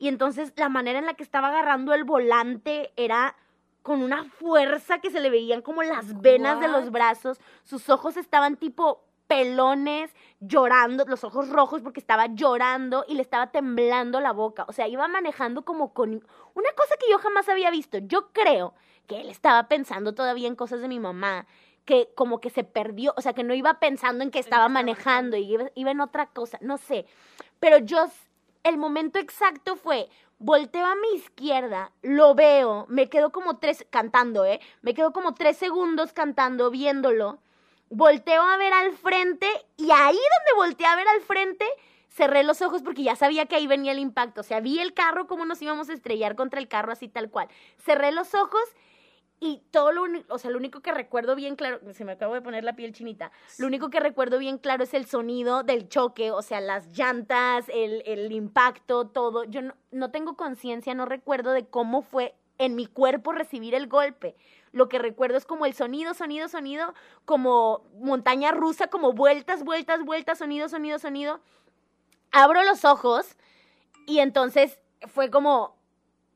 Y 0.00 0.08
entonces 0.08 0.52
la 0.56 0.68
manera 0.68 0.98
en 0.98 1.06
la 1.06 1.14
que 1.14 1.22
estaba 1.22 1.50
agarrando 1.50 1.94
el 1.94 2.02
volante 2.02 2.92
era 2.96 3.36
con 3.82 4.02
una 4.02 4.24
fuerza 4.24 4.98
que 4.98 5.12
se 5.12 5.20
le 5.20 5.30
veían 5.30 5.62
como 5.62 5.84
las 5.84 6.20
venas 6.20 6.58
de 6.58 6.66
los 6.66 6.90
brazos. 6.90 7.38
Sus 7.62 7.88
ojos 7.90 8.16
estaban 8.16 8.56
tipo 8.56 9.05
pelones, 9.26 10.14
llorando, 10.40 11.04
los 11.06 11.24
ojos 11.24 11.48
rojos 11.48 11.82
porque 11.82 12.00
estaba 12.00 12.26
llorando 12.26 13.04
y 13.08 13.14
le 13.14 13.22
estaba 13.22 13.50
temblando 13.50 14.20
la 14.20 14.32
boca. 14.32 14.64
O 14.68 14.72
sea, 14.72 14.88
iba 14.88 15.08
manejando 15.08 15.64
como 15.64 15.92
con 15.92 16.24
una 16.54 16.72
cosa 16.76 16.96
que 16.98 17.10
yo 17.10 17.18
jamás 17.18 17.48
había 17.48 17.70
visto. 17.70 17.98
Yo 17.98 18.32
creo 18.32 18.74
que 19.06 19.20
él 19.20 19.28
estaba 19.28 19.68
pensando 19.68 20.14
todavía 20.14 20.48
en 20.48 20.56
cosas 20.56 20.80
de 20.80 20.88
mi 20.88 20.98
mamá, 20.98 21.46
que 21.84 22.10
como 22.14 22.40
que 22.40 22.50
se 22.50 22.64
perdió, 22.64 23.14
o 23.16 23.20
sea, 23.20 23.32
que 23.32 23.44
no 23.44 23.54
iba 23.54 23.78
pensando 23.78 24.24
en 24.24 24.30
que 24.30 24.40
estaba 24.40 24.68
manejando 24.68 25.36
y 25.36 25.52
iba, 25.52 25.70
iba 25.74 25.90
en 25.90 26.00
otra 26.00 26.26
cosa, 26.26 26.58
no 26.60 26.78
sé. 26.78 27.06
Pero 27.60 27.78
yo, 27.78 28.06
el 28.64 28.76
momento 28.76 29.18
exacto 29.18 29.76
fue, 29.76 30.08
volteo 30.38 30.84
a 30.84 30.96
mi 30.96 31.14
izquierda, 31.14 31.92
lo 32.02 32.34
veo, 32.34 32.86
me 32.88 33.08
quedo 33.08 33.30
como 33.30 33.58
tres, 33.58 33.86
cantando, 33.90 34.44
¿eh? 34.44 34.60
Me 34.82 34.94
quedo 34.94 35.12
como 35.12 35.34
tres 35.34 35.56
segundos 35.56 36.12
cantando, 36.12 36.70
viéndolo. 36.70 37.38
Volteo 37.88 38.42
a 38.42 38.56
ver 38.56 38.72
al 38.72 38.92
frente 38.92 39.46
y 39.76 39.90
ahí 39.92 40.16
donde 40.16 40.56
volteé 40.56 40.86
a 40.86 40.96
ver 40.96 41.06
al 41.08 41.20
frente, 41.20 41.64
cerré 42.08 42.42
los 42.42 42.62
ojos 42.62 42.82
porque 42.82 43.02
ya 43.02 43.14
sabía 43.16 43.46
que 43.46 43.56
ahí 43.56 43.66
venía 43.66 43.92
el 43.92 43.98
impacto. 43.98 44.40
O 44.40 44.44
sea, 44.44 44.60
vi 44.60 44.80
el 44.80 44.94
carro, 44.94 45.26
cómo 45.26 45.44
nos 45.44 45.62
íbamos 45.62 45.88
a 45.88 45.92
estrellar 45.92 46.34
contra 46.34 46.60
el 46.60 46.68
carro 46.68 46.92
así 46.92 47.08
tal 47.08 47.30
cual. 47.30 47.48
Cerré 47.78 48.10
los 48.12 48.34
ojos 48.34 48.62
y 49.38 49.62
todo 49.70 49.92
lo 49.92 50.02
único, 50.02 50.34
o 50.34 50.38
sea, 50.38 50.50
lo 50.50 50.58
único 50.58 50.80
que 50.80 50.92
recuerdo 50.92 51.34
bien 51.36 51.56
claro, 51.56 51.80
se 51.92 52.04
me 52.04 52.12
acabo 52.12 52.34
de 52.34 52.40
poner 52.40 52.64
la 52.64 52.74
piel 52.74 52.92
chinita, 52.92 53.30
lo 53.58 53.66
único 53.66 53.90
que 53.90 54.00
recuerdo 54.00 54.38
bien 54.38 54.56
claro 54.56 54.84
es 54.84 54.94
el 54.94 55.04
sonido 55.04 55.62
del 55.62 55.88
choque, 55.90 56.30
o 56.30 56.40
sea, 56.40 56.62
las 56.62 56.96
llantas, 56.96 57.68
el, 57.68 58.02
el 58.06 58.32
impacto, 58.32 59.08
todo. 59.08 59.44
Yo 59.44 59.60
no, 59.62 59.74
no 59.90 60.10
tengo 60.10 60.36
conciencia, 60.36 60.94
no 60.94 61.04
recuerdo 61.04 61.52
de 61.52 61.66
cómo 61.66 62.00
fue 62.02 62.34
en 62.58 62.74
mi 62.74 62.86
cuerpo 62.86 63.32
recibir 63.32 63.74
el 63.74 63.88
golpe. 63.88 64.36
Lo 64.76 64.90
que 64.90 64.98
recuerdo 64.98 65.38
es 65.38 65.46
como 65.46 65.64
el 65.64 65.72
sonido, 65.72 66.12
sonido, 66.12 66.48
sonido, 66.48 66.92
como 67.24 67.82
montaña 67.94 68.50
rusa, 68.50 68.88
como 68.88 69.14
vueltas, 69.14 69.64
vueltas, 69.64 70.04
vueltas, 70.04 70.36
sonido, 70.36 70.68
sonido, 70.68 70.98
sonido. 70.98 71.40
Abro 72.30 72.62
los 72.62 72.84
ojos 72.84 73.38
y 74.06 74.18
entonces 74.18 74.78
fue 75.08 75.30
como 75.30 75.76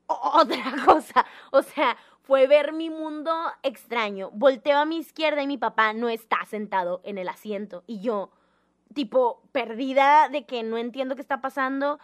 otra 0.07 0.73
cosa. 0.85 1.23
O 1.51 1.61
sea, 1.61 1.97
fue 2.23 2.47
ver 2.47 2.73
mi 2.73 2.89
mundo 2.89 3.31
extraño. 3.61 4.31
Volteo 4.31 4.79
a 4.79 4.85
mi 4.85 4.97
izquierda 4.97 5.43
y 5.43 5.47
mi 5.47 5.59
papá 5.59 5.93
no 5.93 6.09
está 6.09 6.43
sentado 6.47 6.99
en 7.03 7.19
el 7.19 7.29
asiento. 7.29 7.83
Y 7.85 8.01
yo, 8.01 8.31
tipo, 8.95 9.43
perdida 9.51 10.29
de 10.29 10.47
que 10.47 10.63
no 10.63 10.79
entiendo 10.79 11.13
qué 11.13 11.21
está 11.21 11.41
pasando. 11.41 11.99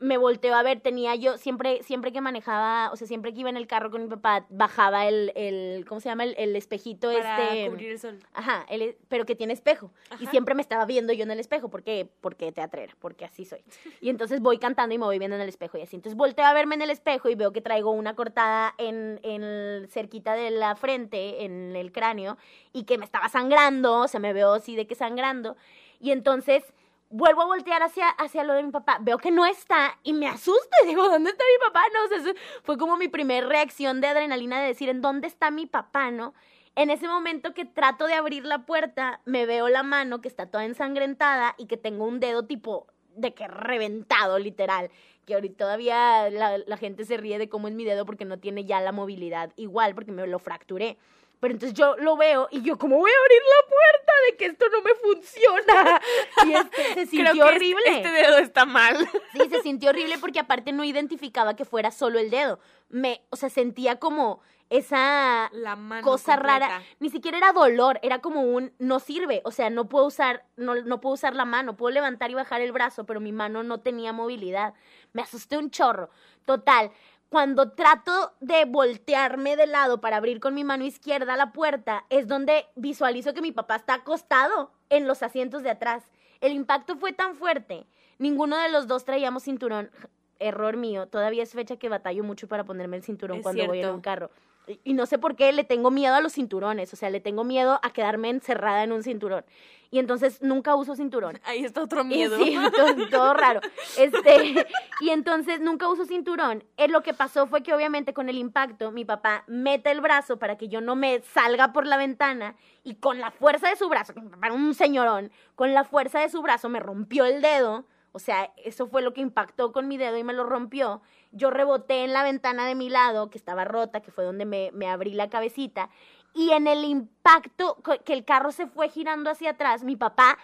Me 0.00 0.16
volteo 0.16 0.54
a 0.54 0.62
ver, 0.62 0.80
tenía 0.80 1.16
yo, 1.16 1.38
siempre, 1.38 1.82
siempre 1.82 2.12
que 2.12 2.20
manejaba, 2.20 2.92
o 2.92 2.96
sea, 2.96 3.08
siempre 3.08 3.34
que 3.34 3.40
iba 3.40 3.50
en 3.50 3.56
el 3.56 3.66
carro 3.66 3.90
con 3.90 4.02
mi 4.04 4.08
papá, 4.08 4.46
bajaba 4.48 5.06
el, 5.08 5.32
el 5.34 5.84
¿cómo 5.88 6.00
se 6.00 6.08
llama? 6.08 6.22
El, 6.22 6.36
el 6.38 6.54
espejito 6.54 7.10
Para 7.12 7.48
este. 7.54 7.68
cubrir 7.70 7.90
el 7.90 7.98
sol. 7.98 8.18
Ajá, 8.32 8.64
el- 8.68 8.96
pero 9.08 9.26
que 9.26 9.34
tiene 9.34 9.52
espejo. 9.52 9.90
Y 10.20 10.26
siempre 10.26 10.54
me 10.54 10.62
estaba 10.62 10.84
viendo 10.86 11.12
yo 11.12 11.24
en 11.24 11.32
el 11.32 11.40
espejo. 11.40 11.68
¿Por 11.68 11.82
qué? 11.82 12.08
Porque 12.20 12.52
teatrera, 12.52 12.94
porque 13.00 13.24
así 13.24 13.44
soy. 13.44 13.64
Y 14.00 14.08
entonces 14.10 14.40
voy 14.40 14.58
cantando 14.58 14.94
y 14.94 14.98
me 14.98 15.04
voy 15.04 15.18
viendo 15.18 15.34
en 15.34 15.42
el 15.42 15.48
espejo 15.48 15.78
y 15.78 15.82
así. 15.82 15.96
Entonces 15.96 16.16
volteo 16.16 16.44
a 16.44 16.52
verme 16.52 16.76
en 16.76 16.82
el 16.82 16.90
espejo 16.90 17.28
y 17.28 17.34
veo 17.34 17.52
que 17.52 17.60
traigo 17.60 17.90
una 17.90 18.14
cortada 18.14 18.74
en, 18.78 19.18
en 19.24 19.42
el- 19.42 19.88
cerquita 19.90 20.34
de 20.34 20.50
la 20.52 20.76
frente, 20.76 21.44
en 21.44 21.74
el 21.74 21.90
cráneo, 21.90 22.36
y 22.72 22.84
que 22.84 22.98
me 22.98 23.04
estaba 23.04 23.28
sangrando, 23.28 24.00
o 24.02 24.08
sea, 24.08 24.20
me 24.20 24.32
veo 24.32 24.52
así 24.52 24.76
de 24.76 24.86
que 24.86 24.94
sangrando. 24.94 25.56
Y 25.98 26.12
entonces 26.12 26.62
vuelvo 27.10 27.42
a 27.42 27.46
voltear 27.46 27.82
hacia, 27.82 28.08
hacia 28.08 28.44
lo 28.44 28.52
de 28.54 28.62
mi 28.62 28.70
papá, 28.70 28.98
veo 29.00 29.18
que 29.18 29.30
no 29.30 29.46
está 29.46 29.98
y 30.02 30.12
me 30.12 30.28
asusto 30.28 30.76
y 30.84 30.88
digo, 30.88 31.08
¿dónde 31.08 31.30
está 31.30 31.44
mi 31.44 31.66
papá? 31.66 31.82
No, 31.94 32.04
o 32.04 32.22
sea, 32.22 32.34
fue 32.62 32.76
como 32.76 32.96
mi 32.96 33.08
primer 33.08 33.46
reacción 33.46 34.00
de 34.00 34.08
adrenalina 34.08 34.60
de 34.60 34.68
decir, 34.68 34.88
¿en 34.88 35.00
dónde 35.00 35.26
está 35.26 35.50
mi 35.50 35.66
papá? 35.66 36.10
¿No? 36.10 36.34
En 36.76 36.90
ese 36.90 37.08
momento 37.08 37.54
que 37.54 37.64
trato 37.64 38.06
de 38.06 38.14
abrir 38.14 38.44
la 38.44 38.64
puerta, 38.64 39.20
me 39.24 39.46
veo 39.46 39.68
la 39.68 39.82
mano 39.82 40.20
que 40.20 40.28
está 40.28 40.46
toda 40.46 40.64
ensangrentada 40.64 41.54
y 41.58 41.66
que 41.66 41.76
tengo 41.76 42.04
un 42.04 42.20
dedo 42.20 42.46
tipo 42.46 42.86
de 43.16 43.34
que 43.34 43.48
reventado, 43.48 44.38
literal. 44.38 44.90
Que 45.26 45.34
ahorita 45.34 45.64
todavía 45.64 46.30
la, 46.30 46.58
la 46.58 46.76
gente 46.76 47.04
se 47.04 47.16
ríe 47.16 47.38
de 47.38 47.48
cómo 47.48 47.66
es 47.66 47.74
mi 47.74 47.84
dedo 47.84 48.06
porque 48.06 48.24
no 48.24 48.38
tiene 48.38 48.64
ya 48.64 48.80
la 48.80 48.92
movilidad 48.92 49.52
igual, 49.56 49.94
porque 49.96 50.12
me 50.12 50.24
lo 50.26 50.38
fracturé. 50.38 50.98
Pero 51.40 51.54
entonces 51.54 51.78
yo 51.78 51.96
lo 51.96 52.16
veo 52.16 52.48
y 52.50 52.62
yo, 52.62 52.76
como 52.78 52.96
voy 52.98 53.10
a 53.10 53.20
abrir 53.22 53.40
la 53.42 53.68
puerta 53.68 54.12
de 54.30 54.36
que 54.36 54.46
esto 54.46 54.66
no 54.70 54.82
me 54.82 54.94
funciona? 54.96 56.00
Y 56.46 56.52
este, 56.52 56.82
se 56.82 56.94
Creo 56.94 57.06
sintió 57.06 57.32
que 57.34 57.42
horrible. 57.42 57.82
Este, 57.86 57.96
este 57.98 58.10
dedo 58.10 58.38
está 58.38 58.64
mal. 58.64 59.08
Sí, 59.32 59.40
se 59.48 59.62
sintió 59.62 59.90
horrible 59.90 60.18
porque 60.18 60.40
aparte 60.40 60.72
no 60.72 60.84
identificaba 60.84 61.54
que 61.56 61.64
fuera 61.64 61.90
solo 61.90 62.18
el 62.18 62.30
dedo. 62.30 62.58
Me, 62.88 63.22
o 63.30 63.36
sea, 63.36 63.50
sentía 63.50 63.98
como 64.00 64.40
esa 64.70 65.48
La 65.52 65.76
mano. 65.76 66.02
cosa 66.02 66.34
completa. 66.34 66.58
rara. 66.68 66.82
Ni 67.00 67.10
siquiera 67.10 67.38
era 67.38 67.52
dolor, 67.52 67.98
era 68.02 68.18
como 68.20 68.42
un 68.42 68.72
no 68.78 69.00
sirve. 69.00 69.40
O 69.44 69.50
sea, 69.50 69.70
no 69.70 69.88
puedo 69.88 70.06
usar, 70.06 70.44
no, 70.56 70.74
no 70.74 71.00
puedo 71.00 71.14
usar 71.14 71.34
la 71.34 71.44
mano. 71.44 71.76
Puedo 71.76 71.92
levantar 71.92 72.30
y 72.30 72.34
bajar 72.34 72.60
el 72.60 72.72
brazo, 72.72 73.04
pero 73.06 73.20
mi 73.20 73.32
mano 73.32 73.62
no 73.62 73.80
tenía 73.80 74.12
movilidad. 74.12 74.74
Me 75.12 75.22
asusté 75.22 75.56
un 75.58 75.70
chorro. 75.70 76.10
Total. 76.44 76.90
Cuando 77.28 77.72
trato 77.72 78.32
de 78.40 78.64
voltearme 78.64 79.56
de 79.56 79.66
lado 79.66 80.00
para 80.00 80.16
abrir 80.16 80.40
con 80.40 80.54
mi 80.54 80.64
mano 80.64 80.84
izquierda 80.84 81.36
la 81.36 81.52
puerta, 81.52 82.06
es 82.08 82.26
donde 82.26 82.66
visualizo 82.74 83.34
que 83.34 83.42
mi 83.42 83.52
papá 83.52 83.76
está 83.76 83.94
acostado 83.94 84.70
en 84.88 85.06
los 85.06 85.22
asientos 85.22 85.62
de 85.62 85.70
atrás. 85.70 86.04
El 86.40 86.52
impacto 86.52 86.96
fue 86.96 87.12
tan 87.12 87.36
fuerte. 87.36 87.86
Ninguno 88.18 88.56
de 88.56 88.70
los 88.70 88.86
dos 88.86 89.04
traíamos 89.04 89.42
cinturón. 89.42 89.90
Error 90.38 90.76
mío. 90.76 91.06
Todavía 91.06 91.42
es 91.42 91.52
fecha 91.52 91.76
que 91.76 91.88
batallo 91.88 92.24
mucho 92.24 92.48
para 92.48 92.64
ponerme 92.64 92.96
el 92.96 93.02
cinturón 93.02 93.38
Es 93.38 93.42
cuando 93.42 93.66
voy 93.66 93.78
en 93.78 93.82
cierto. 93.82 93.94
un 93.94 94.00
carro. 94.00 94.30
Y- 94.68 94.80
Y 94.84 94.92
no 94.94 95.06
sé 95.06 95.18
por 95.18 95.34
qué 95.34 95.52
le 95.52 95.64
tengo 95.64 95.90
miedo 95.90 96.14
a 96.14 96.20
los 96.20 96.34
cinturones. 96.34 96.92
O 96.92 96.96
sea, 96.96 97.10
le 97.10 97.20
tengo 97.20 97.42
miedo 97.44 97.80
a 97.82 97.90
quedarme 97.92 98.28
encerrada 98.30 98.84
en 98.84 98.92
un 98.92 99.02
cinturón. 99.02 99.44
Y 99.90 99.98
entonces 100.00 100.42
nunca 100.42 100.74
uso 100.74 100.94
cinturón. 100.94 101.40
Ahí 101.44 101.64
está 101.64 101.82
otro 101.82 102.02
Y 102.02 102.04
miedo. 102.04 102.36
sí, 102.36 102.54
todo, 102.76 103.08
todo 103.08 103.34
raro. 103.34 103.60
Este, 103.96 104.66
y 105.00 105.08
entonces 105.10 105.60
nunca 105.60 105.88
uso 105.88 106.04
cinturón. 106.04 106.62
Eh, 106.76 106.88
lo 106.88 107.02
que 107.02 107.14
pasó 107.14 107.46
fue 107.46 107.62
que 107.62 107.72
obviamente 107.72 108.12
con 108.12 108.28
el 108.28 108.36
impacto 108.36 108.90
mi 108.92 109.04
papá 109.06 109.44
mete 109.46 109.90
el 109.90 110.00
brazo 110.02 110.38
para 110.38 110.58
que 110.58 110.68
yo 110.68 110.80
no 110.82 110.94
me 110.94 111.20
salga 111.22 111.72
por 111.72 111.86
la 111.86 111.96
ventana 111.96 112.54
y 112.84 112.96
con 112.96 113.18
la 113.18 113.30
fuerza 113.30 113.68
de 113.70 113.76
su 113.76 113.88
brazo, 113.88 114.12
un 114.52 114.74
señorón, 114.74 115.32
con 115.54 115.72
la 115.72 115.84
fuerza 115.84 116.20
de 116.20 116.28
su 116.28 116.42
brazo 116.42 116.68
me 116.68 116.80
rompió 116.80 117.24
el 117.24 117.40
dedo. 117.40 117.84
O 118.18 118.20
sea, 118.20 118.52
eso 118.56 118.88
fue 118.88 119.00
lo 119.00 119.14
que 119.14 119.20
impactó 119.20 119.70
con 119.70 119.86
mi 119.86 119.96
dedo 119.96 120.16
y 120.16 120.24
me 120.24 120.32
lo 120.32 120.42
rompió. 120.42 121.02
Yo 121.30 121.50
reboté 121.50 122.02
en 122.02 122.12
la 122.12 122.24
ventana 122.24 122.66
de 122.66 122.74
mi 122.74 122.90
lado, 122.90 123.30
que 123.30 123.38
estaba 123.38 123.64
rota, 123.64 124.00
que 124.00 124.10
fue 124.10 124.24
donde 124.24 124.44
me, 124.44 124.72
me 124.72 124.88
abrí 124.88 125.12
la 125.12 125.30
cabecita. 125.30 125.88
Y 126.34 126.50
en 126.50 126.66
el 126.66 126.82
impacto, 126.82 127.78
que 128.04 128.12
el 128.12 128.24
carro 128.24 128.50
se 128.50 128.66
fue 128.66 128.88
girando 128.88 129.30
hacia 129.30 129.50
atrás, 129.50 129.84
mi 129.84 129.94
papá 129.94 130.36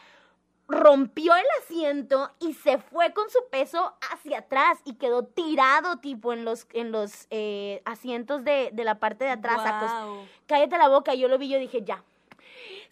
rompió 0.68 1.34
el 1.34 1.46
asiento 1.64 2.30
y 2.38 2.54
se 2.54 2.78
fue 2.78 3.12
con 3.12 3.28
su 3.28 3.40
peso 3.50 3.92
hacia 4.12 4.38
atrás 4.38 4.78
y 4.84 4.94
quedó 4.94 5.24
tirado 5.24 5.96
tipo 5.96 6.32
en 6.32 6.44
los, 6.44 6.68
en 6.74 6.92
los 6.92 7.26
eh, 7.30 7.82
asientos 7.84 8.44
de, 8.44 8.70
de 8.72 8.84
la 8.84 9.00
parte 9.00 9.24
de 9.24 9.32
atrás. 9.32 9.56
Guau. 9.56 10.28
Cállate 10.46 10.78
la 10.78 10.88
boca, 10.88 11.12
yo 11.14 11.26
lo 11.26 11.38
vi, 11.38 11.48
yo 11.48 11.58
dije, 11.58 11.82
ya. 11.82 12.04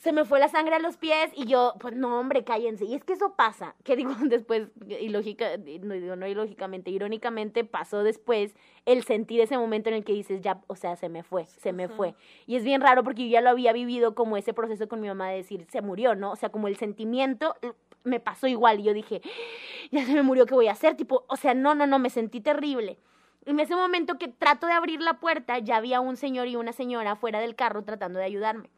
Se 0.02 0.12
me 0.12 0.24
fue 0.24 0.40
la 0.40 0.48
sangre 0.48 0.74
a 0.74 0.80
los 0.80 0.96
pies 0.96 1.30
y 1.36 1.46
yo, 1.46 1.74
pues 1.78 1.94
no, 1.94 2.18
hombre, 2.18 2.42
cállense. 2.42 2.84
Y 2.84 2.94
es 2.94 3.04
que 3.04 3.12
eso 3.12 3.36
pasa, 3.36 3.76
que 3.84 3.94
digo 3.94 4.10
después, 4.24 4.66
ilógica, 5.00 5.56
no 5.56 5.94
digo 5.94 6.16
no 6.16 6.26
ilógicamente, 6.26 6.90
irónicamente 6.90 7.62
pasó 7.62 8.02
después 8.02 8.52
el 8.84 9.04
sentir 9.04 9.40
ese 9.40 9.56
momento 9.56 9.90
en 9.90 9.94
el 9.94 10.04
que 10.04 10.12
dices, 10.12 10.40
ya, 10.40 10.60
o 10.66 10.74
sea, 10.74 10.96
se 10.96 11.08
me 11.08 11.22
fue, 11.22 11.46
se 11.46 11.72
me 11.72 11.86
fue. 11.86 12.16
Y 12.48 12.56
es 12.56 12.64
bien 12.64 12.80
raro 12.80 13.04
porque 13.04 13.28
yo 13.28 13.30
ya 13.30 13.40
lo 13.42 13.50
había 13.50 13.72
vivido 13.72 14.16
como 14.16 14.36
ese 14.36 14.52
proceso 14.52 14.88
con 14.88 15.00
mi 15.00 15.06
mamá 15.06 15.28
de 15.28 15.36
decir, 15.36 15.68
se 15.70 15.82
murió, 15.82 16.16
¿no? 16.16 16.32
O 16.32 16.36
sea, 16.36 16.48
como 16.48 16.66
el 16.66 16.74
sentimiento 16.74 17.54
me 18.02 18.18
pasó 18.18 18.48
igual 18.48 18.80
y 18.80 18.82
yo 18.82 18.94
dije, 18.94 19.22
ya 19.92 20.04
se 20.04 20.14
me 20.14 20.22
murió, 20.22 20.46
¿qué 20.46 20.54
voy 20.54 20.66
a 20.66 20.72
hacer? 20.72 20.96
Tipo, 20.96 21.24
o 21.28 21.36
sea, 21.36 21.54
no, 21.54 21.76
no, 21.76 21.86
no, 21.86 22.00
me 22.00 22.10
sentí 22.10 22.40
terrible. 22.40 22.98
En 23.46 23.60
ese 23.60 23.76
momento 23.76 24.18
que 24.18 24.26
trato 24.26 24.66
de 24.66 24.72
abrir 24.72 25.00
la 25.00 25.20
puerta, 25.20 25.60
ya 25.60 25.76
había 25.76 26.00
un 26.00 26.16
señor 26.16 26.48
y 26.48 26.56
una 26.56 26.72
señora 26.72 27.14
fuera 27.14 27.38
del 27.38 27.54
carro 27.54 27.84
tratando 27.84 28.18
de 28.18 28.24
ayudarme. 28.24 28.68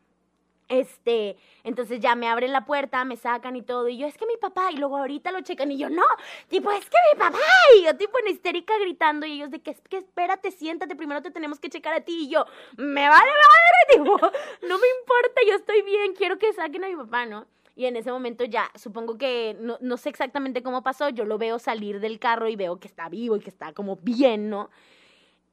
Este, 0.69 1.37
entonces 1.63 2.01
ya 2.01 2.15
me 2.15 2.29
abren 2.29 2.53
la 2.53 2.65
puerta, 2.65 3.05
me 3.05 3.17
sacan 3.17 3.55
y 3.55 3.63
todo, 3.63 3.89
y 3.89 3.99
yo, 3.99 4.07
es 4.07 4.17
que 4.17 4.27
mi 4.27 4.37
papá, 4.39 4.71
y 4.73 4.77
luego 4.77 4.97
ahorita 4.97 5.31
lo 5.31 5.43
checan, 5.43 5.71
y 5.71 5.77
yo, 5.77 5.91
no, 5.91 6.05
tipo, 6.49 6.71
es 6.73 6.89
que 6.89 6.97
mi 7.13 7.19
papá, 7.19 7.39
y 7.77 7.85
yo, 7.85 7.95
tipo, 7.97 8.19
en 8.19 8.29
histérica 8.29 8.73
gritando, 8.79 9.27
y 9.27 9.33
ellos, 9.33 9.51
de 9.51 9.61
que, 9.61 9.75
que 9.91 9.99
espérate, 9.99 10.51
siéntate, 10.51 10.97
primero 10.97 11.21
te 11.21 11.31
tenemos 11.31 11.61
que 11.61 11.69
checar 11.69 11.93
a 11.93 12.01
ti, 12.01 12.25
y 12.25 12.29
yo, 12.31 12.47
me 12.79 13.09
vale 13.09 13.31
madre, 13.31 13.93
tipo, 13.93 14.17
no 14.67 14.79
me 14.79 14.87
importa, 15.01 15.41
yo 15.47 15.55
estoy 15.55 15.83
bien, 15.83 16.15
quiero 16.15 16.39
que 16.39 16.53
saquen 16.55 16.85
a 16.85 16.89
mi 16.89 16.97
papá, 16.97 17.27
¿no? 17.27 17.47
Y 17.77 17.87
en 17.87 17.97
ese 17.97 18.11
momento 18.11 18.45
ya, 18.45 18.71
supongo 18.77 19.19
que, 19.19 19.57
no, 19.61 19.77
no 19.81 19.97
sé 19.97 20.09
exactamente 20.09 20.63
cómo 20.63 20.83
pasó, 20.83 21.09
yo 21.11 21.25
lo 21.25 21.39
veo 21.39 21.59
salir 21.59 22.01
del 22.01 22.19
carro 22.19 22.49
y 22.49 22.57
veo 22.57 22.79
que 22.79 22.89
está 22.89 23.09
vivo 23.09 23.37
y 23.37 23.41
que 23.41 23.51
está 23.51 23.73
como 23.73 23.97
bien, 23.97 24.49
¿no? 24.49 24.71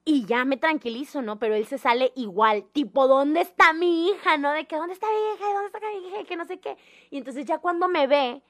Y 0.03 0.25
ya 0.25 0.45
me 0.45 0.57
tranquilizo, 0.57 1.21
¿no? 1.21 1.37
Pero 1.37 1.53
él 1.53 1.67
se 1.67 1.77
sale 1.77 2.11
igual, 2.15 2.65
tipo, 2.71 3.07
¿dónde 3.07 3.41
está 3.41 3.71
mi 3.73 4.09
hija? 4.09 4.37
¿No? 4.37 4.51
De 4.51 4.65
que, 4.65 4.75
¿dónde 4.75 4.93
está 4.93 5.07
mi 5.07 5.35
hija? 5.35 5.53
¿Dónde 5.53 5.67
está 5.67 5.79
mi 5.79 6.07
hija? 6.07 6.23
Que 6.23 6.35
no 6.35 6.45
sé 6.45 6.59
qué. 6.59 6.75
Y 7.11 7.17
entonces 7.17 7.45
ya 7.45 7.59
cuando 7.59 7.87
me 7.87 8.07
ve, 8.07 8.41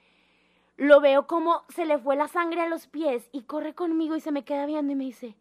lo 0.78 1.02
veo 1.02 1.28
como 1.28 1.64
se 1.70 1.86
le 1.86 1.98
fue 1.98 2.16
la 2.16 2.28
sangre 2.28 2.62
a 2.62 2.70
los 2.70 2.88
pies 2.88 3.30
y 3.32 3.44
corre 3.44 3.76
conmigo 3.76 4.16
y 4.16 4.22
se 4.22 4.32
me 4.32 4.46
queda 4.46 4.66
viendo 4.66 4.94
y 4.94 4.96
me 4.96 5.04
dice, 5.04 5.36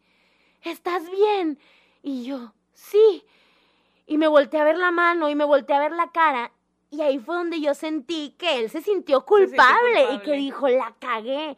¿estás 0.61 1.09
bien? 1.09 1.57
Y 2.03 2.25
yo, 2.25 2.53
sí. 2.73 3.23
Y 4.05 4.17
me 4.17 4.27
volteé 4.27 4.59
a 4.59 4.65
ver 4.65 4.77
la 4.77 4.91
mano 4.91 5.29
y 5.29 5.35
me 5.35 5.45
volteé 5.45 5.75
a 5.75 5.79
ver 5.79 5.93
la 5.93 6.11
cara. 6.11 6.51
Y 6.89 7.01
ahí 7.01 7.19
fue 7.19 7.35
donde 7.35 7.61
yo 7.61 7.73
sentí 7.73 8.35
que 8.37 8.59
él 8.59 8.69
se 8.69 8.81
sintió 8.81 9.25
culpable, 9.25 10.03
y 10.03 10.05
que 10.05 10.15
culpable. 10.15 10.37
dijo, 10.37 10.67
la 10.67 10.93
cagué. 10.99 11.57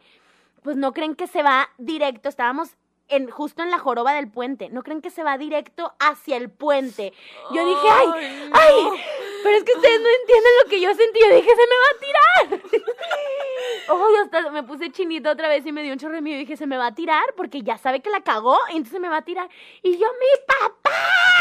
Pues 0.62 0.76
no 0.76 0.92
creen 0.92 1.16
que 1.16 1.26
se 1.26 1.42
va 1.42 1.68
directo. 1.76 2.28
Estábamos 2.28 2.76
en, 3.08 3.30
justo 3.30 3.62
en 3.62 3.70
la 3.70 3.78
joroba 3.78 4.14
del 4.14 4.30
puente. 4.30 4.68
No 4.70 4.82
creen 4.82 5.00
que 5.00 5.10
se 5.10 5.22
va 5.22 5.38
directo 5.38 5.92
hacia 5.98 6.36
el 6.36 6.50
puente. 6.50 7.12
Yo 7.52 7.66
dije, 7.66 7.88
ay, 7.90 8.08
Ay, 8.52 9.02
pero 9.42 9.56
es 9.56 9.64
que 9.64 9.72
ustedes 9.72 10.00
no 10.00 10.08
entienden 10.08 10.52
lo 10.62 10.70
que 10.70 10.80
yo 10.80 10.94
sentí. 10.94 11.20
Yo 11.20 11.34
dije, 11.34 11.50
se 11.50 11.66
me 11.66 11.76
va 11.76 11.88
a 11.90 12.00
tirar. 12.00 12.62
Ojo, 13.88 14.06
yo 14.10 14.22
hasta 14.22 14.50
me 14.50 14.62
puse 14.62 14.90
chinita 14.90 15.30
otra 15.30 15.48
vez 15.48 15.66
y 15.66 15.72
me 15.72 15.82
dio 15.82 15.92
un 15.92 15.98
chorro 15.98 16.14
de 16.14 16.22
miedo. 16.22 16.36
Y 16.36 16.44
dije, 16.44 16.56
se 16.56 16.66
me 16.66 16.78
va 16.78 16.86
a 16.86 16.94
tirar 16.94 17.24
porque 17.36 17.62
ya 17.62 17.76
sabe 17.78 18.00
que 18.00 18.10
la 18.10 18.22
cagó. 18.22 18.58
Entonces 18.70 19.00
me 19.00 19.08
va 19.08 19.18
a 19.18 19.22
tirar. 19.22 19.48
Y 19.82 19.98
yo, 19.98 20.06
mi 20.06 20.44
papá. 20.46 21.33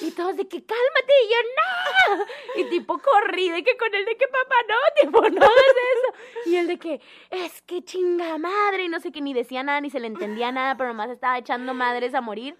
Y 0.00 0.10
todos 0.10 0.36
de 0.36 0.48
que 0.48 0.64
cálmate. 0.64 1.12
Y 1.24 1.30
yo, 1.30 2.16
no. 2.16 2.24
Y 2.60 2.70
tipo 2.70 2.98
corrí 2.98 3.50
de 3.50 3.62
que 3.62 3.76
con 3.76 3.94
él 3.94 4.04
de 4.04 4.16
que 4.16 4.26
papá 4.28 4.56
no, 4.68 5.02
tipo, 5.02 5.20
no 5.20 5.44
hagas 5.44 5.74
eso. 5.96 6.50
Y 6.50 6.56
él 6.56 6.66
de 6.66 6.78
que, 6.78 7.00
es 7.30 7.62
que 7.62 7.82
chinga 7.82 8.38
madre. 8.38 8.84
Y 8.84 8.88
no 8.88 9.00
sé 9.00 9.12
qué, 9.12 9.20
ni 9.20 9.34
decía 9.34 9.62
nada, 9.62 9.80
ni 9.80 9.90
se 9.90 10.00
le 10.00 10.06
entendía 10.06 10.52
nada, 10.52 10.76
pero 10.76 10.90
nomás 10.90 11.10
estaba 11.10 11.38
echando 11.38 11.74
madres 11.74 12.14
a 12.14 12.20
morir. 12.20 12.56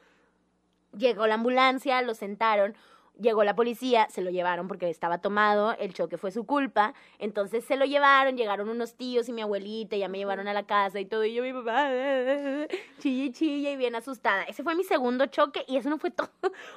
Llegó 0.96 1.26
la 1.26 1.35
ambulancia, 1.35 2.00
lo 2.02 2.14
sentaron. 2.14 2.76
Llegó 3.20 3.44
la 3.44 3.55
policía, 3.55 4.09
se 4.11 4.22
lo 4.22 4.31
llevaron 4.31 4.66
porque 4.66 4.90
estaba 4.90 5.18
tomado, 5.18 5.72
el 5.79 5.94
choque 5.94 6.18
fue 6.18 6.33
su 6.33 6.46
culpa. 6.46 6.94
Entonces 7.20 7.64
se 7.64 7.77
lo 7.77 7.85
llevaron, 7.85 8.37
llegaron 8.37 8.68
unos 8.68 8.94
tíos 8.94 9.29
y 9.29 9.33
mi 9.33 9.40
abuelita, 9.40 9.96
ya 9.96 10.09
me 10.09 10.18
llevaron 10.18 10.48
a 10.48 10.53
la 10.53 10.66
casa 10.66 10.98
y 10.98 11.05
todo. 11.05 11.24
Y 11.24 11.33
yo, 11.33 11.44
mi 11.44 11.53
papá, 11.53 11.90
chille, 12.98 13.31
chille 13.31 13.70
y 13.70 13.77
bien 13.77 13.94
asustada. 13.94 14.42
Ese 14.42 14.64
fue 14.64 14.74
mi 14.74 14.83
segundo 14.83 15.27
choque 15.27 15.64
y 15.68 15.77
eso 15.77 15.90
no 15.90 15.98
fue 15.98 16.11
todo. 16.11 16.29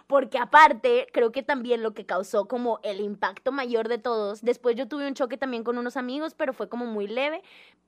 Porque 0.06 0.38
aparte, 0.38 1.08
creo 1.12 1.32
que 1.32 1.41
también 1.41 1.82
lo 1.82 1.95
que 1.95 2.06
causó 2.06 2.47
como 2.47 2.80
el 2.84 3.02
impacto 3.02 3.52
mayor 3.52 3.88
de 3.88 3.97
todos. 3.97 4.43
Después 4.43 4.76
yo 4.76 4.88
tuve 4.88 5.08
un 5.08 5.15
choque 5.15 5.38
también 5.38 5.63
con 5.63 5.80
unos 5.80 5.97
amigos, 5.97 6.36
pero 6.36 6.54
fue 6.54 6.69
como 6.69 6.86
muy 6.86 7.08
leve. 7.08 7.41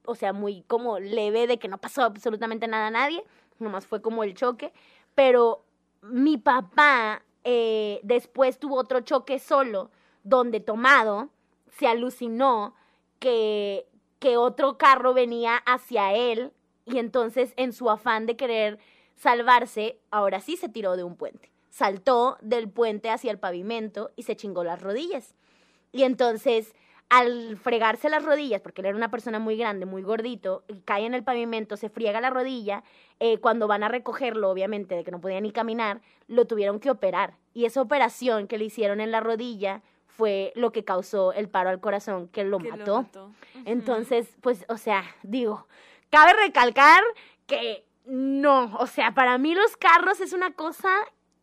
O 0.05 0.15
sea, 0.15 0.33
muy 0.33 0.63
como 0.63 0.97
leve 0.97 1.45
de 1.45 1.59
que 1.59 1.67
no 1.67 1.77
pasó 1.77 2.01
absolutamente 2.01 2.67
nada 2.67 2.87
a 2.87 2.91
nadie. 2.91 3.23
Nomás 3.59 3.85
fue 3.85 4.01
como 4.01 4.23
el 4.23 4.33
choque. 4.33 4.73
Pero 5.13 5.63
mi 6.01 6.37
papá 6.37 7.21
eh, 7.43 7.99
después 8.03 8.59
tuvo 8.59 8.77
otro 8.77 9.01
choque 9.01 9.39
solo, 9.39 9.91
donde 10.23 10.59
tomado 10.59 11.29
se 11.77 11.87
alucinó 11.87 12.75
que, 13.19 13.87
que 14.19 14.37
otro 14.37 14.77
carro 14.77 15.13
venía 15.13 15.57
hacia 15.57 16.13
él 16.13 16.51
y 16.85 16.97
entonces 16.97 17.53
en 17.55 17.73
su 17.73 17.89
afán 17.89 18.25
de 18.25 18.35
querer 18.35 18.79
salvarse, 19.15 19.99
ahora 20.11 20.39
sí 20.39 20.57
se 20.57 20.69
tiró 20.69 20.95
de 20.95 21.03
un 21.03 21.15
puente. 21.15 21.51
Saltó 21.69 22.37
del 22.41 22.69
puente 22.69 23.09
hacia 23.09 23.31
el 23.31 23.39
pavimento 23.39 24.11
y 24.15 24.23
se 24.23 24.35
chingó 24.35 24.63
las 24.63 24.81
rodillas. 24.81 25.35
Y 25.91 26.03
entonces, 26.03 26.73
al 27.09 27.57
fregarse 27.57 28.09
las 28.09 28.23
rodillas, 28.23 28.61
porque 28.61 28.81
él 28.81 28.87
era 28.87 28.97
una 28.97 29.09
persona 29.09 29.39
muy 29.39 29.57
grande, 29.57 29.85
muy 29.85 30.03
gordito, 30.03 30.63
y 30.67 30.79
cae 30.81 31.05
en 31.05 31.15
el 31.15 31.23
pavimento, 31.23 31.75
se 31.75 31.89
friega 31.89 32.21
la 32.21 32.29
rodilla, 32.29 32.83
eh, 33.19 33.39
cuando 33.39 33.67
van 33.67 33.83
a 33.83 33.87
recogerlo, 33.87 34.49
obviamente, 34.49 34.95
de 34.95 35.03
que 35.03 35.11
no 35.11 35.19
podía 35.19 35.41
ni 35.41 35.51
caminar, 35.51 36.01
lo 36.27 36.45
tuvieron 36.45 36.79
que 36.79 36.91
operar. 36.91 37.35
Y 37.53 37.65
esa 37.65 37.81
operación 37.81 38.47
que 38.47 38.59
le 38.59 38.65
hicieron 38.65 39.01
en 39.01 39.11
la 39.11 39.19
rodilla 39.21 39.81
fue 40.05 40.51
lo 40.55 40.71
que 40.71 40.83
causó 40.83 41.33
el 41.33 41.49
paro 41.49 41.69
al 41.69 41.79
corazón, 41.79 42.27
que 42.27 42.43
lo 42.43 42.59
Que 42.59 42.71
mató. 42.71 43.05
Entonces, 43.65 44.29
pues, 44.41 44.65
o 44.67 44.77
sea, 44.77 45.03
digo, 45.23 45.67
cabe 46.11 46.33
recalcar 46.33 47.01
que 47.47 47.85
no, 48.05 48.75
o 48.77 48.85
sea, 48.85 49.13
para 49.13 49.37
mí 49.37 49.55
los 49.55 49.77
carros 49.77 50.19
es 50.19 50.33
una 50.33 50.51
cosa, 50.51 50.89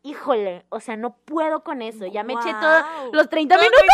híjole, 0.07 0.65
o 0.69 0.81
sea, 0.81 0.97
no 0.97 1.17
puedo 1.25 1.63
con 1.65 1.83
eso. 1.83 2.07
Ya 2.07 2.23
me 2.23 2.35
eché 2.35 2.51
Guau. 2.51 2.61
todos 2.61 2.85
los 3.13 3.29
30 3.29 3.57
Los 3.57 3.65
minutos. 3.71 3.91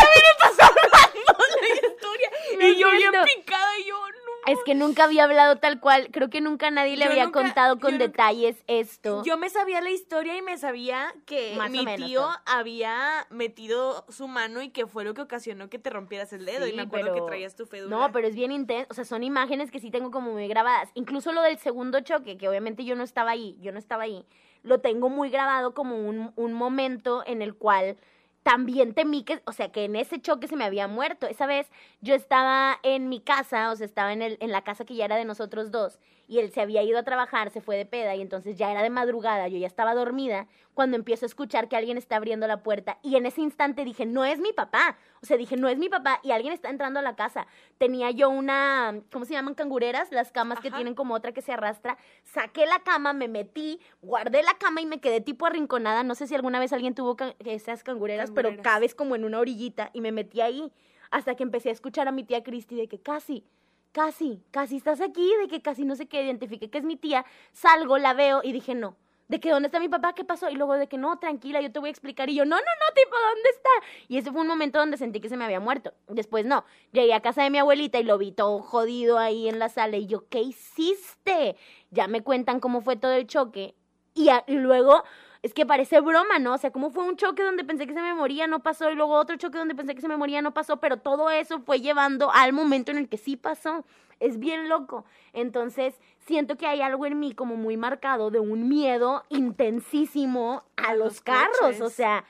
la 1.61 1.88
historia. 1.88 2.31
Me 2.59 2.68
y 2.70 2.79
yo 2.79 2.90
bien 2.90 3.12
picada 3.35 3.79
y 3.79 3.85
yo, 3.85 3.96
no. 3.96 4.21
Es 4.46 4.59
que 4.64 4.74
nunca 4.74 5.05
había 5.05 5.24
hablado 5.24 5.57
tal 5.57 5.78
cual, 5.78 6.09
creo 6.11 6.28
que 6.28 6.40
nunca 6.40 6.70
nadie 6.70 6.96
le 6.96 7.05
Yo 7.05 7.11
había 7.11 7.24
nunca- 7.26 7.42
contado 7.42 7.78
con 7.78 7.92
nunca- 7.92 8.07
detalles 8.07 8.57
esto. 8.66 9.22
Yo 9.24 9.37
me 9.37 9.48
sabía 9.50 9.81
la 9.81 9.90
historia 9.90 10.37
y 10.37 10.42
me 10.42 10.59
sabía 10.59 11.14
que 11.26 11.55
Más 11.57 11.70
mi 11.70 11.85
menos, 11.85 12.07
tío 12.07 12.20
todo. 12.22 12.37
había 12.46 13.26
metido 13.31 14.05
su 14.09 14.26
mano 14.26 14.61
y 14.62 14.70
que 14.70 14.87
fue 14.87 15.05
lo 15.05 15.14
que 15.14 15.22
ocasionó 15.22 15.68
que 15.70 15.78
te 15.78 15.90
rompieras 15.90 16.33
el 16.33 16.44
dedo. 16.44 16.66
y 16.66 16.72
me 16.72 16.83
acuerdo 16.83 17.12
pero- 17.12 17.24
que 17.24 17.28
traías 17.28 17.55
tu 17.55 17.66
fédula. 17.66 17.96
No, 17.96 18.12
pero 18.12 18.26
es 18.28 18.35
bien 18.35 18.50
intenso. 18.52 18.88
O 18.90 18.94
sea, 18.94 19.05
son 19.05 19.22
imágenes 19.22 19.70
que 19.70 19.78
sí 19.81 19.90
tengo 19.90 20.11
como 20.11 20.33
muy 20.33 20.48
grabadas. 20.48 20.90
Incluso 20.94 21.33
lo 21.33 21.42
del 21.42 21.59
segundo 21.59 22.00
choque, 22.00 22.37
que 22.37 22.48
obviamente 22.48 22.85
yo 22.85 22.94
no 22.96 23.05
estaba 23.05 23.31
ahí, 23.33 23.57
yo 23.61 23.70
no 23.72 23.78
estaba 23.78 24.05
ahí, 24.05 24.24
lo 24.62 24.81
tengo 24.81 25.09
muy 25.09 25.31
grabado 25.31 25.74
como 25.74 25.96
un, 25.96 26.33
un 26.37 26.52
momento 26.52 27.22
en 27.26 27.42
el 27.42 27.55
cual 27.55 27.96
también 28.42 28.94
temí 28.94 29.22
que, 29.22 29.40
o 29.44 29.52
sea, 29.52 29.70
que 29.70 29.85
en 29.85 29.96
ese 29.96 30.20
choque 30.20 30.48
se 30.48 30.57
me 30.57 30.64
había 30.64 30.88
muerto. 30.88 31.26
Esa 31.26 31.46
vez 31.46 31.70
yo 32.00 32.14
estaba 32.14 32.78
en 32.83 33.09
mi 33.09 33.20
casa, 33.20 33.70
o 33.70 33.76
sea, 33.76 33.87
estaba 33.87 34.12
en, 34.12 34.22
el, 34.22 34.37
en 34.40 34.50
la 34.50 34.62
casa 34.62 34.85
que 34.85 34.94
ya 34.94 35.05
era 35.05 35.16
de 35.16 35.24
nosotros 35.24 35.70
dos, 35.70 35.98
y 36.33 36.38
él 36.38 36.51
se 36.51 36.62
había 36.62 36.83
ido 36.83 36.99
a 36.99 37.03
trabajar, 37.03 37.51
se 37.51 37.61
fue 37.61 37.77
de 37.77 37.85
peda, 37.85 38.14
y 38.14 38.23
entonces 38.23 38.57
ya 38.57 38.71
era 38.71 38.83
de 38.83 38.88
madrugada, 38.88 39.49
yo 39.49 39.59
ya 39.59 39.66
estaba 39.66 39.95
dormida, 39.95 40.47
cuando 40.73 40.97
empiezo 40.97 41.27
a 41.27 41.29
escuchar 41.29 41.68
que 41.68 41.77
alguien 41.77 41.99
está 41.99 42.16
abriendo 42.16 42.47
la 42.47 42.62
puerta, 42.62 42.99
y 43.03 43.16
en 43.16 43.27
ese 43.27 43.42
instante 43.42 43.85
dije, 43.85 44.07
no 44.07 44.25
es 44.25 44.38
mi 44.40 44.55
papá, 44.55 44.97
o 45.23 45.27
sea, 45.27 45.37
dije, 45.37 45.59
no 45.59 45.68
es 45.68 45.77
mi 45.77 45.90
papá, 45.90 46.21
y 46.23 46.31
alguien 46.31 46.55
está 46.55 46.71
entrando 46.71 47.01
a 47.01 47.03
la 47.03 47.16
casa. 47.16 47.47
Tenía 47.77 48.11
yo 48.11 48.31
una, 48.31 49.03
¿cómo 49.12 49.27
se 49.27 49.35
llaman? 49.35 49.55
Cangureras, 49.55 50.11
las 50.11 50.33
camas 50.33 50.59
que 50.61 50.71
tienen 50.71 50.95
como 50.95 51.12
otra 51.14 51.33
que 51.33 51.42
se 51.42 51.53
arrastra. 51.53 51.99
Saqué 52.25 52.64
la 52.64 52.79
cama, 52.79 53.12
me 53.12 53.29
metí, 53.29 53.79
guardé 54.01 54.42
la 54.42 54.55
cama 54.55 54.81
y 54.81 54.87
me 54.87 55.01
quedé 55.01 55.21
tipo 55.21 55.45
arrinconada. 55.45 56.03
No 56.03 56.14
sé 56.14 56.27
si 56.27 56.35
alguna 56.35 56.59
vez 56.59 56.73
alguien 56.73 56.95
tuvo 56.95 57.14
can- 57.14 57.35
esas 57.40 57.85
cangureras, 57.85 58.31
pero 58.31 58.49
Cangureras. 58.49 58.73
cabes 58.73 58.95
como 58.95 59.14
en 59.16 59.25
una 59.25 59.38
orillita 59.38 59.90
y 59.92 60.01
me 60.01 60.11
metí 60.12 60.40
ahí 60.40 60.73
hasta 61.11 61.35
que 61.35 61.42
empecé 61.42 61.68
a 61.68 61.73
escuchar 61.73 62.09
a 62.09 62.12
mi 62.12 62.25
tía 62.25 62.42
Cristi 62.42 62.75
de 62.75 62.88
que 62.88 62.99
casi, 62.99 63.45
casi, 63.92 64.42
casi 64.50 64.76
estás 64.76 65.00
aquí, 65.00 65.31
de 65.40 65.48
que 65.48 65.62
casi 65.62 65.85
no 65.85 65.94
sé 65.94 66.07
qué, 66.07 66.22
identifiqué 66.22 66.70
que 66.70 66.78
es 66.78 66.85
mi 66.85 66.96
tía, 66.96 67.24
salgo, 67.52 67.98
la 67.98 68.14
veo 68.14 68.40
y 68.42 68.52
dije 68.52 68.74
no. 68.74 68.96
De 69.28 69.40
que 69.40 69.50
dónde 69.50 69.68
está 69.68 69.81
mi 69.81 69.88
papá, 69.88 70.14
qué 70.14 70.24
pasó, 70.24 70.50
y 70.50 70.55
luego 70.57 70.74
de 70.74 70.88
que 70.88 70.98
no, 70.98 71.18
tranquila, 71.18 71.62
yo 71.62 71.72
te 71.72 71.78
voy 71.78 71.88
a 71.88 71.90
explicar, 71.90 72.28
y 72.28 72.35
yo, 72.35 72.44
no, 72.44 72.57
no, 72.57 72.62
no, 72.62 72.94
tipo, 72.94 73.16
¿dónde 73.16 73.48
está? 73.50 73.70
Y 74.09 74.18
ese 74.18 74.31
fue 74.31 74.42
un 74.42 74.46
momento 74.46 74.78
donde 74.78 74.98
sentí 74.98 75.20
que 75.20 75.31
se 75.31 75.38
me 75.38 75.44
había 75.44 75.61
muerto. 75.61 75.94
Después 76.09 76.44
no, 76.44 76.64
llegué 76.90 77.14
a 77.14 77.22
casa 77.22 77.42
de 77.42 77.48
mi 77.48 77.57
abuelita 77.57 77.98
y 77.98 78.02
lo 78.02 78.18
vi 78.18 78.33
todo 78.33 78.61
jodido 78.61 79.18
ahí 79.18 79.48
en 79.48 79.59
la 79.59 79.70
sala, 79.70 79.96
y 79.96 80.07
yo, 80.07 80.28
¿qué 80.28 80.40
hiciste? 80.40 81.57
Ya 81.90 82.09
me 82.09 82.22
cuentan 82.22 82.61
cómo 82.61 82.83
fue 82.83 82.96
todo 82.96 83.12
el 83.12 83.26
choque, 83.26 83.74
y, 84.14 84.28
y 84.48 84.57
luego 84.57 85.02
es 85.42 85.55
que 85.55 85.66
parece 85.66 86.00
broma, 86.00 86.38
¿no? 86.38 86.55
O 86.55 86.59
sea, 86.59 86.70
como 86.70 86.90
fue 86.90 87.05
un 87.05 87.16
choque 87.16 87.42
donde 87.42 87.64
pensé 87.64 87.87
que 87.87 87.94
se 87.94 88.00
me 88.00 88.14
moría, 88.14 88.46
no 88.46 88.62
pasó, 88.62 88.90
y 88.90 88.94
luego 88.94 89.14
otro 89.14 89.37
choque 89.37 89.59
donde 89.59 89.74
pensé 89.74 89.94
que 89.94 90.00
se 90.00 90.09
me 90.09 90.16
moría, 90.16 90.40
no 90.40 90.55
pasó, 90.55 90.78
pero 90.78 90.98
todo 90.98 91.31
eso 91.31 91.61
fue 91.61 91.81
llevando 91.81 92.31
al 92.33 92.52
momento 92.52 92.90
en 92.92 92.98
el 92.98 93.09
que 93.09 93.18
sí 93.18 93.37
pasó. 93.37 93.85
Es 94.20 94.38
bien 94.38 94.68
loco. 94.68 95.05
Entonces, 95.33 95.94
siento 96.20 96.57
que 96.57 96.66
hay 96.66 96.81
algo 96.81 97.07
en 97.07 97.18
mí 97.18 97.35
como 97.35 97.57
muy 97.57 97.76
marcado 97.76 98.31
de 98.31 98.38
un 98.38 98.68
miedo 98.68 99.24
intensísimo 99.31 100.62
a, 100.76 100.94
los, 100.94 101.14
los 101.14 101.20
carros. 101.22 101.59
coches. 101.61 101.81
O 101.81 101.90
sea, 101.90 102.24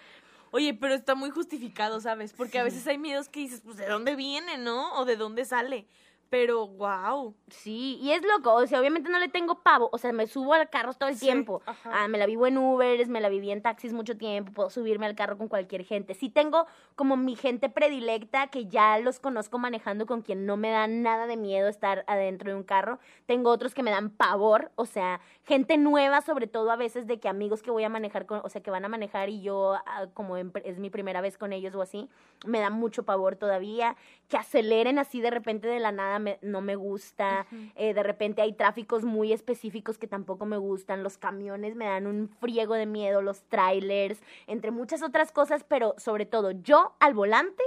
Oye, 0.53 0.75
pero 0.75 0.92
está 0.94 1.14
muy 1.14 1.31
justificado, 1.31 1.98
¿sabes? 2.01 2.35
Porque 2.35 2.59
a 2.59 2.62
veces 2.62 2.87
hay 2.87 2.98
miedos 2.98 3.31
que 3.31 3.40
dices, 3.40 3.62
pues, 3.64 3.79
¿de 3.79 3.87
dónde 3.87 4.16
viene, 4.16 4.59
no? 4.59 4.92
O 4.98 5.07
¿de 5.07 5.16
dónde 5.16 5.46
sale? 5.46 5.87
Pero, 6.33 6.66
wow. 6.66 7.35
Sí, 7.49 7.99
y 8.01 8.12
es 8.12 8.23
loco, 8.23 8.55
o 8.55 8.66
sea, 8.66 8.81
obviamente 8.81 9.11
no 9.11 9.18
le 9.18 9.29
tengo 9.29 9.57
pavo, 9.62 9.90
o 9.92 9.99
sea, 9.99 10.14
me 10.14 10.27
subo 10.27 10.55
al 10.55 10.71
carro 10.71 10.95
todo 10.95 11.11
el 11.11 11.16
Sí, 11.16 11.27
tiempo. 11.27 11.61
Ah, 11.85 12.09
me 12.09 12.16
la 12.16 12.25
vivo 12.25 12.47
en 12.47 12.57
Ubers, 12.57 13.07
me 13.11 13.21
la 13.21 13.29
viví 13.29 13.51
en 13.51 13.61
taxis 13.61 13.92
mucho 13.92 14.16
tiempo, 14.16 14.51
puedo 14.51 14.71
subirme 14.71 15.05
al 15.05 15.14
carro 15.14 15.37
con 15.37 15.49
cualquier 15.49 15.85
gente. 15.85 16.14
Sí 16.14 16.31
tengo 16.31 16.66
como 16.97 17.18
mi 17.18 17.37
gente 17.37 17.68
predilecta 17.68 18.47
que 18.47 18.64
ya 18.64 18.99
los 18.99 19.21
conozco 19.21 19.59
manejando 19.59 20.07
con 20.07 20.23
quien 20.23 20.47
no 20.47 20.57
me 20.57 20.71
da 20.71 20.87
nada 20.87 21.27
de 21.27 21.37
miedo 21.37 21.68
estar 21.68 22.03
adentro 22.07 22.49
de 22.51 22.57
un 22.57 22.62
carro. 22.62 22.99
Tengo 23.27 23.51
otros 23.51 23.75
que 23.75 23.83
me 23.83 23.90
dan 23.90 24.09
pavor, 24.09 24.73
o 24.77 24.87
sea, 24.87 25.21
gente 25.45 25.77
nueva, 25.77 26.23
sobre 26.23 26.47
todo 26.47 26.71
a 26.71 26.77
veces 26.77 27.07
de 27.07 27.21
que 27.21 27.29
amigos 27.29 27.62
que 27.62 27.71
voy 27.71 27.85
a 27.85 27.90
manejar 27.90 28.25
con, 28.25 28.40
o 28.42 28.49
sea, 28.49 28.62
que 28.62 28.71
van 28.71 28.87
a 28.87 28.88
manejar 28.88 29.29
y 29.29 29.42
yo 29.42 29.75
ah, 29.85 30.07
como 30.14 30.38
en- 30.38 30.51
es 30.64 30.79
mi 30.79 30.88
primera 30.88 31.21
vez 31.21 31.37
con 31.37 31.53
ellos 31.53 31.75
o 31.75 31.83
así, 31.83 32.09
me 32.47 32.61
da 32.61 32.71
mucho 32.71 33.03
pavor 33.03 33.37
todavía. 33.37 33.97
Que 34.29 34.38
aceleren 34.38 34.99
así 34.99 35.21
de 35.21 35.31
repente 35.31 35.68
de 35.68 35.79
la 35.79 35.92
nada 35.92 36.18
me- 36.23 36.39
no 36.41 36.61
me 36.63 36.77
gusta. 36.77 37.47
Eh, 37.75 37.93
de 37.93 38.03
repente 38.03 38.41
hay 38.41 38.55
tráficos 38.55 39.05
muy 39.05 39.33
específicos 39.33 39.99
que 39.99 40.07
tampoco 40.07 40.47
me 40.47 40.57
gustan. 40.57 41.03
Los 41.03 41.19
camiones 41.19 41.77
me 41.77 41.85
dan 41.85 42.07
un 42.07 42.29
friego 42.41 42.75
de 42.75 42.87
miedo, 42.87 43.21
los 43.21 43.43
trailers, 43.51 44.19
entre 44.47 44.71
muchas 44.71 45.03
otras 45.03 45.31
cosas, 45.33 45.65
pero 45.65 45.95
sobre 45.99 46.25
todo 46.25 46.53
yo 46.53 46.95
al 47.01 47.13
volante, 47.13 47.63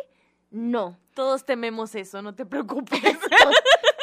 no. 0.51 0.97
Todos 1.13 1.45
tememos 1.45 1.93
eso, 1.95 2.21
no 2.21 2.33
te 2.35 2.45
preocupes. 2.45 2.99
Todos, 3.29 3.55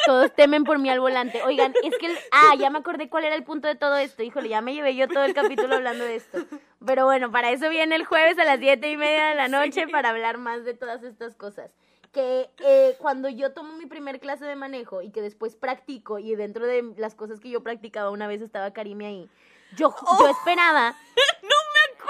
todos 0.05 0.33
temen 0.35 0.63
por 0.65 0.79
mí 0.79 0.89
al 0.89 0.99
volante. 0.99 1.41
Oigan, 1.43 1.73
es 1.83 1.97
que, 1.97 2.07
el- 2.07 2.17
ah, 2.31 2.55
ya 2.59 2.69
me 2.69 2.79
acordé 2.79 3.07
cuál 3.09 3.23
era 3.23 3.35
el 3.35 3.43
punto 3.43 3.67
de 3.67 3.75
todo 3.75 3.95
esto. 3.97 4.21
Híjole, 4.23 4.49
ya 4.49 4.59
me 4.61 4.73
llevé 4.73 4.95
yo 4.95 5.07
todo 5.07 5.23
el 5.23 5.33
capítulo 5.33 5.75
hablando 5.75 6.03
de 6.03 6.15
esto. 6.15 6.39
Pero 6.85 7.05
bueno, 7.05 7.31
para 7.31 7.51
eso 7.51 7.69
viene 7.69 7.95
el 7.95 8.03
jueves 8.05 8.37
a 8.37 8.43
las 8.43 8.59
siete 8.59 8.91
y 8.91 8.97
media 8.97 9.27
de 9.29 9.35
la 9.35 9.47
noche 9.47 9.87
para 9.87 10.09
hablar 10.09 10.37
más 10.39 10.65
de 10.65 10.73
todas 10.73 11.03
estas 11.03 11.35
cosas. 11.35 11.71
Que 12.13 12.49
eh, 12.59 12.95
cuando 12.99 13.27
yo 13.27 13.51
tomo 13.51 13.73
mi 13.73 13.87
primer 13.87 14.19
clase 14.21 14.45
de 14.45 14.55
manejo 14.55 15.01
y 15.01 15.09
que 15.09 15.21
después 15.21 15.55
practico 15.55 16.19
y 16.19 16.35
dentro 16.35 16.65
de 16.65 16.93
las 16.95 17.15
cosas 17.15 17.41
que 17.41 17.49
yo 17.49 17.63
practicaba 17.63 18.11
una 18.11 18.27
vez 18.27 18.41
estaba 18.41 18.71
Karime 18.71 19.07
ahí, 19.07 19.29
yo, 19.75 19.93
yo 20.19 20.29
esperaba... 20.29 20.95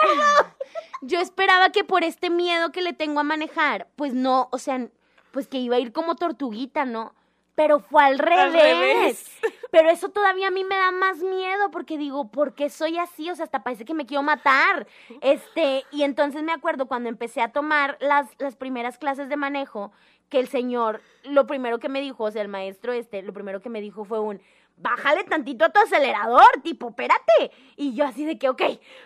Yo 1.01 1.19
esperaba 1.19 1.69
que 1.71 1.83
por 1.83 2.03
este 2.03 2.29
miedo 2.29 2.71
que 2.71 2.81
le 2.81 2.93
tengo 2.93 3.19
a 3.19 3.23
manejar, 3.23 3.87
pues 3.95 4.13
no, 4.13 4.47
o 4.51 4.57
sea, 4.57 4.87
pues 5.31 5.47
que 5.47 5.57
iba 5.57 5.75
a 5.75 5.79
ir 5.79 5.91
como 5.91 6.15
tortuguita, 6.15 6.85
¿no? 6.85 7.13
Pero 7.55 7.79
fue 7.79 8.03
al 8.03 8.19
revés. 8.19 8.53
revés. 8.53 9.31
Pero 9.73 9.89
eso 9.89 10.09
todavía 10.09 10.49
a 10.49 10.51
mí 10.51 10.63
me 10.63 10.75
da 10.77 10.91
más 10.91 11.17
miedo 11.17 11.71
porque 11.71 11.97
digo, 11.97 12.29
¿por 12.29 12.53
qué 12.53 12.69
soy 12.69 12.99
así? 12.99 13.31
O 13.31 13.35
sea, 13.35 13.45
hasta 13.45 13.63
parece 13.63 13.85
que 13.85 13.95
me 13.95 14.05
quiero 14.05 14.21
matar. 14.21 14.85
Este, 15.21 15.83
y 15.89 16.03
entonces 16.03 16.43
me 16.43 16.51
acuerdo 16.51 16.85
cuando 16.85 17.09
empecé 17.09 17.41
a 17.41 17.51
tomar 17.51 17.97
las, 17.99 18.27
las 18.37 18.55
primeras 18.55 18.99
clases 18.99 19.29
de 19.29 19.35
manejo, 19.35 19.91
que 20.29 20.39
el 20.39 20.47
señor, 20.47 21.01
lo 21.23 21.47
primero 21.47 21.79
que 21.79 21.89
me 21.89 22.01
dijo, 22.01 22.23
o 22.25 22.29
sea, 22.31 22.43
el 22.43 22.49
maestro 22.49 22.93
este, 22.93 23.23
lo 23.23 23.33
primero 23.33 23.61
que 23.61 23.69
me 23.69 23.81
dijo 23.81 24.05
fue 24.05 24.19
un, 24.19 24.39
bájale 24.77 25.23
tantito 25.23 25.65
a 25.65 25.69
tu 25.69 25.79
acelerador, 25.79 26.45
tipo, 26.61 26.89
espérate. 26.89 27.51
Y 27.75 27.95
yo 27.95 28.05
así 28.05 28.25
de 28.25 28.37
que, 28.37 28.49
ok, 28.49 28.61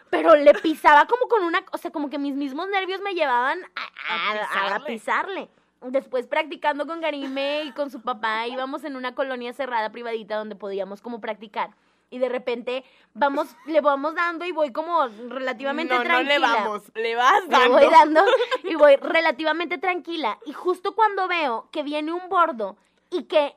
pero 0.10 0.36
le 0.36 0.54
pisaba 0.56 1.06
como 1.08 1.30
con 1.30 1.44
una, 1.46 1.64
o 1.72 1.78
sea, 1.78 1.92
como 1.92 2.10
que 2.10 2.18
mis 2.18 2.36
mismos 2.36 2.68
nervios 2.68 3.00
me 3.00 3.14
llevaban 3.14 3.58
a, 3.74 4.14
a- 4.14 4.32
A 4.32 4.32
a- 4.44 4.76
a 4.76 4.80
pisarle. 4.94 5.50
Después 5.82 6.26
practicando 6.28 6.88
con 6.88 7.02
Karime 7.02 7.64
y 7.66 7.72
con 7.72 7.92
su 7.92 8.02
papá, 8.02 8.48
íbamos 8.48 8.84
en 8.84 8.96
una 8.96 9.14
colonia 9.16 9.54
cerrada, 9.54 9.92
privadita, 9.92 10.36
donde 10.38 10.56
podíamos 10.56 11.02
como 11.02 11.22
practicar. 11.22 11.72
Y 12.10 12.20
de 12.20 12.30
repente 12.30 12.86
vamos, 13.14 13.48
le 13.68 13.82
vamos 13.82 14.16
dando 14.16 14.46
y 14.46 14.52
voy 14.54 14.72
como 14.72 15.08
relativamente 15.30 15.94
no, 15.94 16.00
no 16.00 16.06
tranquila. 16.06 16.34
le 16.34 16.40
vamos, 16.40 16.84
le 16.96 17.16
vas 17.16 17.44
Le 17.44 17.50
dando. 17.50 17.74
voy 17.78 17.90
dando 17.92 18.26
y 18.64 18.76
voy 18.76 18.96
relativamente 19.02 19.78
tranquila. 19.78 20.40
Y 20.46 20.54
justo 20.54 20.96
cuando 20.96 21.28
veo 21.28 21.68
que 21.72 21.84
viene 21.84 22.14
un 22.14 22.30
bordo 22.30 22.78
y 23.12 23.24
que, 23.24 23.56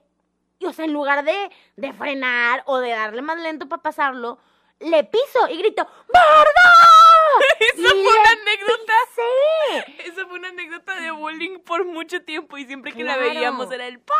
y, 0.59 0.66
o 0.66 0.72
sea, 0.72 0.85
en 0.85 0.92
lugar 0.92 1.24
de, 1.24 1.50
de 1.76 1.92
frenar 1.92 2.62
o 2.66 2.78
de 2.78 2.90
darle 2.90 3.22
más 3.22 3.38
lento 3.38 3.68
para 3.68 3.83
pasarlo, 3.83 4.38
le 4.80 5.04
piso 5.04 5.48
y 5.48 5.59
grito, 5.59 5.85
¡Bordo! 5.85 7.10
Esa 7.61 7.88
fue 7.90 8.03
una 8.03 8.31
anécdota. 8.31 8.93
pisé. 9.09 10.09
Esa 10.09 10.27
fue 10.27 10.38
una 10.38 10.49
anécdota 10.49 11.01
de 11.01 11.11
bullying 11.11 11.59
por 11.61 11.85
mucho 11.85 12.23
tiempo 12.23 12.57
y 12.59 12.64
siempre 12.66 12.93
que 12.93 13.03
Claro. 13.03 13.21
la 13.23 13.27
veíamos 13.29 13.71
era 13.73 13.87
el 13.87 13.99
pardo. 14.01 14.16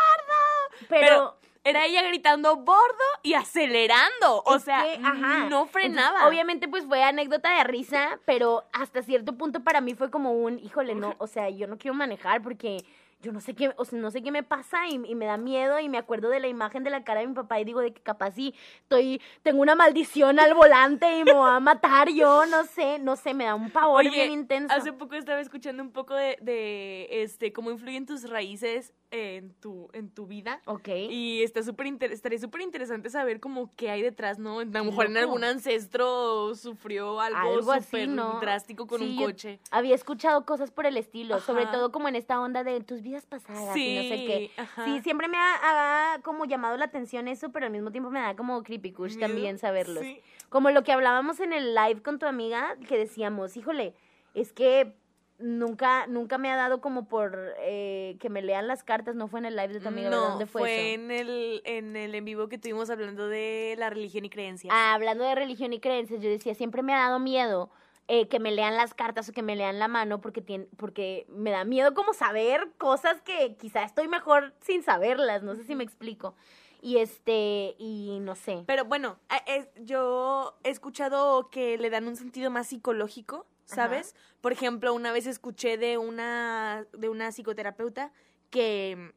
Pero, 0.89 0.89
Pero 0.89 1.37
era 1.63 1.85
ella 1.85 2.01
gritando 2.03 2.55
bordo 2.55 3.03
y 3.23 3.33
acelerando. 3.35 4.41
O 4.45 4.59
sea, 4.59 4.83
que, 4.83 4.99
ajá. 5.03 5.45
no 5.49 5.67
frenaba. 5.67 6.07
Entonces, 6.09 6.27
obviamente, 6.29 6.67
pues 6.67 6.85
fue 6.85 7.03
anécdota 7.03 7.55
de 7.57 7.63
risa, 7.63 8.19
pero 8.25 8.63
hasta 8.73 9.01
cierto 9.03 9.37
punto 9.37 9.63
para 9.63 9.81
mí 9.81 9.93
fue 9.93 10.09
como 10.09 10.31
un, 10.33 10.57
híjole, 10.59 10.95
no, 10.95 11.15
o 11.19 11.27
sea, 11.27 11.49
yo 11.49 11.67
no 11.67 11.77
quiero 11.77 11.93
manejar 11.95 12.41
porque 12.41 12.77
yo 13.21 13.31
no 13.31 13.39
sé 13.39 13.53
qué, 13.53 13.73
o 13.77 13.85
sea, 13.85 13.99
no 13.99 14.11
sé 14.11 14.21
qué 14.21 14.31
me 14.31 14.43
pasa 14.43 14.87
y, 14.87 14.95
y 15.05 15.15
me 15.15 15.25
da 15.25 15.37
miedo 15.37 15.79
y 15.79 15.89
me 15.89 15.97
acuerdo 15.97 16.29
de 16.29 16.39
la 16.39 16.47
imagen 16.47 16.83
de 16.83 16.89
la 16.89 17.03
cara 17.03 17.21
de 17.21 17.27
mi 17.27 17.33
papá 17.33 17.59
y 17.59 17.65
digo 17.65 17.81
de 17.81 17.93
que 17.93 18.01
capaz 18.01 18.31
sí 18.31 18.53
estoy, 18.81 19.21
tengo 19.43 19.61
una 19.61 19.75
maldición 19.75 20.39
al 20.39 20.53
volante 20.53 21.19
y 21.19 21.23
me 21.23 21.33
va 21.33 21.55
a 21.55 21.59
matar 21.59 22.09
yo, 22.09 22.45
no 22.45 22.65
sé, 22.65 22.99
no 22.99 23.15
sé, 23.15 23.33
me 23.33 23.45
da 23.45 23.55
un 23.55 23.69
pavor 23.69 24.01
Oye, 24.01 24.09
bien 24.09 24.31
intenso. 24.31 24.73
Hace 24.73 24.93
poco 24.93 25.15
estaba 25.15 25.39
escuchando 25.39 25.83
un 25.83 25.91
poco 25.91 26.15
de, 26.15 26.37
de 26.41 27.07
este 27.23 27.53
cómo 27.53 27.71
influyen 27.71 28.05
tus 28.05 28.29
raíces 28.29 28.93
en 29.11 29.53
tu, 29.55 29.89
en 29.93 30.09
tu 30.09 30.25
vida. 30.25 30.61
Ok. 30.65 30.87
Y 31.09 31.43
está 31.43 31.61
súper 31.63 31.87
inter- 31.87 32.11
estaría 32.11 32.39
súper 32.39 32.61
interesante 32.61 33.09
saber 33.09 33.39
como 33.39 33.69
qué 33.75 33.89
hay 33.91 34.01
detrás, 34.01 34.39
¿no? 34.39 34.59
A 34.59 34.65
lo 34.65 34.83
mejor 34.85 35.05
en 35.07 35.17
algún 35.17 35.43
ancestro 35.43 36.55
sufrió 36.55 37.19
algo, 37.19 37.37
Algo 37.37 37.71
así, 37.73 37.85
súper 37.85 38.07
¿no? 38.09 38.39
drástico 38.39 38.87
con 38.87 38.99
Sí, 38.99 39.17
un 39.17 39.25
coche. 39.25 39.59
Había 39.69 39.95
escuchado 39.95 40.45
cosas 40.45 40.71
por 40.71 40.85
el 40.85 40.97
estilo, 40.97 41.39
sobre 41.41 41.65
todo 41.67 41.91
como 41.91 42.07
en 42.07 42.15
esta 42.15 42.39
onda 42.39 42.63
de 42.63 42.79
tus 42.81 43.01
vidas 43.01 43.25
pasadas 43.25 43.75
y 43.75 43.95
no 43.95 44.01
sé 44.03 44.25
qué. 44.25 44.37
Sí, 44.55 44.61
ajá. 44.61 44.85
Sí, 44.85 45.01
siempre 45.01 45.27
me 45.27 45.37
ha, 45.37 46.13
ha 46.15 46.19
como 46.21 46.45
llamado 46.45 46.77
la 46.77 46.85
atención 46.85 47.27
eso, 47.27 47.51
pero 47.51 47.65
al 47.65 47.71
mismo 47.71 47.91
tiempo 47.91 48.09
me 48.09 48.19
da 48.21 48.35
como 48.35 48.63
creepy 48.63 48.91
kush 48.93 49.15
Miedo. 49.15 49.27
también 49.27 49.57
saberlos. 49.59 50.03
Sí. 50.03 50.19
Como 50.49 50.69
lo 50.71 50.83
que 50.83 50.91
hablábamos 50.91 51.39
en 51.39 51.53
el 51.53 51.75
live 51.75 52.01
con 52.01 52.19
tu 52.19 52.25
amiga, 52.25 52.77
que 52.87 52.97
decíamos, 52.97 53.55
híjole, 53.57 53.93
es 54.33 54.53
que 54.53 54.93
nunca, 55.41 56.07
nunca 56.07 56.37
me 56.37 56.49
ha 56.51 56.55
dado 56.55 56.81
como 56.81 57.07
por 57.07 57.53
eh, 57.59 58.17
que 58.19 58.29
me 58.29 58.41
lean 58.41 58.67
las 58.67 58.83
cartas, 58.83 59.15
no 59.15 59.27
fue 59.27 59.39
en 59.39 59.45
el 59.45 59.55
live 59.55 59.73
de 59.73 59.79
tu 59.79 59.87
amiga. 59.89 60.09
No, 60.09 60.29
¿dónde 60.31 60.45
fue, 60.45 60.61
fue, 60.61 60.75
eso? 60.93 61.01
en 61.01 61.11
el 61.11 61.61
en 61.65 61.95
el 61.95 62.15
en 62.15 62.25
vivo 62.25 62.47
que 62.47 62.57
tuvimos 62.57 62.89
hablando 62.89 63.27
de 63.27 63.75
la 63.77 63.89
religión 63.89 64.25
y 64.25 64.29
creencias. 64.29 64.73
Ah, 64.75 64.93
hablando 64.93 65.23
de 65.23 65.35
religión 65.35 65.73
y 65.73 65.79
creencias, 65.79 66.21
yo 66.21 66.29
decía, 66.29 66.55
siempre 66.55 66.83
me 66.83 66.93
ha 66.93 66.99
dado 66.99 67.19
miedo 67.19 67.69
eh, 68.07 68.27
que 68.27 68.39
me 68.39 68.51
lean 68.51 68.75
las 68.75 68.93
cartas 68.93 69.29
o 69.29 69.31
que 69.33 69.41
me 69.43 69.55
lean 69.55 69.79
la 69.79 69.87
mano 69.87 70.19
porque, 70.21 70.43
tien- 70.45 70.67
porque 70.77 71.25
me 71.29 71.51
da 71.51 71.63
miedo 71.63 71.93
como 71.93 72.13
saber 72.13 72.71
cosas 72.77 73.21
que 73.21 73.55
quizá 73.57 73.83
estoy 73.83 74.07
mejor 74.07 74.53
sin 74.61 74.83
saberlas, 74.83 75.43
no 75.43 75.55
sé 75.55 75.63
si 75.63 75.75
me 75.75 75.83
explico. 75.83 76.35
Y 76.83 76.97
este, 76.97 77.75
y 77.77 78.17
no 78.21 78.33
sé. 78.35 78.63
Pero 78.65 78.85
bueno, 78.85 79.17
es- 79.45 79.69
yo 79.85 80.57
he 80.63 80.71
escuchado 80.71 81.49
que 81.51 81.77
le 81.77 81.89
dan 81.91 82.07
un 82.07 82.15
sentido 82.15 82.49
más 82.49 82.67
psicológico, 82.67 83.45
¿sabes? 83.75 84.15
Por 84.41 84.51
ejemplo, 84.51 84.93
una 84.93 85.11
vez 85.11 85.27
escuché 85.27 85.77
de 85.77 85.97
una, 85.97 86.85
de 86.93 87.09
una 87.09 87.31
psicoterapeuta 87.31 88.11
que 88.49 89.13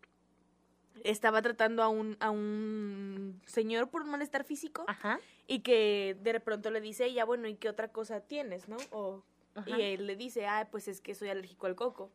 estaba 1.03 1.43
tratando 1.43 1.83
a 1.83 1.89
un, 1.89 2.17
a 2.21 2.31
un 2.31 3.41
señor 3.47 3.89
por 3.91 4.03
un 4.03 4.11
malestar 4.11 4.45
físico 4.45 4.85
Ajá. 4.87 5.19
y 5.47 5.61
que 5.61 6.17
de 6.23 6.41
pronto 6.41 6.71
le 6.71 6.81
dice 6.81 7.07
ella, 7.07 7.25
bueno, 7.25 7.49
¿y 7.49 7.57
qué 7.57 7.69
otra 7.69 7.89
cosa 7.89 8.21
tienes, 8.21 8.69
no? 8.69 8.77
O, 8.91 9.23
Ajá. 9.55 9.69
y 9.71 9.83
él 9.83 10.07
le 10.07 10.17
dice, 10.17 10.47
ah, 10.47 10.69
pues 10.71 10.89
es 10.89 11.01
que 11.01 11.15
soy 11.15 11.29
alérgico 11.31 11.67
al 11.67 11.75
coco. 11.75 12.11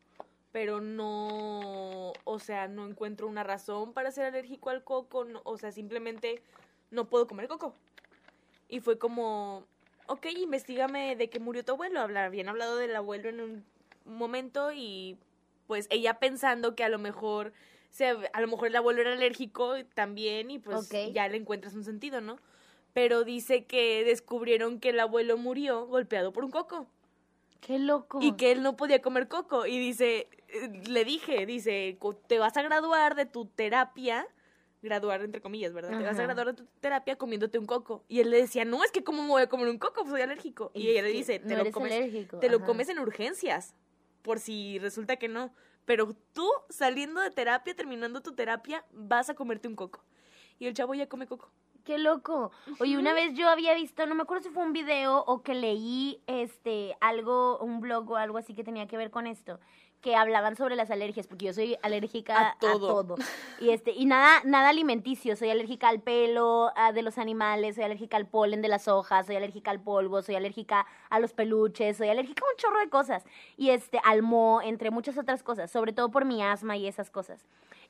Pero 0.52 0.80
no, 0.80 2.12
o 2.24 2.38
sea, 2.40 2.66
no 2.66 2.86
encuentro 2.86 3.28
una 3.28 3.44
razón 3.44 3.92
para 3.92 4.10
ser 4.10 4.24
alérgico 4.24 4.70
al 4.70 4.82
coco, 4.82 5.24
no- 5.24 5.42
o 5.44 5.56
sea, 5.58 5.70
simplemente 5.70 6.42
no 6.90 7.06
puedo 7.08 7.28
comer 7.28 7.46
coco. 7.46 7.74
Y 8.68 8.80
fue 8.80 8.98
como, 8.98 9.64
ok, 10.10 10.26
investigame 10.36 11.14
de 11.16 11.30
qué 11.30 11.38
murió 11.38 11.64
tu 11.64 11.72
abuelo. 11.72 12.00
Habían 12.00 12.48
hablado 12.48 12.76
del 12.76 12.94
abuelo 12.96 13.28
en 13.28 13.40
un 13.40 13.64
momento 14.04 14.72
y 14.72 15.16
pues 15.66 15.86
ella 15.90 16.18
pensando 16.18 16.74
que 16.74 16.82
a 16.82 16.88
lo 16.88 16.98
mejor, 16.98 17.52
se, 17.90 18.08
a 18.08 18.40
lo 18.40 18.48
mejor 18.48 18.68
el 18.68 18.76
abuelo 18.76 19.00
era 19.02 19.12
alérgico 19.12 19.74
también 19.94 20.50
y 20.50 20.58
pues 20.58 20.88
ya 21.12 21.28
le 21.28 21.36
encuentras 21.36 21.74
un 21.74 21.84
sentido, 21.84 22.20
¿no? 22.20 22.38
Pero 22.92 23.22
dice 23.22 23.66
que 23.66 24.02
descubrieron 24.04 24.80
que 24.80 24.88
el 24.88 24.98
abuelo 24.98 25.36
murió 25.36 25.86
golpeado 25.86 26.32
por 26.32 26.44
un 26.44 26.50
coco 26.50 26.86
Qué 27.60 27.78
loco. 27.78 28.18
y 28.20 28.32
que 28.32 28.50
él 28.50 28.62
no 28.62 28.76
podía 28.76 29.00
comer 29.00 29.28
coco. 29.28 29.64
Y 29.66 29.78
dice, 29.78 30.28
eh, 30.48 30.82
le 30.88 31.04
dije, 31.04 31.46
dice, 31.46 31.96
"Co- 32.00 32.14
te 32.16 32.40
vas 32.40 32.56
a 32.56 32.62
graduar 32.62 33.14
de 33.14 33.26
tu 33.26 33.46
terapia, 33.46 34.26
graduar 34.82 35.22
entre 35.22 35.40
comillas, 35.40 35.72
¿verdad? 35.72 35.90
Te 35.90 36.04
vas 36.04 36.18
a 36.18 36.22
Ajá. 36.22 36.22
graduar 36.24 36.46
de 36.48 36.54
tu 36.54 36.66
terapia 36.80 37.16
comiéndote 37.16 37.58
un 37.58 37.66
coco. 37.66 38.04
Y 38.08 38.20
él 38.20 38.30
le 38.30 38.38
decía, 38.38 38.64
no, 38.64 38.82
es 38.84 38.92
que 38.92 39.04
cómo 39.04 39.22
me 39.22 39.28
voy 39.28 39.42
a 39.42 39.48
comer 39.48 39.68
un 39.68 39.78
coco, 39.78 40.02
Pues 40.02 40.10
soy 40.10 40.22
alérgico. 40.22 40.70
Y, 40.74 40.88
ella 40.88 41.02
le 41.02 41.10
dice, 41.10 41.38
te 41.38 41.54
no 41.54 41.64
lo 41.64 41.70
comes, 41.70 41.92
alérgico, 41.92 42.38
te 42.38 42.48
lo 42.48 42.58
ajá. 42.58 42.66
comes 42.66 42.88
en 42.88 42.98
urgencias, 42.98 43.74
por 44.22 44.38
si 44.38 44.78
resulta 44.78 45.16
que 45.16 45.28
no. 45.28 45.52
Pero 45.84 46.14
tú, 46.32 46.48
saliendo 46.68 47.20
de 47.20 47.30
terapia, 47.30 47.74
terminando 47.74 48.20
tu 48.20 48.32
terapia, 48.32 48.84
vas 48.92 49.30
a 49.30 49.34
comerte 49.34 49.68
un 49.68 49.76
coco. 49.76 50.04
Y 50.58 50.66
el 50.66 50.74
chavo 50.74 50.94
ya 50.94 51.08
come 51.08 51.26
coco. 51.26 51.50
Qué 51.84 51.98
loco. 51.98 52.52
Oye, 52.78 52.98
una 52.98 53.14
vez 53.14 53.34
yo 53.34 53.48
había 53.48 53.74
visto, 53.74 54.06
no 54.06 54.14
me 54.14 54.22
acuerdo 54.22 54.44
si 54.44 54.50
fue 54.50 54.62
un 54.62 54.72
video 54.72 55.24
o 55.24 55.42
que 55.42 55.54
leí 55.54 56.22
este 56.26 56.94
algo, 57.00 57.58
un 57.58 57.80
blog 57.80 58.10
o 58.10 58.16
algo 58.16 58.38
así 58.38 58.54
que 58.54 58.62
tenía 58.62 58.86
que 58.86 58.98
ver 58.98 59.10
con 59.10 59.26
esto, 59.26 59.58
que 60.00 60.16
hablaban 60.16 60.56
sobre 60.56 60.76
las 60.76 60.90
alergias, 60.90 61.26
porque 61.26 61.46
yo 61.46 61.52
soy 61.52 61.76
alérgica 61.82 62.50
A 62.50 62.56
todo. 62.58 63.04
todo. 63.04 63.16
Y 63.60 63.70
este, 63.70 63.92
y 63.92 64.06
nada, 64.06 64.40
nada 64.44 64.70
alimenticio, 64.70 65.36
soy 65.36 65.50
alérgica 65.50 65.88
al 65.88 66.00
pelo 66.00 66.72
de 66.94 67.02
los 67.02 67.18
animales, 67.18 67.74
soy 67.74 67.84
alérgica 67.84 68.16
al 68.16 68.26
polen 68.26 68.62
de 68.62 68.68
las 68.68 68.88
hojas, 68.88 69.26
soy 69.26 69.36
alérgica 69.36 69.70
al 69.70 69.80
polvo, 69.80 70.22
soy 70.22 70.36
alérgica 70.36 70.86
a 71.10 71.20
los 71.20 71.32
peluches, 71.32 71.98
soy 71.98 72.08
alérgica 72.08 72.42
a 72.44 72.50
un 72.50 72.56
chorro 72.56 72.80
de 72.80 72.88
cosas. 72.88 73.24
Y 73.56 73.70
este, 73.70 74.00
al 74.04 74.22
moho, 74.22 74.62
entre 74.62 74.90
muchas 74.90 75.18
otras 75.18 75.42
cosas, 75.42 75.70
sobre 75.70 75.92
todo 75.92 76.10
por 76.10 76.24
mi 76.24 76.42
asma 76.42 76.76
y 76.76 76.86
esas 76.86 77.10
cosas. 77.10 77.44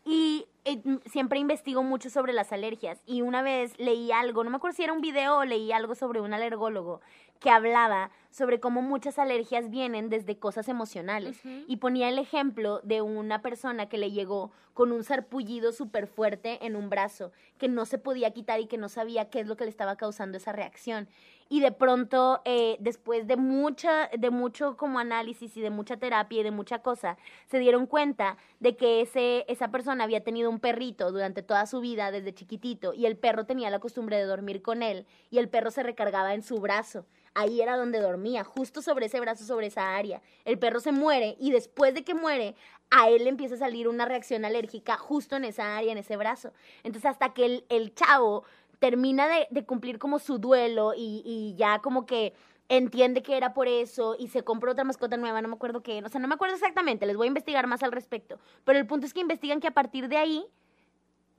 Y 0.04 0.46
eh, 0.64 0.82
siempre 1.06 1.38
investigo 1.38 1.82
mucho 1.82 2.10
sobre 2.10 2.32
las 2.32 2.52
alergias. 2.52 3.00
Y 3.06 3.22
una 3.22 3.42
vez 3.42 3.78
leí 3.78 4.10
algo, 4.12 4.42
no 4.44 4.50
me 4.50 4.56
acuerdo 4.56 4.76
si 4.76 4.82
era 4.82 4.92
un 4.92 5.00
video 5.00 5.38
o 5.38 5.44
leí 5.44 5.72
algo 5.72 5.94
sobre 5.94 6.20
un 6.20 6.32
alergólogo 6.32 7.00
que 7.40 7.50
hablaba 7.50 8.10
sobre 8.30 8.60
cómo 8.60 8.80
muchas 8.82 9.18
alergias 9.18 9.70
vienen 9.70 10.08
desde 10.08 10.38
cosas 10.38 10.68
emocionales. 10.68 11.40
Y 11.66 11.78
ponía 11.78 12.08
el 12.08 12.18
ejemplo 12.18 12.80
de 12.84 13.02
una 13.02 13.42
persona 13.42 13.88
que 13.88 13.98
le 13.98 14.12
llegó 14.12 14.52
con 14.74 14.92
un 14.92 15.02
sarpullido 15.02 15.72
súper 15.72 16.06
fuerte 16.06 16.64
en 16.64 16.76
un 16.76 16.88
brazo, 16.88 17.32
que 17.58 17.68
no 17.68 17.86
se 17.86 17.98
podía 17.98 18.30
quitar 18.30 18.60
y 18.60 18.66
que 18.66 18.78
no 18.78 18.88
sabía 18.88 19.30
qué 19.30 19.40
es 19.40 19.46
lo 19.46 19.56
que 19.56 19.64
le 19.64 19.70
estaba 19.70 19.96
causando 19.96 20.38
esa 20.38 20.52
reacción. 20.52 21.08
Y 21.48 21.60
de 21.60 21.72
pronto, 21.72 22.40
eh, 22.44 22.76
después 22.78 23.26
de 23.26 23.36
mucha, 23.36 24.08
de 24.16 24.30
mucho 24.30 24.76
como 24.76 25.00
análisis 25.00 25.56
y 25.56 25.60
de 25.60 25.70
mucha 25.70 25.96
terapia 25.96 26.40
y 26.40 26.44
de 26.44 26.52
mucha 26.52 26.78
cosa, 26.78 27.18
se 27.46 27.58
dieron 27.58 27.86
cuenta 27.86 28.36
de 28.60 28.76
que 28.76 29.00
ese, 29.00 29.44
esa 29.48 29.68
persona 29.68 30.04
había 30.04 30.22
tenido 30.22 30.48
un 30.48 30.60
perrito 30.60 31.10
durante 31.10 31.42
toda 31.42 31.66
su 31.66 31.80
vida, 31.80 32.12
desde 32.12 32.32
chiquitito, 32.32 32.94
y 32.94 33.06
el 33.06 33.16
perro 33.16 33.46
tenía 33.46 33.68
la 33.70 33.80
costumbre 33.80 34.16
de 34.16 34.24
dormir 34.24 34.62
con 34.62 34.84
él, 34.84 35.06
y 35.30 35.38
el 35.38 35.48
perro 35.48 35.72
se 35.72 35.82
recargaba 35.82 36.34
en 36.34 36.42
su 36.42 36.60
brazo. 36.60 37.04
Ahí 37.34 37.60
era 37.60 37.76
donde 37.76 38.00
dormía, 38.00 38.44
justo 38.44 38.82
sobre 38.82 39.06
ese 39.06 39.20
brazo, 39.20 39.44
sobre 39.44 39.68
esa 39.68 39.96
área. 39.96 40.20
El 40.44 40.58
perro 40.58 40.80
se 40.80 40.92
muere 40.92 41.36
y 41.38 41.52
después 41.52 41.94
de 41.94 42.02
que 42.02 42.14
muere, 42.14 42.56
a 42.90 43.08
él 43.08 43.24
le 43.24 43.30
empieza 43.30 43.54
a 43.54 43.58
salir 43.58 43.86
una 43.88 44.04
reacción 44.04 44.44
alérgica 44.44 44.96
justo 44.96 45.36
en 45.36 45.44
esa 45.44 45.76
área, 45.76 45.92
en 45.92 45.98
ese 45.98 46.16
brazo. 46.16 46.52
Entonces 46.82 47.10
hasta 47.10 47.32
que 47.32 47.64
el, 47.68 47.94
chavo 47.94 48.44
termina 48.80 49.28
de, 49.28 49.64
cumplir 49.64 49.98
como 49.98 50.18
su 50.18 50.38
duelo 50.38 50.92
y, 50.96 51.22
y 51.24 51.54
ya 51.56 51.78
como 51.78 52.04
que 52.04 52.34
entiende 52.70 53.22
que 53.22 53.36
era 53.36 53.52
por 53.52 53.68
eso 53.68 54.16
y 54.18 54.28
se 54.28 54.44
compró 54.44 54.72
otra 54.72 54.84
mascota 54.84 55.16
nueva, 55.16 55.42
no 55.42 55.48
me 55.48 55.54
acuerdo 55.54 55.82
qué, 55.82 56.02
o 56.04 56.08
sea, 56.08 56.20
no 56.20 56.28
me 56.28 56.34
acuerdo 56.34 56.54
exactamente, 56.54 57.04
les 57.04 57.16
voy 57.16 57.26
a 57.26 57.28
investigar 57.28 57.66
más 57.66 57.82
al 57.82 57.90
respecto, 57.90 58.38
pero 58.64 58.78
el 58.78 58.86
punto 58.86 59.06
es 59.06 59.12
que 59.12 59.20
investigan 59.20 59.58
que 59.58 59.66
a 59.66 59.72
partir 59.72 60.08
de 60.08 60.16
ahí, 60.16 60.46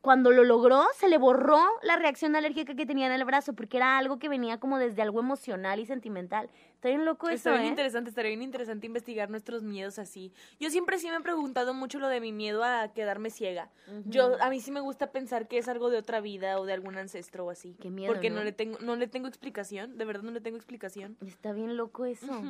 cuando 0.01 0.31
lo 0.31 0.43
logró, 0.43 0.83
se 0.95 1.07
le 1.07 1.19
borró 1.19 1.63
la 1.83 1.95
reacción 1.95 2.35
alérgica 2.35 2.75
que 2.75 2.85
tenía 2.87 3.05
en 3.05 3.11
el 3.11 3.23
brazo, 3.23 3.53
porque 3.53 3.77
era 3.77 3.99
algo 3.99 4.17
que 4.17 4.29
venía 4.29 4.59
como 4.59 4.79
desde 4.79 5.01
algo 5.03 5.19
emocional 5.19 5.79
y 5.79 5.85
sentimental. 5.85 6.49
Está 6.73 6.89
bien 6.89 7.05
loco 7.05 7.29
eso, 7.29 7.35
Está 7.35 7.51
bien 7.51 7.65
¿eh? 7.65 7.69
interesante, 7.69 8.09
estaría 8.09 8.29
bien 8.29 8.41
interesante 8.41 8.87
investigar 8.87 9.29
nuestros 9.29 9.61
miedos 9.61 9.99
así. 9.99 10.33
Yo 10.59 10.71
siempre 10.71 10.97
sí 10.97 11.07
me 11.09 11.17
he 11.17 11.21
preguntado 11.21 11.75
mucho 11.75 11.99
lo 11.99 12.07
de 12.07 12.19
mi 12.19 12.31
miedo 12.31 12.63
a 12.63 12.91
quedarme 12.93 13.29
ciega. 13.29 13.69
Yo 14.05 14.41
a 14.41 14.49
mí 14.49 14.59
sí 14.59 14.71
me 14.71 14.79
gusta 14.79 15.11
pensar 15.11 15.47
que 15.47 15.59
es 15.59 15.67
algo 15.67 15.91
de 15.91 15.97
otra 15.97 16.19
vida 16.19 16.59
o 16.59 16.65
de 16.65 16.73
algún 16.73 16.97
ancestro 16.97 17.45
o 17.45 17.51
así. 17.51 17.75
Qué 17.79 17.91
miedo, 17.91 18.11
Porque 18.11 18.31
¿no? 18.31 18.37
no 18.37 18.43
le 18.43 18.51
tengo 18.51 18.79
no 18.81 18.95
le 18.95 19.07
tengo 19.07 19.27
explicación, 19.27 19.97
de 19.97 20.05
verdad 20.05 20.23
no 20.23 20.31
le 20.31 20.41
tengo 20.41 20.57
explicación. 20.57 21.15
Está 21.25 21.53
bien 21.53 21.77
loco 21.77 22.05
eso. 22.05 22.25
Está 22.25 22.41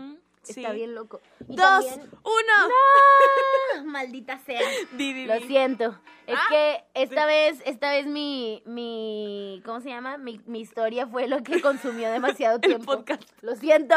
sí. 0.44 0.66
bien 0.74 0.96
loco. 0.96 1.22
Y 1.48 1.56
Dos, 1.56 1.86
también- 1.88 2.10
uno. 2.24 2.54
¡Ah! 3.76 3.82
Maldita 3.86 4.38
sea. 4.40 4.60
Di, 4.94 5.14
di, 5.14 5.26
Lo 5.26 5.40
siento. 5.40 6.00
Es 6.28 6.38
Ah, 6.38 6.46
que 6.50 6.84
esta 6.94 7.26
vez, 7.26 7.62
esta 7.66 7.92
vez 7.92 8.06
mi, 8.06 8.62
mi, 8.66 9.62
¿cómo 9.66 9.82
se 9.82 9.90
llama? 9.90 10.18
Mi, 10.18 10.40
mi 10.46 10.62
historia 10.62 11.08
fue 11.08 11.28
lo 11.28 11.42
que 11.44 11.62
consumió 11.62 12.10
demasiado 12.12 12.56
El 12.62 12.62
tiempo. 12.62 12.86
podcast. 12.96 13.24
Lo 13.42 13.56
siento, 13.56 13.96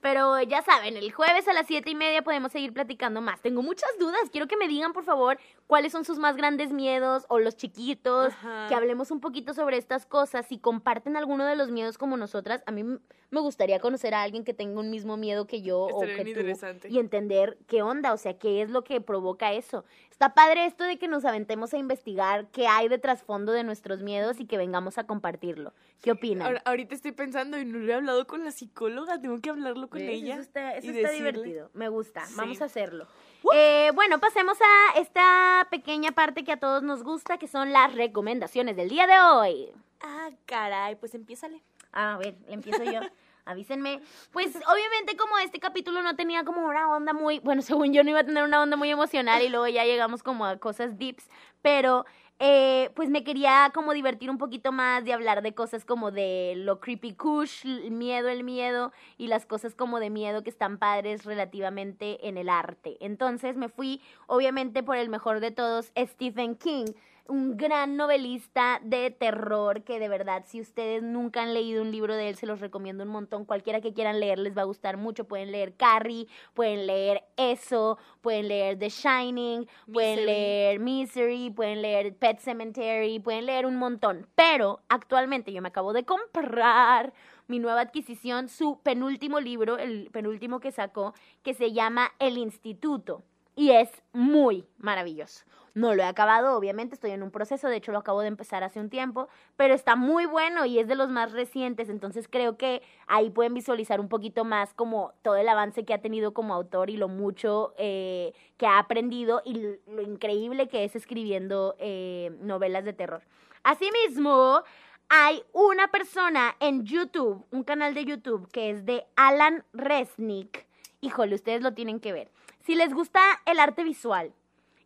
pero 0.00 0.40
ya 0.42 0.62
saben, 0.62 0.96
el 0.96 1.10
jueves 1.12 1.48
a 1.48 1.52
las 1.52 1.66
siete 1.66 1.90
y 1.90 1.94
media 1.94 2.22
podemos 2.22 2.52
seguir 2.52 2.72
platicando 2.72 3.20
más. 3.20 3.40
Tengo 3.40 3.62
muchas 3.62 3.90
dudas. 3.98 4.20
Quiero 4.30 4.46
que 4.46 4.56
me 4.56 4.68
digan, 4.68 4.92
por 4.92 5.04
favor, 5.04 5.38
cuáles 5.66 5.92
son 5.92 6.04
sus 6.04 6.18
más 6.18 6.36
grandes 6.36 6.72
miedos 6.72 7.24
o 7.28 7.38
los 7.38 7.56
chiquitos. 7.56 8.32
Ajá. 8.32 8.66
Que 8.68 8.74
hablemos 8.74 9.10
un 9.10 9.20
poquito 9.20 9.54
sobre 9.54 9.76
estas 9.76 10.06
cosas. 10.06 10.46
Si 10.46 10.58
comparten 10.58 11.16
alguno 11.16 11.44
de 11.44 11.56
los 11.56 11.70
miedos 11.70 11.98
como 11.98 12.16
nosotras, 12.16 12.62
a 12.66 12.72
mí 12.72 12.84
me 13.30 13.40
gustaría 13.40 13.80
conocer 13.80 14.14
a 14.14 14.22
alguien 14.22 14.44
que 14.44 14.54
tenga 14.54 14.80
un 14.80 14.90
mismo 14.90 15.16
miedo 15.16 15.46
que 15.46 15.60
yo 15.60 15.82
o 15.82 16.00
que 16.02 16.24
tú 16.24 16.88
y 16.88 16.98
entender 16.98 17.58
qué 17.66 17.82
onda, 17.82 18.12
o 18.12 18.16
sea, 18.16 18.38
qué 18.38 18.62
es 18.62 18.70
lo 18.70 18.84
que 18.84 19.00
provoca 19.00 19.52
eso. 19.52 19.84
Está 20.14 20.32
padre 20.32 20.64
esto 20.66 20.84
de 20.84 20.96
que 20.96 21.08
nos 21.08 21.24
aventemos 21.24 21.74
a 21.74 21.76
investigar 21.76 22.46
qué 22.52 22.68
hay 22.68 22.86
de 22.86 22.98
trasfondo 22.98 23.50
de 23.50 23.64
nuestros 23.64 23.98
miedos 24.00 24.38
y 24.38 24.46
que 24.46 24.56
vengamos 24.56 24.96
a 24.96 25.08
compartirlo. 25.08 25.72
¿Qué 26.02 26.12
opinan? 26.12 26.46
Ahora- 26.46 26.62
ahorita 26.66 26.94
estoy 26.94 27.10
pensando 27.10 27.58
y 27.58 27.64
no 27.64 27.78
lo 27.80 27.90
he 27.90 27.94
hablado 27.96 28.24
con 28.28 28.44
la 28.44 28.52
psicóloga, 28.52 29.20
tengo 29.20 29.40
que 29.40 29.50
hablarlo 29.50 29.88
con 29.90 30.00
ella. 30.00 30.34
Eso 30.34 30.42
está, 30.42 30.76
eso 30.76 30.86
y 30.86 30.90
está 30.90 31.08
decirle. 31.10 31.32
divertido, 31.32 31.70
me 31.74 31.88
gusta, 31.88 32.24
Sí. 32.26 32.34
vamos 32.36 32.62
a 32.62 32.66
hacerlo. 32.66 33.08
Eh, 33.56 33.90
bueno, 33.96 34.20
pasemos 34.20 34.56
a 34.60 35.00
esta 35.00 35.66
pequeña 35.68 36.12
parte 36.12 36.44
que 36.44 36.52
a 36.52 36.60
todos 36.60 36.84
nos 36.84 37.02
gusta, 37.02 37.36
que 37.36 37.48
son 37.48 37.72
las 37.72 37.92
recomendaciones 37.92 38.76
del 38.76 38.90
día 38.90 39.08
de 39.08 39.18
hoy. 39.18 39.72
Ah, 40.00 40.30
caray, 40.46 40.94
pues 40.94 41.16
empiézale. 41.16 41.60
A 41.90 42.16
ver, 42.18 42.36
le 42.46 42.54
empiezo 42.54 42.84
yo. 42.84 43.00
Avísenme. 43.44 44.00
Pues 44.32 44.56
obviamente 44.56 45.16
como 45.16 45.38
este 45.38 45.60
capítulo 45.60 46.02
no 46.02 46.16
tenía 46.16 46.44
como 46.44 46.66
una 46.66 46.88
onda 46.90 47.12
muy, 47.12 47.40
bueno, 47.40 47.62
según 47.62 47.92
yo 47.92 48.02
no 48.02 48.10
iba 48.10 48.20
a 48.20 48.24
tener 48.24 48.44
una 48.44 48.62
onda 48.62 48.76
muy 48.76 48.90
emocional 48.90 49.42
y 49.42 49.48
luego 49.48 49.68
ya 49.68 49.84
llegamos 49.84 50.22
como 50.22 50.46
a 50.46 50.56
cosas 50.58 50.98
deeps, 50.98 51.28
pero 51.62 52.06
eh, 52.40 52.90
pues 52.96 53.10
me 53.10 53.22
quería 53.22 53.70
como 53.72 53.92
divertir 53.92 54.28
un 54.28 54.38
poquito 54.38 54.72
más 54.72 55.04
de 55.04 55.12
hablar 55.12 55.40
de 55.42 55.54
cosas 55.54 55.84
como 55.84 56.10
de 56.10 56.54
lo 56.56 56.80
creepy 56.80 57.14
kush, 57.14 57.64
el 57.64 57.92
miedo, 57.92 58.28
el 58.28 58.42
miedo 58.42 58.92
y 59.18 59.28
las 59.28 59.46
cosas 59.46 59.74
como 59.74 60.00
de 60.00 60.10
miedo 60.10 60.42
que 60.42 60.50
están 60.50 60.78
padres 60.78 61.24
relativamente 61.24 62.26
en 62.26 62.36
el 62.36 62.48
arte. 62.48 62.96
Entonces 63.00 63.56
me 63.56 63.68
fui 63.68 64.00
obviamente 64.26 64.82
por 64.82 64.96
el 64.96 65.08
mejor 65.08 65.40
de 65.40 65.52
todos, 65.52 65.92
Stephen 65.96 66.56
King 66.56 66.86
un 67.26 67.56
gran 67.56 67.96
novelista 67.96 68.80
de 68.82 69.10
terror 69.10 69.82
que 69.82 69.98
de 69.98 70.08
verdad 70.08 70.44
si 70.46 70.60
ustedes 70.60 71.02
nunca 71.02 71.42
han 71.42 71.54
leído 71.54 71.80
un 71.80 71.90
libro 71.90 72.14
de 72.14 72.28
él 72.28 72.36
se 72.36 72.46
los 72.46 72.60
recomiendo 72.60 73.04
un 73.04 73.10
montón. 73.10 73.44
Cualquiera 73.44 73.80
que 73.80 73.94
quieran 73.94 74.20
leer 74.20 74.38
les 74.38 74.56
va 74.56 74.62
a 74.62 74.66
gustar 74.66 74.96
mucho. 74.96 75.24
Pueden 75.24 75.50
leer 75.50 75.74
Carrie 75.74 76.26
pueden 76.52 76.86
leer 76.86 77.24
eso 77.36 77.98
pueden 78.20 78.48
leer 78.48 78.78
The 78.78 78.90
Shining 78.90 79.66
pueden 79.90 80.26
leer 80.26 80.80
Misery 80.80 81.50
pueden 81.50 81.82
leer 81.82 82.14
Pet 82.14 82.40
Cemetery 82.40 83.18
pueden 83.20 83.46
leer 83.46 83.64
un 83.64 83.76
montón. 83.76 84.26
Pero 84.34 84.80
actualmente 84.88 85.52
yo 85.52 85.62
me 85.62 85.68
acabo 85.68 85.92
de 85.92 86.04
comprar 86.04 87.12
mi 87.46 87.58
nueva 87.58 87.80
adquisición 87.80 88.48
su 88.48 88.80
penúltimo 88.82 89.40
libro 89.40 89.78
el 89.78 90.10
penúltimo 90.10 90.60
que 90.60 90.72
sacó 90.72 91.14
que 91.42 91.54
se 91.54 91.72
llama 91.72 92.12
El 92.18 92.36
Instituto 92.36 93.22
y 93.56 93.70
es 93.70 93.90
muy 94.12 94.66
maravilloso. 94.78 95.44
No 95.74 95.92
lo 95.92 96.04
he 96.04 96.06
acabado, 96.06 96.56
obviamente, 96.56 96.94
estoy 96.94 97.10
en 97.10 97.24
un 97.24 97.32
proceso, 97.32 97.66
de 97.68 97.76
hecho 97.76 97.90
lo 97.90 97.98
acabo 97.98 98.20
de 98.20 98.28
empezar 98.28 98.62
hace 98.62 98.78
un 98.78 98.90
tiempo, 98.90 99.28
pero 99.56 99.74
está 99.74 99.96
muy 99.96 100.24
bueno 100.24 100.64
y 100.64 100.78
es 100.78 100.86
de 100.86 100.94
los 100.94 101.10
más 101.10 101.32
recientes, 101.32 101.88
entonces 101.88 102.28
creo 102.30 102.56
que 102.56 102.80
ahí 103.08 103.28
pueden 103.30 103.54
visualizar 103.54 103.98
un 103.98 104.08
poquito 104.08 104.44
más 104.44 104.72
como 104.72 105.14
todo 105.22 105.34
el 105.34 105.48
avance 105.48 105.84
que 105.84 105.92
ha 105.92 106.00
tenido 106.00 106.32
como 106.32 106.54
autor 106.54 106.90
y 106.90 106.96
lo 106.96 107.08
mucho 107.08 107.74
eh, 107.76 108.32
que 108.56 108.66
ha 108.66 108.78
aprendido 108.78 109.42
y 109.44 109.76
lo 109.88 110.02
increíble 110.02 110.68
que 110.68 110.84
es 110.84 110.94
escribiendo 110.94 111.74
eh, 111.80 112.30
novelas 112.40 112.84
de 112.84 112.92
terror. 112.92 113.22
Asimismo, 113.64 114.62
hay 115.08 115.42
una 115.52 115.88
persona 115.88 116.54
en 116.60 116.84
YouTube, 116.84 117.44
un 117.50 117.64
canal 117.64 117.94
de 117.94 118.04
YouTube 118.04 118.48
que 118.52 118.70
es 118.70 118.86
de 118.86 119.06
Alan 119.16 119.64
Resnick. 119.72 120.66
Híjole, 121.00 121.34
ustedes 121.34 121.62
lo 121.62 121.74
tienen 121.74 121.98
que 121.98 122.12
ver. 122.12 122.30
Si 122.64 122.74
les 122.74 122.94
gusta 122.94 123.20
el 123.44 123.60
arte 123.60 123.84
visual 123.84 124.32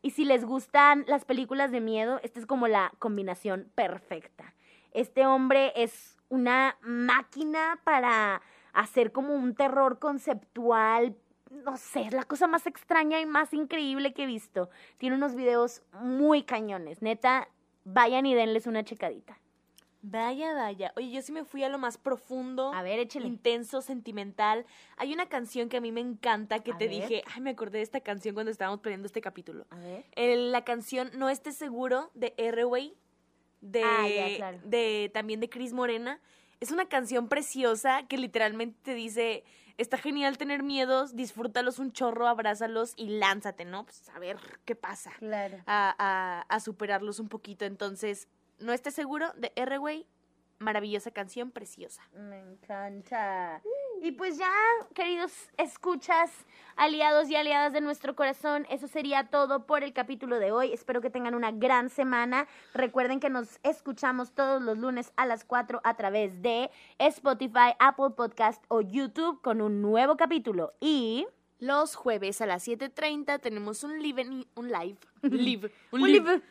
y 0.02 0.10
si 0.10 0.24
les 0.24 0.44
gustan 0.44 1.04
las 1.06 1.24
películas 1.24 1.70
de 1.70 1.80
miedo, 1.80 2.18
esta 2.24 2.40
es 2.40 2.46
como 2.46 2.66
la 2.66 2.92
combinación 2.98 3.70
perfecta. 3.76 4.52
Este 4.90 5.26
hombre 5.26 5.72
es 5.76 6.18
una 6.28 6.76
máquina 6.82 7.80
para 7.84 8.42
hacer 8.72 9.12
como 9.12 9.32
un 9.32 9.54
terror 9.54 10.00
conceptual. 10.00 11.14
No 11.52 11.76
sé, 11.76 12.00
es 12.00 12.12
la 12.12 12.24
cosa 12.24 12.48
más 12.48 12.66
extraña 12.66 13.20
y 13.20 13.26
más 13.26 13.54
increíble 13.54 14.12
que 14.12 14.24
he 14.24 14.26
visto. 14.26 14.70
Tiene 14.96 15.14
unos 15.14 15.36
videos 15.36 15.82
muy 15.92 16.42
cañones. 16.42 17.00
Neta, 17.00 17.48
vayan 17.84 18.26
y 18.26 18.34
denles 18.34 18.66
una 18.66 18.82
checadita. 18.82 19.38
Vaya, 20.00 20.54
vaya. 20.54 20.92
Oye, 20.96 21.10
yo 21.10 21.22
sí 21.22 21.32
me 21.32 21.44
fui 21.44 21.64
a 21.64 21.68
lo 21.68 21.78
más 21.78 21.98
profundo. 21.98 22.72
A 22.72 22.82
ver, 22.82 22.98
échale. 23.00 23.26
Intenso, 23.26 23.82
sentimental. 23.82 24.64
Hay 24.96 25.12
una 25.12 25.28
canción 25.28 25.68
que 25.68 25.76
a 25.76 25.80
mí 25.80 25.90
me 25.90 26.00
encanta 26.00 26.60
que 26.60 26.72
A 26.72 26.78
te 26.78 26.86
ver. 26.86 27.00
dije, 27.02 27.22
ay, 27.34 27.40
me 27.40 27.50
acordé 27.50 27.78
de 27.78 27.84
esta 27.84 28.00
canción 28.00 28.34
cuando 28.34 28.52
estábamos 28.52 28.80
planeando 28.80 29.06
este 29.06 29.20
capítulo. 29.20 29.66
A 29.70 29.76
ver. 29.78 30.04
El- 30.12 30.52
la 30.52 30.64
canción 30.64 31.10
No 31.14 31.28
estés 31.28 31.56
seguro 31.56 32.10
de 32.14 32.32
R-Way, 32.36 32.94
de, 33.60 33.82
Ah, 33.82 34.08
ya, 34.08 34.36
claro. 34.36 34.58
de 34.62 35.10
también 35.12 35.40
de 35.40 35.48
Cris 35.50 35.72
Morena. 35.72 36.20
Es 36.60 36.70
una 36.70 36.86
canción 36.88 37.28
preciosa 37.28 38.04
que 38.08 38.18
literalmente 38.18 38.78
te 38.82 38.94
dice, 38.94 39.44
está 39.78 39.96
genial 39.98 40.38
tener 40.38 40.62
miedos, 40.62 41.16
disfrútalos 41.16 41.78
un 41.80 41.92
chorro, 41.92 42.28
abrázalos 42.28 42.94
y 42.96 43.08
lánzate, 43.18 43.64
¿no? 43.64 43.84
Pues 43.84 44.08
a 44.10 44.18
ver 44.20 44.38
qué 44.64 44.74
pasa. 44.76 45.10
Claro. 45.18 45.58
A, 45.66 45.94
a- 45.98 46.40
a 46.54 46.60
superarlos 46.60 47.18
un 47.20 47.28
poquito. 47.28 47.64
Entonces, 47.64 48.28
No 48.58 48.72
estés 48.72 48.94
seguro 48.94 49.32
de 49.36 49.52
R-Way, 49.54 50.06
maravillosa 50.58 51.10
canción, 51.10 51.50
preciosa. 51.50 52.02
Me 52.12 52.40
encanta. 52.40 53.62
Y 54.02 54.12
pues 54.12 54.38
ya, 54.38 54.52
queridos 54.94 55.32
escuchas, 55.56 56.30
aliados 56.76 57.28
y 57.28 57.36
aliadas 57.36 57.72
de 57.72 57.80
nuestro 57.80 58.14
corazón, 58.14 58.66
eso 58.70 58.86
sería 58.86 59.28
todo 59.28 59.66
por 59.66 59.82
el 59.82 59.92
capítulo 59.92 60.38
de 60.38 60.52
hoy. 60.52 60.72
Espero 60.72 61.00
que 61.00 61.10
tengan 61.10 61.34
una 61.34 61.50
gran 61.50 61.88
semana. 61.88 62.46
Recuerden 62.74 63.20
que 63.20 63.30
nos 63.30 63.58
escuchamos 63.62 64.32
todos 64.32 64.62
los 64.62 64.78
lunes 64.78 65.12
a 65.16 65.26
las 65.26 65.44
4 65.44 65.80
a 65.82 65.94
través 65.94 66.42
de 66.42 66.70
Spotify, 66.98 67.74
Apple 67.78 68.10
Podcast 68.16 68.64
o 68.68 68.80
YouTube 68.80 69.40
con 69.42 69.60
un 69.60 69.82
nuevo 69.82 70.16
capítulo. 70.16 70.74
Y... 70.80 71.26
Los 71.58 71.96
jueves 71.96 72.40
a 72.40 72.46
las 72.46 72.66
7.30 72.66 73.40
tenemos 73.40 73.82
un 73.84 74.00
live, 74.00 74.22
en, 74.22 74.46
un 74.54 74.68
live, 74.68 74.96
live, 75.22 75.72
un, 75.90 76.02
Un 76.02 76.12
live. 76.12 76.32
live. 76.34 76.42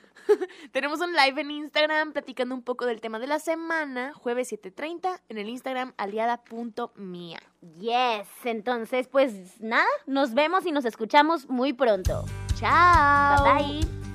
tenemos 0.71 0.99
un 0.99 1.13
live 1.13 1.39
en 1.39 1.51
Instagram 1.51 2.11
platicando 2.11 2.53
un 2.53 2.61
poco 2.61 2.85
del 2.85 2.99
tema 2.99 3.17
de 3.19 3.27
la 3.27 3.39
semana, 3.39 4.13
jueves 4.13 4.51
7.30 4.51 5.21
en 5.29 5.37
el 5.37 5.47
Instagram 5.47 5.93
aliada.mia. 5.97 7.39
Yes, 7.79 8.27
entonces 8.43 9.07
pues 9.07 9.61
nada, 9.61 9.87
nos 10.05 10.33
vemos 10.33 10.65
y 10.65 10.71
nos 10.71 10.85
escuchamos 10.85 11.47
muy 11.47 11.73
pronto. 11.73 12.25
Chao. 12.55 13.43
Bye 13.43 13.81
bye. 13.81 14.06